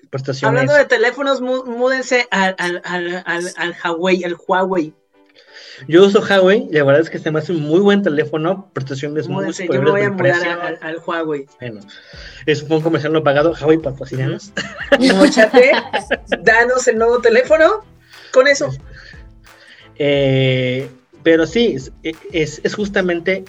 prestaciones. 0.10 0.62
Hablando 0.62 0.74
de 0.74 0.86
teléfonos, 0.86 1.42
múdense 1.42 2.28
al, 2.32 2.56
al, 2.58 2.82
al, 2.84 3.24
al, 3.26 3.76
Huawei, 3.84 4.24
el 4.24 4.36
Huawei. 4.36 4.94
Yo 5.88 6.06
uso 6.06 6.22
Huawei, 6.22 6.68
la 6.72 6.84
verdad 6.84 7.02
es 7.02 7.10
que 7.10 7.20
se 7.20 7.32
me 7.32 7.40
hace 7.40 7.52
un 7.52 7.62
muy 7.62 7.80
buen 7.80 8.02
teléfono, 8.04 8.70
prestaciones 8.74 9.28
muy 9.28 9.52
Yo 9.52 9.82
me 9.82 9.92
voy 9.92 10.02
a 10.02 10.12
mudar 10.12 10.78
al, 10.82 10.98
Huawei. 10.98 11.46
Bueno, 11.60 11.80
es 12.46 12.64
un 12.64 12.82
comercial 12.82 13.14
no 13.14 13.24
pagado, 13.24 13.54
Huawei 13.54 13.78
patrocinanos. 13.78 14.52
Mochate, 15.00 15.72
danos 16.44 16.88
el 16.88 16.98
nuevo 16.98 17.20
teléfono 17.20 17.84
con 18.34 18.48
eso. 18.48 18.70
Eh, 19.98 20.90
pero 21.24 21.46
sí, 21.46 21.76
es, 22.32 22.62
es, 22.64 22.76
justamente, 22.76 23.44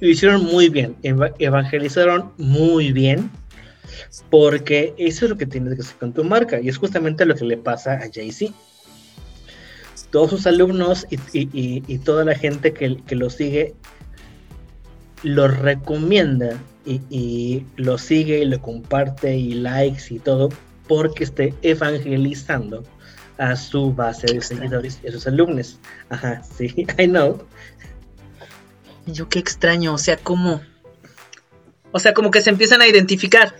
lo 0.00 0.08
hicieron 0.08 0.44
muy 0.44 0.68
bien, 0.68 0.96
evangelizaron 1.02 2.32
muy 2.36 2.92
bien, 2.92 3.30
porque 4.28 4.94
eso 4.98 5.26
es 5.26 5.30
lo 5.30 5.36
que 5.36 5.46
tienes 5.46 5.74
que 5.74 5.82
hacer 5.82 5.96
con 5.96 6.12
tu 6.12 6.24
marca, 6.24 6.60
y 6.60 6.68
es 6.68 6.78
justamente 6.78 7.24
lo 7.24 7.34
que 7.34 7.44
le 7.44 7.56
pasa 7.56 7.94
a 7.94 8.08
Jay-Z 8.12 8.52
todos 10.10 10.30
sus 10.30 10.46
alumnos 10.46 11.06
y, 11.10 11.98
toda 11.98 12.24
la 12.24 12.34
gente 12.34 12.72
que, 12.72 13.14
lo 13.14 13.30
sigue 13.30 13.74
lo 15.22 15.48
recomienda 15.48 16.58
y, 16.84 17.64
lo 17.76 17.98
sigue 17.98 18.40
y 18.40 18.44
lo 18.44 18.60
comparte 18.60 19.36
y 19.36 19.54
likes 19.54 20.14
y 20.14 20.18
todo 20.18 20.48
porque 20.88 21.24
esté 21.24 21.54
evangelizando 21.62 22.82
a 23.38 23.56
su 23.56 23.92
base 23.94 24.26
de 24.26 24.42
seguidores 24.42 25.00
y 25.02 25.08
a 25.08 25.12
sus 25.12 25.26
alumnos. 25.26 25.78
Ajá, 26.08 26.42
sí, 26.42 26.74
I 26.98 27.06
know. 27.06 27.42
Yo 29.06 29.28
qué 29.28 29.38
extraño, 29.38 29.94
o 29.94 29.98
sea, 29.98 30.16
como... 30.16 30.60
O 31.92 31.98
sea, 31.98 32.14
como 32.14 32.30
que 32.30 32.42
se 32.42 32.50
empiezan 32.50 32.82
a 32.82 32.86
identificar. 32.86 33.54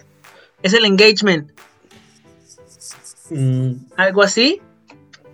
Es 0.62 0.74
el 0.74 0.84
engagement. 0.84 1.50
Mm. 3.30 3.72
¿Algo 3.96 4.22
así? 4.22 4.60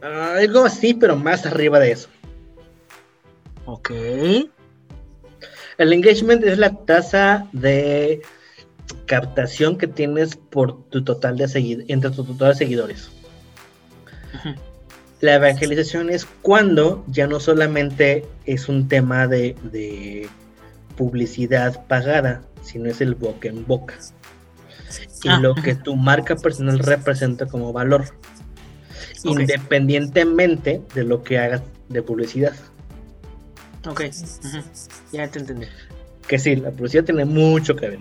Algo 0.03 0.65
así, 0.65 0.95
pero 0.95 1.17
más 1.17 1.47
arriba 1.47 1.79
de 1.79 1.93
eso. 1.93 2.09
Ok. 3.65 3.91
El 5.79 5.93
engagement 5.93 6.43
es 6.45 6.59
la 6.59 6.75
tasa 6.75 7.49
de 7.53 8.23
captación 9.07 9.77
que 9.77 9.87
tienes 9.87 10.37
por 10.37 10.83
tu 10.89 11.05
total 11.05 11.37
de 11.37 11.49
seguidores, 11.49 11.91
entre 11.91 12.11
tu 12.11 12.25
total 12.25 12.51
de 12.51 12.55
seguidores. 12.55 13.11
La 15.21 15.35
evangelización 15.35 16.11
es 16.11 16.27
cuando 16.43 17.05
ya 17.09 17.27
no 17.27 17.41
solamente 17.41 18.27
es 18.45 18.69
un 18.69 18.89
tema 18.89 19.27
de, 19.27 19.57
de 19.73 20.29
publicidad 20.97 21.87
pagada, 21.87 22.43
sino 22.63 22.89
es 22.89 23.01
el 23.01 23.15
boca 23.15 23.49
en 23.49 23.67
boca. 23.67 23.95
Y 25.23 25.29
ah, 25.29 25.41
lo 25.41 25.55
que 25.55 25.75
tu 25.75 25.97
marca 25.97 26.37
personal 26.37 26.79
representa 26.79 27.47
como 27.47 27.73
valor 27.73 28.05
independientemente 29.27 30.83
de 30.95 31.05
lo 31.05 31.23
que 31.23 31.39
hagas 31.39 31.63
de 31.89 32.03
publicidad. 32.03 32.55
Ok, 33.87 34.03
ya 35.13 35.29
te 35.29 35.39
entendí. 35.39 35.67
Que 36.27 36.39
sí, 36.39 36.57
la 36.57 36.71
publicidad 36.71 37.05
tiene 37.05 37.25
mucho 37.25 37.77
que 37.77 37.89
ver. 37.91 38.01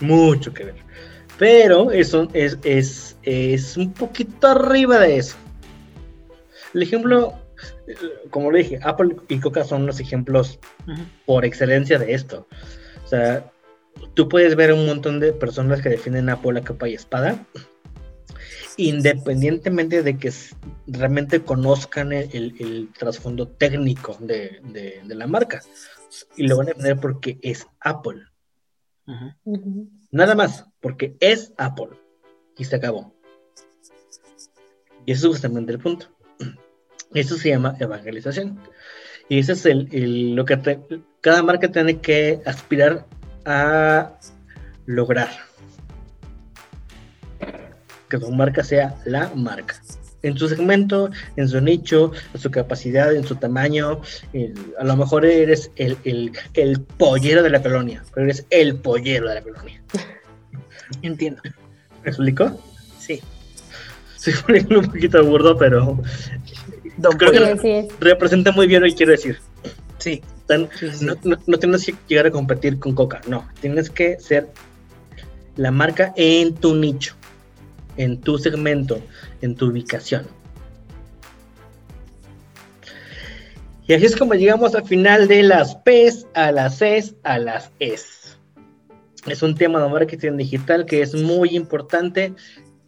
Mucho 0.00 0.52
que 0.52 0.64
ver. 0.64 0.74
Pero 1.38 1.90
eso 1.90 2.28
es, 2.34 2.58
es, 2.62 3.16
es 3.22 3.76
un 3.76 3.92
poquito 3.92 4.48
arriba 4.48 4.98
de 4.98 5.16
eso. 5.16 5.36
El 6.74 6.82
ejemplo, 6.82 7.34
como 8.30 8.50
le 8.50 8.58
dije, 8.58 8.78
Apple 8.82 9.16
y 9.28 9.40
Coca 9.40 9.64
son 9.64 9.86
los 9.86 9.98
ejemplos 10.00 10.58
por 11.26 11.44
excelencia 11.44 11.98
de 11.98 12.14
esto. 12.14 12.46
O 13.04 13.08
sea, 13.08 13.50
tú 14.14 14.28
puedes 14.28 14.56
ver 14.56 14.72
un 14.72 14.86
montón 14.86 15.20
de 15.20 15.32
personas 15.32 15.80
que 15.80 15.88
defienden 15.88 16.28
Apple 16.28 16.60
a 16.60 16.64
capa 16.64 16.88
y 16.88 16.94
espada 16.94 17.44
independientemente 18.76 20.02
de 20.02 20.18
que 20.18 20.32
realmente 20.86 21.42
conozcan 21.42 22.12
el, 22.12 22.88
trasfondo 22.96 23.48
técnico 23.48 24.16
de, 24.20 25.02
la 25.06 25.26
marca. 25.26 25.62
Y 26.36 26.46
lo 26.46 26.58
van 26.58 26.70
a 26.70 26.74
tener 26.74 26.98
porque 26.98 27.38
es 27.42 27.66
Apple. 27.80 28.22
Nada 30.10 30.34
más, 30.34 30.66
porque 30.80 31.16
es 31.20 31.52
Apple. 31.56 31.90
Y 32.56 32.64
se 32.64 32.76
acabó. 32.76 33.14
Y 35.04 35.12
eso 35.12 35.28
es 35.28 35.32
justamente 35.34 35.72
el 35.72 35.78
punto. 35.78 36.06
Eso 37.14 37.36
se 37.36 37.50
llama 37.50 37.76
evangelización. 37.78 38.58
Y 39.28 39.38
ese 39.38 39.52
es 39.52 39.66
el, 39.66 40.34
lo 40.34 40.44
que 40.44 40.80
cada 41.20 41.42
marca 41.42 41.70
tiene 41.70 42.00
que 42.00 42.40
aspirar 42.46 43.06
a 43.44 44.18
lograr 44.86 45.30
que 48.18 48.26
su 48.26 48.32
marca 48.32 48.62
sea 48.62 48.94
la 49.04 49.30
marca. 49.34 49.74
En 50.22 50.38
su 50.38 50.48
segmento, 50.48 51.10
en 51.36 51.48
su 51.48 51.60
nicho, 51.60 52.12
en 52.32 52.40
su 52.40 52.50
capacidad, 52.50 53.14
en 53.14 53.24
su 53.24 53.36
tamaño. 53.36 54.00
a 54.78 54.84
lo 54.84 54.96
mejor 54.96 55.24
eres 55.24 55.70
el, 55.76 55.96
el, 56.04 56.80
pollero 56.98 57.42
de 57.42 57.50
la 57.50 57.62
colonia, 57.62 58.04
pero 58.14 58.26
eres 58.26 58.46
el 58.50 58.76
pollero 58.76 59.28
de 59.28 59.34
la 59.36 59.42
colonia. 59.42 59.82
Entiendo. 61.02 61.42
¿Me 62.04 62.10
explicó? 62.10 62.60
Sí. 63.00 63.20
Sí, 64.16 64.30
un 64.76 64.84
poquito 64.84 65.24
burdo, 65.24 65.56
pero 65.56 65.98
creo 67.18 67.32
que 67.32 67.88
representa 67.98 68.52
muy 68.52 68.66
bien 68.66 68.82
lo 68.82 68.88
que 68.88 68.94
quiero 68.94 69.12
decir. 69.12 69.38
Sí. 69.98 70.22
No, 71.00 71.16
no, 71.46 71.58
tienes 71.58 71.86
que 71.86 71.94
llegar 72.08 72.26
a 72.26 72.30
competir 72.30 72.78
con 72.78 72.94
Coca, 72.94 73.22
no. 73.26 73.48
Tienes 73.60 73.88
que 73.88 74.20
ser 74.20 74.48
la 75.56 75.70
marca 75.70 76.12
en 76.16 76.54
tu 76.54 76.74
nicho 76.74 77.16
en 77.96 78.20
tu 78.20 78.38
segmento, 78.38 79.00
en 79.40 79.54
tu 79.54 79.66
ubicación. 79.66 80.26
Y 83.86 83.94
así 83.94 84.06
es 84.06 84.16
como 84.16 84.34
llegamos 84.34 84.74
al 84.74 84.86
final 84.86 85.28
de 85.28 85.42
las 85.42 85.74
P's 85.76 86.26
a 86.34 86.52
las 86.52 86.78
C's 86.78 87.14
a 87.24 87.38
las 87.38 87.70
S. 87.80 88.36
Es 89.26 89.42
un 89.42 89.54
tema 89.54 89.82
de 89.82 89.88
marketing 89.88 90.36
digital 90.36 90.86
que 90.86 91.02
es 91.02 91.14
muy 91.14 91.56
importante. 91.56 92.34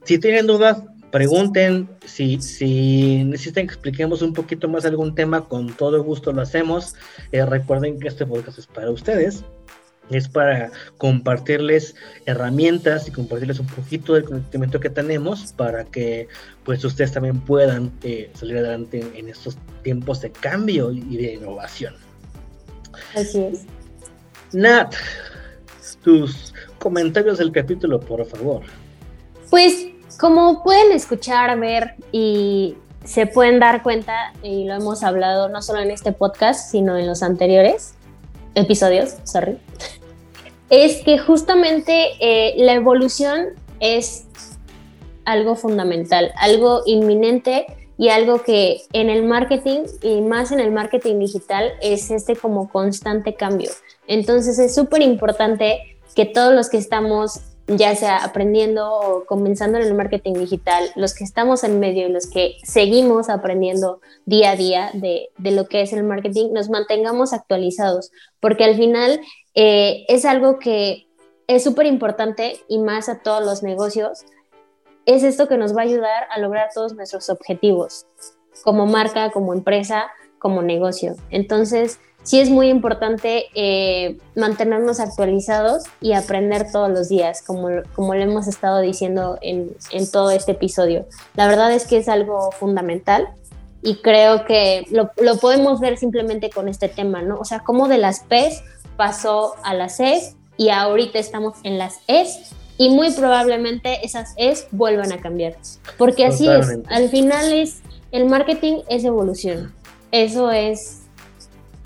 Si 0.05 0.19
tienen 0.19 0.47
dudas, 0.47 0.83
pregunten. 1.11 1.89
Si, 2.07 2.41
si 2.41 3.25
necesitan 3.25 3.67
que 3.67 3.75
expliquemos 3.75 4.23
un 4.23 4.33
poquito 4.33 4.69
más 4.69 4.85
algún 4.85 5.15
tema, 5.15 5.49
con 5.49 5.73
todo 5.75 6.03
gusto 6.03 6.33
lo 6.33 6.43
hacemos. 6.43 6.95
Eh, 7.33 7.45
recuerden 7.45 7.99
que 7.99 8.09
este 8.09 8.27
podcast 8.27 8.59
es 8.59 8.67
para 8.67 8.91
ustedes 8.91 9.45
es 10.11 10.29
para 10.29 10.71
compartirles 10.99 11.95
herramientas 12.27 13.09
y 13.09 13.11
compartirles 13.11 13.59
un 13.59 13.67
poquito 13.67 14.15
del 14.15 14.25
conocimiento 14.25 14.81
que 14.81 14.91
tenemos 14.91 15.53
para 15.53 15.85
que 15.85 16.29
pues 16.65 16.85
ustedes 16.85 17.13
también 17.13 17.41
puedan 17.41 17.93
eh, 18.03 18.31
salir 18.35 18.59
adelante 18.59 19.05
en, 19.15 19.29
estos 19.29 19.57
tiempos 19.83 20.21
de 20.21 20.31
cambio 20.31 20.93
y 20.93 21.17
de 21.17 21.35
innovación. 21.35 21.95
Así 23.15 23.41
es. 23.41 23.65
Nat, 24.53 24.95
tus 26.03 26.55
comentarios 26.79 27.39
del 27.39 27.51
capítulo, 27.51 27.99
por 27.99 28.25
favor. 28.27 28.63
Pues 29.51 29.89
como 30.19 30.63
pueden 30.63 30.93
escuchar, 30.93 31.59
ver 31.59 31.95
y 32.13 32.77
se 33.05 33.27
pueden 33.27 33.59
dar 33.59 33.83
cuenta, 33.83 34.33
y 34.43 34.65
lo 34.65 34.75
hemos 34.75 35.03
hablado 35.03 35.49
no 35.49 35.61
solo 35.61 35.81
en 35.81 35.91
este 35.91 36.13
podcast, 36.13 36.71
sino 36.71 36.97
en 36.97 37.07
los 37.07 37.23
anteriores, 37.23 37.95
episodios, 38.55 39.17
sorry, 39.25 39.59
es 40.71 41.03
que 41.03 41.19
justamente 41.19 42.13
eh, 42.21 42.55
la 42.57 42.75
evolución 42.75 43.49
es 43.81 44.27
algo 45.25 45.57
fundamental, 45.57 46.33
algo 46.37 46.83
inminente 46.87 47.67
y 47.97 48.09
algo 48.09 48.43
que 48.43 48.83
en 48.93 49.09
el 49.09 49.25
marketing 49.25 49.83
y 50.03 50.21
más 50.21 50.53
en 50.53 50.61
el 50.61 50.73
marketing 50.73 51.19
digital 51.19 51.73
es 51.81 52.11
este 52.11 52.35
como 52.35 52.69
constante 52.69 53.35
cambio. 53.35 53.71
Entonces 54.07 54.59
es 54.59 54.75
súper 54.75 55.03
importante 55.03 55.97
que 56.15 56.25
todos 56.25 56.55
los 56.55 56.69
que 56.69 56.79
estamos 56.79 57.41
ya 57.67 57.95
sea 57.97 58.25
aprendiendo 58.25 58.93
o 58.93 59.25
comenzando 59.25 59.79
en 59.79 59.85
el 59.85 59.95
marketing 59.95 60.35
digital, 60.35 60.91
los 60.97 61.15
que 61.15 61.25
estamos 61.25 61.65
en 61.65 61.81
medio 61.81 62.07
y 62.07 62.13
los 62.13 62.29
que 62.29 62.57
seguimos 62.63 63.29
aprendiendo 63.31 64.01
día 64.27 64.51
a 64.51 64.57
día 64.57 64.91
de, 64.93 65.31
lo 65.39 65.67
que 65.67 65.83
es 65.83 65.93
el 65.93 66.05
marketing, 66.05 66.53
nos 66.53 66.69
mantengamos 66.69 67.33
actualizados, 67.33 68.11
porque 68.41 68.65
al 68.65 68.77
final 68.77 69.21
eh, 69.55 70.05
es 70.09 70.25
algo 70.25 70.59
que 70.59 71.07
es 71.47 71.65
súper 71.65 71.87
importante 71.87 72.61
y 72.69 72.79
más 72.79 73.09
a 73.09 73.21
todos 73.21 73.45
los 73.45 73.63
negocios, 73.63 74.25
es 75.07 75.23
esto 75.23 75.49
que 75.49 75.57
nos 75.57 75.77
va 75.77 75.81
a 75.81 75.85
ayudar 75.85 76.27
a 76.31 76.39
lograr 76.39 76.69
todos 76.75 76.95
nuestros 76.95 77.29
objetivos, 77.31 78.07
como 78.63 78.87
marca, 78.87 79.31
como 79.31 79.53
empresa, 79.53 80.11
como 80.39 80.63
negocio. 80.63 81.15
Entonces, 81.31 81.99
sí 82.25 82.41
es 82.41 82.51
muy 82.51 82.69
importante 82.69 83.47
eh, 83.55 84.17
mantenernos 84.35 84.99
actualizados 84.99 85.85
y 86.01 86.15
aprender 86.15 86.73
todos 86.73 86.91
los 86.91 87.09
días, 87.09 87.43
como, 87.43 87.69
como 87.95 88.15
lo 88.15 88.23
hemos 88.23 88.49
estado 88.49 88.81
diciendo 88.81 89.39
en, 89.41 89.77
en, 89.93 90.11
todo 90.11 90.31
este 90.31 90.53
episodio. 90.53 91.07
La 91.37 91.47
verdad 91.47 91.73
es 91.73 91.87
que 91.87 91.99
es 91.99 92.09
algo 92.09 92.51
fundamental 92.51 93.29
y 93.83 93.97
creo 93.97 94.47
que 94.47 94.87
lo, 94.91 95.11
lo, 95.19 95.37
podemos 95.37 95.79
ver 95.81 95.99
simplemente 95.99 96.51
con 96.51 96.69
este 96.69 96.89
tema, 96.89 97.23
¿no? 97.23 97.39
O 97.39 97.45
sea, 97.45 97.61
cómo 97.61 97.87
de 97.87 97.99
las 97.99 98.21
P's 98.21 98.63
pasó 98.97 99.55
a 99.63 99.75
las 99.75 100.01
E's 100.01 100.35
y 100.57 100.71
ahorita 100.71 101.19
estamos 101.19 101.59
en 101.63 101.79
las 101.79 102.01
E's 102.07 102.55
y 102.79 102.89
muy 102.89 103.13
probablemente 103.13 104.05
esas 104.05 104.33
E's 104.37 104.67
vuelvan 104.71 105.13
a 105.13 105.19
cambiar. 105.19 105.57
Porque 105.99 106.25
así 106.25 106.49
es, 106.49 106.67
al 106.89 107.09
final 107.11 107.53
es, 107.53 107.83
el 108.11 108.25
marketing 108.25 108.79
es 108.89 109.05
evolución. 109.05 109.75
Eso 110.11 110.51
es 110.51 111.04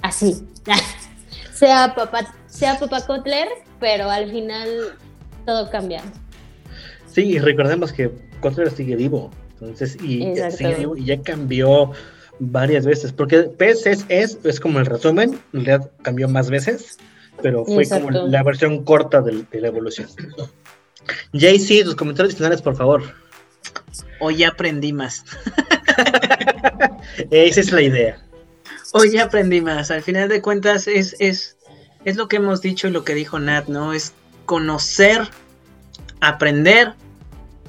así. 0.03 0.47
sea 1.53 1.95
papá, 1.95 2.35
sea 2.47 2.79
papá 2.79 3.05
Kotler, 3.07 3.49
pero 3.81 4.11
al 4.11 4.31
final 4.31 4.69
todo 5.45 5.71
cambia. 5.71 6.03
Sí, 7.07 7.23
y 7.23 7.39
recordemos 7.39 7.93
que 7.93 8.11
Kotler 8.41 8.71
sigue 8.71 8.97
vivo. 8.97 9.31
Entonces, 9.61 9.97
y, 10.03 10.35
ya 11.05 11.23
cambió 11.23 11.91
varias 12.39 12.87
veces, 12.87 13.13
porque 13.13 13.43
PES 13.43 13.87
es, 14.09 14.39
es, 14.45 14.61
como 14.61 14.79
el 14.79 14.87
resumen, 14.87 15.41
en 15.53 15.65
realidad 15.65 15.91
cambió 16.03 16.29
más 16.29 16.49
veces, 16.51 16.99
pero 17.43 17.65
fue 17.65 17.89
como 17.89 18.11
la 18.11 18.43
versión 18.43 18.85
corta 18.85 19.21
de, 19.21 19.45
la 19.53 19.69
evolución. 19.69 20.09
JC, 21.33 21.85
tus 21.85 21.97
comentarios 21.97 22.37
finales, 22.37 22.63
por 22.63 22.77
favor. 22.77 23.03
Hoy 24.21 24.37
ya 24.39 24.49
aprendí 24.49 24.93
más. 24.93 25.25
Esa 27.31 27.61
es 27.61 27.73
la 27.73 27.83
idea. 27.83 28.28
Hoy 28.99 29.17
aprendí 29.19 29.61
más. 29.61 29.91
Al 29.91 30.03
final 30.03 30.29
de 30.29 30.43
cuentas 30.43 30.89
es, 30.89 31.15
es, 31.21 31.57
es 32.05 32.17
lo 32.17 32.27
que 32.27 32.37
hemos 32.37 32.61
dicho 32.61 32.89
y 32.89 32.91
lo 32.91 33.05
que 33.05 33.15
dijo 33.15 33.39
Nat, 33.39 33.69
¿no? 33.69 33.93
Es 33.93 34.13
conocer, 34.45 35.29
aprender 36.21 36.95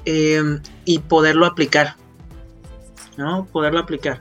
em, 0.04 0.60
y 0.84 0.98
poderlo 0.98 1.46
aplicar. 1.46 1.94
¿No? 3.16 3.46
Poderlo 3.52 3.78
aplicar. 3.78 4.20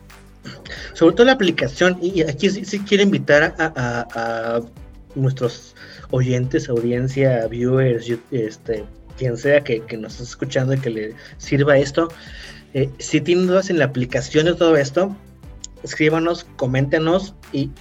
Sobre 0.94 1.16
todo 1.16 1.26
la 1.26 1.34
aplicación, 1.34 1.98
y 2.02 2.22
aquí 2.22 2.50
sí, 2.50 2.80
quiero 2.80 3.04
invitar 3.04 3.56
a, 3.58 4.62
nuestros 5.16 5.76
oyentes, 6.12 6.70
audiencia, 6.70 7.48
viewers, 7.48 8.12
este, 8.32 8.86
quien 9.18 9.36
sea 9.38 9.62
que, 9.62 9.82
nos 9.98 10.14
esté 10.14 10.24
escuchando 10.26 10.74
y 10.74 10.80
que 10.80 10.90
le 10.90 11.16
sirva 11.38 11.78
esto. 11.78 12.10
Eh, 12.74 12.90
si 13.00 13.20
tienen 13.22 13.48
dudas 13.48 13.70
en 13.72 13.80
la 13.80 13.86
aplicación 13.86 14.46
de 14.46 14.54
todo 14.54 14.78
esto, 14.78 15.16
escríbanos, 15.84 16.46
coméntenos 16.56 17.36
y, 17.52 17.72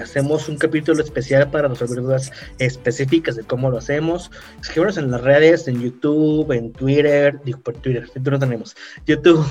hacemos 0.00 0.48
un 0.48 0.56
capítulo 0.56 1.02
especial 1.02 1.50
para 1.50 1.66
resolver 1.66 2.00
dudas 2.00 2.30
específicas 2.60 3.34
de 3.34 3.42
cómo 3.42 3.70
lo 3.70 3.78
hacemos. 3.78 4.30
Escríbanos 4.60 4.98
en 4.98 5.10
las 5.10 5.20
redes, 5.20 5.66
en 5.66 5.82
YouTube, 5.82 6.52
en 6.52 6.72
Twitter, 6.72 7.40
digo 7.44 7.58
por 7.58 7.74
Twitter, 7.78 8.08
no 8.14 8.38
tenemos, 8.38 8.76
YouTube, 9.06 9.44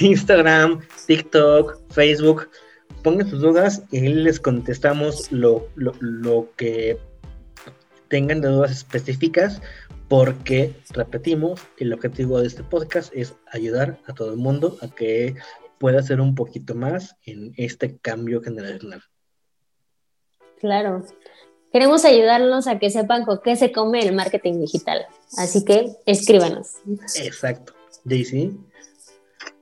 Instagram, 0.00 0.80
TikTok, 1.06 1.80
Facebook. 1.90 2.50
Pongan 3.02 3.30
sus 3.30 3.40
dudas 3.40 3.82
y 3.90 4.00
les 4.00 4.38
contestamos 4.38 5.32
lo, 5.32 5.66
lo, 5.74 5.94
lo 6.00 6.50
que 6.56 6.98
tengan 8.08 8.42
de 8.42 8.48
dudas 8.48 8.72
específicas 8.72 9.62
porque, 10.08 10.72
repetimos, 10.90 11.60
el 11.78 11.92
objetivo 11.92 12.40
de 12.40 12.46
este 12.46 12.62
podcast 12.62 13.12
es 13.14 13.34
ayudar 13.50 13.98
a 14.06 14.14
todo 14.14 14.30
el 14.30 14.36
mundo 14.36 14.76
a 14.80 14.88
que 14.88 15.34
pueda 15.78 16.00
hacer 16.00 16.20
un 16.20 16.34
poquito 16.34 16.74
más 16.74 17.16
en 17.24 17.52
este 17.56 17.98
cambio 17.98 18.42
generacional. 18.42 19.02
Claro. 20.60 21.04
Queremos 21.72 22.04
ayudarlos 22.04 22.66
a 22.66 22.78
que 22.78 22.90
sepan 22.90 23.24
con 23.24 23.40
qué 23.42 23.56
se 23.56 23.72
come 23.72 24.00
el 24.00 24.14
marketing 24.14 24.60
digital. 24.60 25.06
Así 25.36 25.64
que 25.64 25.90
escríbanos. 26.06 26.76
Exacto. 27.16 27.74
Daisy. 28.04 28.56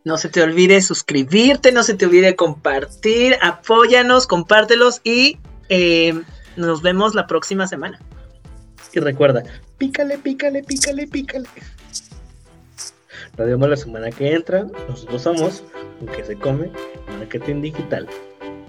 No 0.05 0.19
se 0.19 0.29
te 0.29 0.43
olvide 0.43 0.83
suscribirte, 0.83 1.73
no 1.73 1.83
se 1.83 1.95
te 1.95 2.05
olvide 2.05 2.37
compartir, 2.37 3.37
apóyanos, 3.41 4.27
compártelos 4.27 5.01
y 5.03 5.39
eh, 5.71 6.13
nos 6.57 6.83
vemos 6.83 7.15
la 7.15 7.27
próxima 7.27 7.67
semana. 7.67 7.99
Y 8.93 9.01
recuerda, 9.01 9.43
pícale, 9.79 10.19
pícale, 10.19 10.63
pícale, 10.63 11.09
pícale. 11.09 11.49
Nos 13.37 13.47
vemos 13.47 13.69
la 13.69 13.77
semana 13.77 14.11
que 14.11 14.33
entra. 14.33 14.67
Nosotros 14.89 15.23
somos 15.23 15.65
que 16.07 16.25
se 16.25 16.37
come 16.37 16.71
marketing 17.19 17.63
digital. 17.63 18.09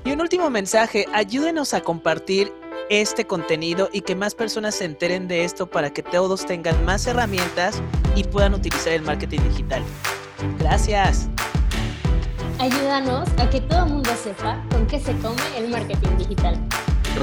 Y 0.04 0.12
un 0.12 0.22
último 0.22 0.50
mensaje, 0.50 1.06
ayúdenos 1.14 1.74
a 1.74 1.82
compartir 1.82 2.52
este 2.90 3.26
contenido 3.26 3.90
y 3.92 4.02
que 4.02 4.16
más 4.16 4.36
personas 4.36 4.76
se 4.76 4.86
enteren 4.86 5.28
de 5.28 5.44
esto 5.44 5.68
para 5.68 5.92
que 5.92 6.04
todos 6.04 6.46
tengan 6.46 6.86
más 6.86 7.08
herramientas 7.08 7.82
y 8.16 8.24
puedan 8.24 8.54
utilizar 8.54 8.94
el 8.94 9.02
marketing 9.02 9.40
digital. 9.50 9.82
Gracias. 10.60 11.28
Ayúdanos 12.60 13.28
a 13.38 13.50
que 13.50 13.62
todo 13.62 13.86
el 13.86 13.94
mundo 13.94 14.10
sepa 14.22 14.64
con 14.72 14.88
qué 14.88 15.00
se 15.00 15.14
come 15.18 15.42
el 15.58 15.70
marketing 15.70 16.18
digital. 16.18 16.58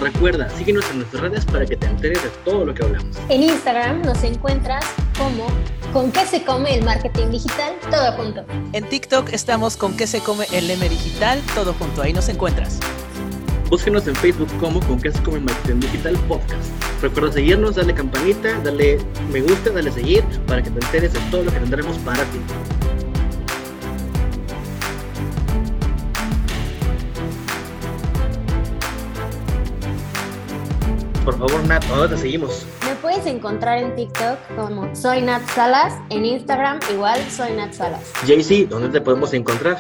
Recuerda, 0.01 0.49
síguenos 0.51 0.89
en 0.91 0.99
nuestras 0.99 1.23
redes 1.23 1.45
para 1.45 1.67
que 1.67 1.77
te 1.77 1.87
enteres 1.87 2.23
de 2.23 2.31
todo 2.45 2.65
lo 2.65 2.75
que 2.75 2.83
hablamos. 2.83 3.17
En 3.29 3.43
Instagram 3.43 4.03
nos 4.03 4.23
encuentras 4.25 4.85
como 5.17 5.47
con 5.93 6.11
qué 6.11 6.25
se 6.27 6.43
come 6.43 6.75
el 6.75 6.85
marketing 6.85 7.29
digital, 7.31 7.75
todo 7.91 8.13
junto. 8.13 8.45
En 8.73 8.89
TikTok 8.89 9.33
estamos 9.33 9.77
con 9.77 9.97
qué 9.97 10.07
se 10.07 10.21
come 10.21 10.47
el 10.53 10.71
M 10.71 10.89
digital, 10.89 11.41
todo 11.55 11.75
junto. 11.75 12.03
Ahí 12.03 12.13
nos 12.13 12.29
encuentras. 12.29 12.79
Búsquenos 13.69 14.07
en 14.07 14.15
Facebook 14.17 14.49
como 14.59 14.81
con 14.81 15.01
qué 15.01 15.13
se 15.13 15.23
come 15.23 15.39
el 15.39 15.45
marketing 15.45 15.81
digital 15.81 16.15
podcast. 16.29 16.71
Recuerda 17.03 17.33
seguirnos, 17.33 17.77
darle 17.77 17.95
campanita, 17.95 18.59
darle 18.61 18.99
me 19.31 19.41
gusta, 19.43 19.71
darle 19.71 19.93
seguir 19.93 20.25
para 20.47 20.63
que 20.63 20.71
te 20.71 20.85
enteres 20.85 21.13
de 21.13 21.21
todo 21.31 21.45
lo 21.45 21.53
que 21.53 21.61
tendremos 21.61 21.99
para 21.99 22.25
ti. 22.25 22.39
Favor, 31.49 31.67
Nat, 31.67 31.85
¿dónde 31.87 32.15
te 32.15 32.23
seguimos? 32.23 32.67
Me 32.87 32.95
puedes 32.97 33.27
encontrar 33.27 33.79
en 33.79 33.97
TikTok 33.97 34.39
como 34.55 34.95
Soy 34.95 35.23
Nat 35.23 35.43
Salas, 35.49 35.95
en 36.11 36.25
Instagram 36.25 36.79
igual 36.93 37.21
Soy 37.31 37.53
Nat 37.53 37.73
Salas. 37.73 38.13
JC, 38.25 38.69
¿dónde 38.69 38.89
te 38.91 39.01
podemos 39.01 39.35
encontrar? 39.35 39.77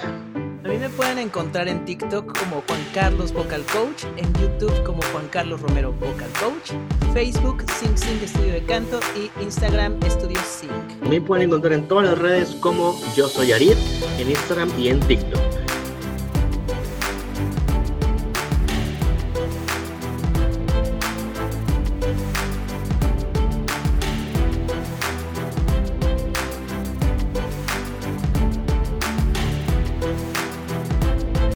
A 0.64 0.68
mí 0.68 0.76
me 0.76 0.88
pueden 0.88 1.18
encontrar 1.18 1.68
en 1.68 1.84
TikTok 1.84 2.36
como 2.36 2.62
Juan 2.66 2.80
Carlos 2.92 3.32
Vocal 3.32 3.62
Coach, 3.72 4.04
en 4.16 4.32
YouTube 4.34 4.82
como 4.82 5.02
Juan 5.12 5.28
Carlos 5.28 5.60
Romero 5.60 5.92
Vocal 5.92 6.30
Coach, 6.40 6.72
Facebook 7.12 7.64
Sing 7.78 7.96
Sing 7.96 8.18
Estudio 8.22 8.54
de 8.54 8.64
Canto 8.64 8.98
y 9.16 9.30
Instagram 9.42 9.98
Estudio 10.04 10.40
Sing. 10.44 10.70
Me 11.08 11.20
pueden 11.20 11.46
encontrar 11.46 11.74
en 11.74 11.86
todas 11.86 12.08
las 12.08 12.18
redes 12.18 12.56
como 12.60 12.98
Yo 13.14 13.28
Soy 13.28 13.52
Arid, 13.52 13.74
en 14.18 14.30
Instagram 14.30 14.70
y 14.78 14.88
en 14.88 14.98
TikTok. 15.00 15.61